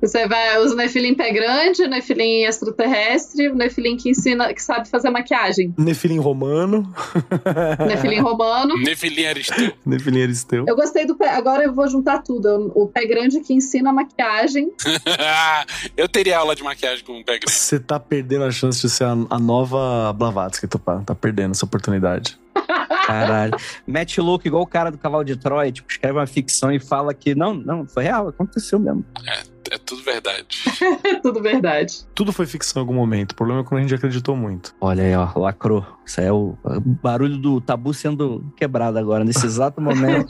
[0.02, 4.88] Você vai, os Nefilim pé grande, o Nefilim extraterrestre, o Nefilim que ensina, que sabe
[4.88, 6.92] fazer maquiagem, Nefilim romano.
[7.88, 8.76] Nefilim romano.
[8.78, 9.74] Nefilim Aristeu.
[9.86, 10.66] Nefilim aristeu.
[10.68, 12.72] Eu gostei do pé, agora eu vou juntar tudo.
[12.76, 14.72] O pé grande que ensina maquiagem.
[15.96, 17.52] Eu teria aula de maquiagem com um pé grande.
[17.52, 21.02] Você tá perdendo a chance de ser a, a nova Blavatsky, Tupá.
[21.06, 22.38] Tá perdendo essa oportunidade.
[23.06, 23.56] Caralho.
[23.86, 27.14] Mete louco igual o cara do cavalo de Troia, tipo, escreve uma ficção e fala
[27.14, 29.06] que não, não, foi real, aconteceu mesmo.
[29.26, 30.48] É tudo verdade.
[31.04, 32.06] É tudo verdade.
[32.14, 33.32] Tudo foi ficção em algum momento.
[33.32, 34.76] O problema é quando a gente acreditou muito.
[34.80, 35.86] Olha aí, ó, lacrou.
[36.06, 36.56] Isso aí é o
[37.04, 40.28] barulho do tabu sendo quebrado agora, nesse exato momento.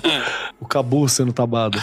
[0.60, 1.78] o cabu sendo tabado.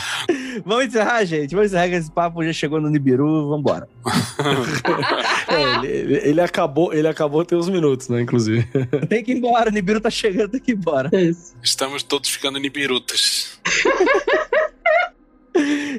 [0.65, 1.53] Vamos encerrar, gente.
[1.53, 3.49] Vamos encerrar que esse papo já chegou no Nibiru.
[3.49, 3.87] Vambora.
[5.47, 8.21] é, ele, ele, acabou, ele acabou tem uns minutos, né?
[8.21, 8.67] Inclusive.
[9.07, 9.69] Tem que ir embora.
[9.69, 11.09] O Nibiru tá chegando, tem que ir embora.
[11.11, 11.55] É isso.
[11.61, 13.59] Estamos todos ficando nibirutas.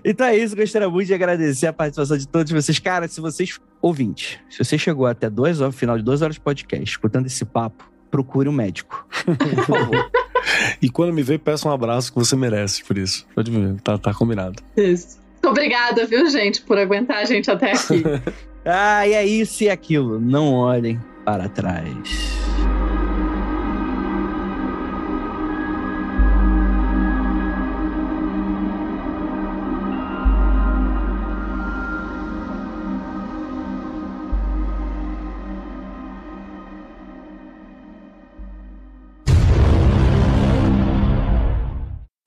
[0.05, 2.79] Então é isso, gostaria muito de agradecer a participação de todos vocês.
[2.79, 6.41] Cara, se vocês, ouvintes, se você chegou até duas horas, final de duas horas de
[6.41, 9.07] podcast, escutando esse papo, procure um médico.
[9.25, 10.11] Por favor.
[10.81, 13.27] e quando me ver, peça um abraço que você merece por isso.
[13.35, 14.63] Pode ver, tá, tá combinado.
[14.77, 15.19] Isso.
[15.33, 18.03] Muito obrigada, viu, gente, por aguentar a gente até aqui.
[18.65, 20.21] ah, e é isso e aquilo.
[20.21, 22.58] Não olhem para trás.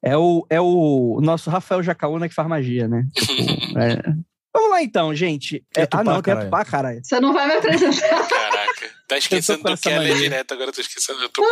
[0.04, 3.06] É o, é o nosso Rafael Jacaúna que faz magia, né?
[3.14, 4.02] Tipo, é...
[4.54, 5.64] Vamos lá então, gente.
[5.76, 7.00] É, tupá, ah, não, tem Tupá, caralho.
[7.02, 8.28] Você não vai me apresentar.
[8.28, 8.90] Caraca.
[9.08, 11.48] Tá esquecendo do Keller direto, agora eu tô esquecendo do Tupá.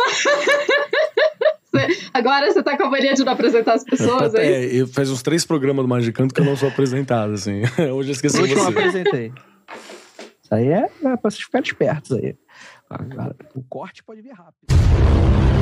[2.12, 5.08] Agora você tá com a mania de não apresentar as pessoas, é, é eu faz
[5.08, 7.62] uns três programas do Magicanto que eu não sou apresentado, assim.
[7.94, 8.60] Hoje eu esqueci Hoje você.
[8.60, 9.32] eu apresentei.
[10.42, 12.36] Isso aí é, é pra vocês ficarem espertos aí.
[13.54, 15.59] O corte pode vir rápido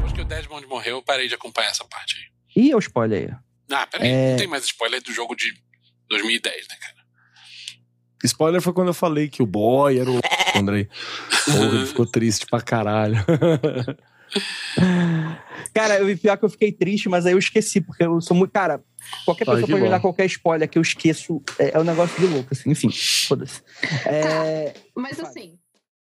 [0.00, 2.24] depois que o Desmond morreu, eu parei de acompanhar essa parte aí.
[2.56, 3.36] E o spoiler aí?
[3.70, 4.30] Ah, peraí, é...
[4.30, 5.52] não tem mais spoiler do jogo de
[6.08, 6.94] 2010, né, cara?
[8.24, 10.20] Spoiler foi quando eu falei que o boy era o
[10.58, 10.88] Andrei.
[11.44, 13.16] Porra, ele ficou triste pra caralho.
[15.72, 18.52] cara, eu pior que eu fiquei triste, mas aí eu esqueci, porque eu sou muito.
[18.52, 18.82] Cara,
[19.24, 21.42] qualquer pessoa pode me dar qualquer spoiler que eu esqueço.
[21.58, 22.70] É, é um negócio de louco, assim.
[22.70, 23.62] Enfim, foda-se.
[24.04, 24.70] É...
[24.70, 25.58] Tá, mas assim.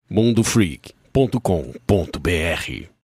[0.09, 2.90] mundofreak.com.br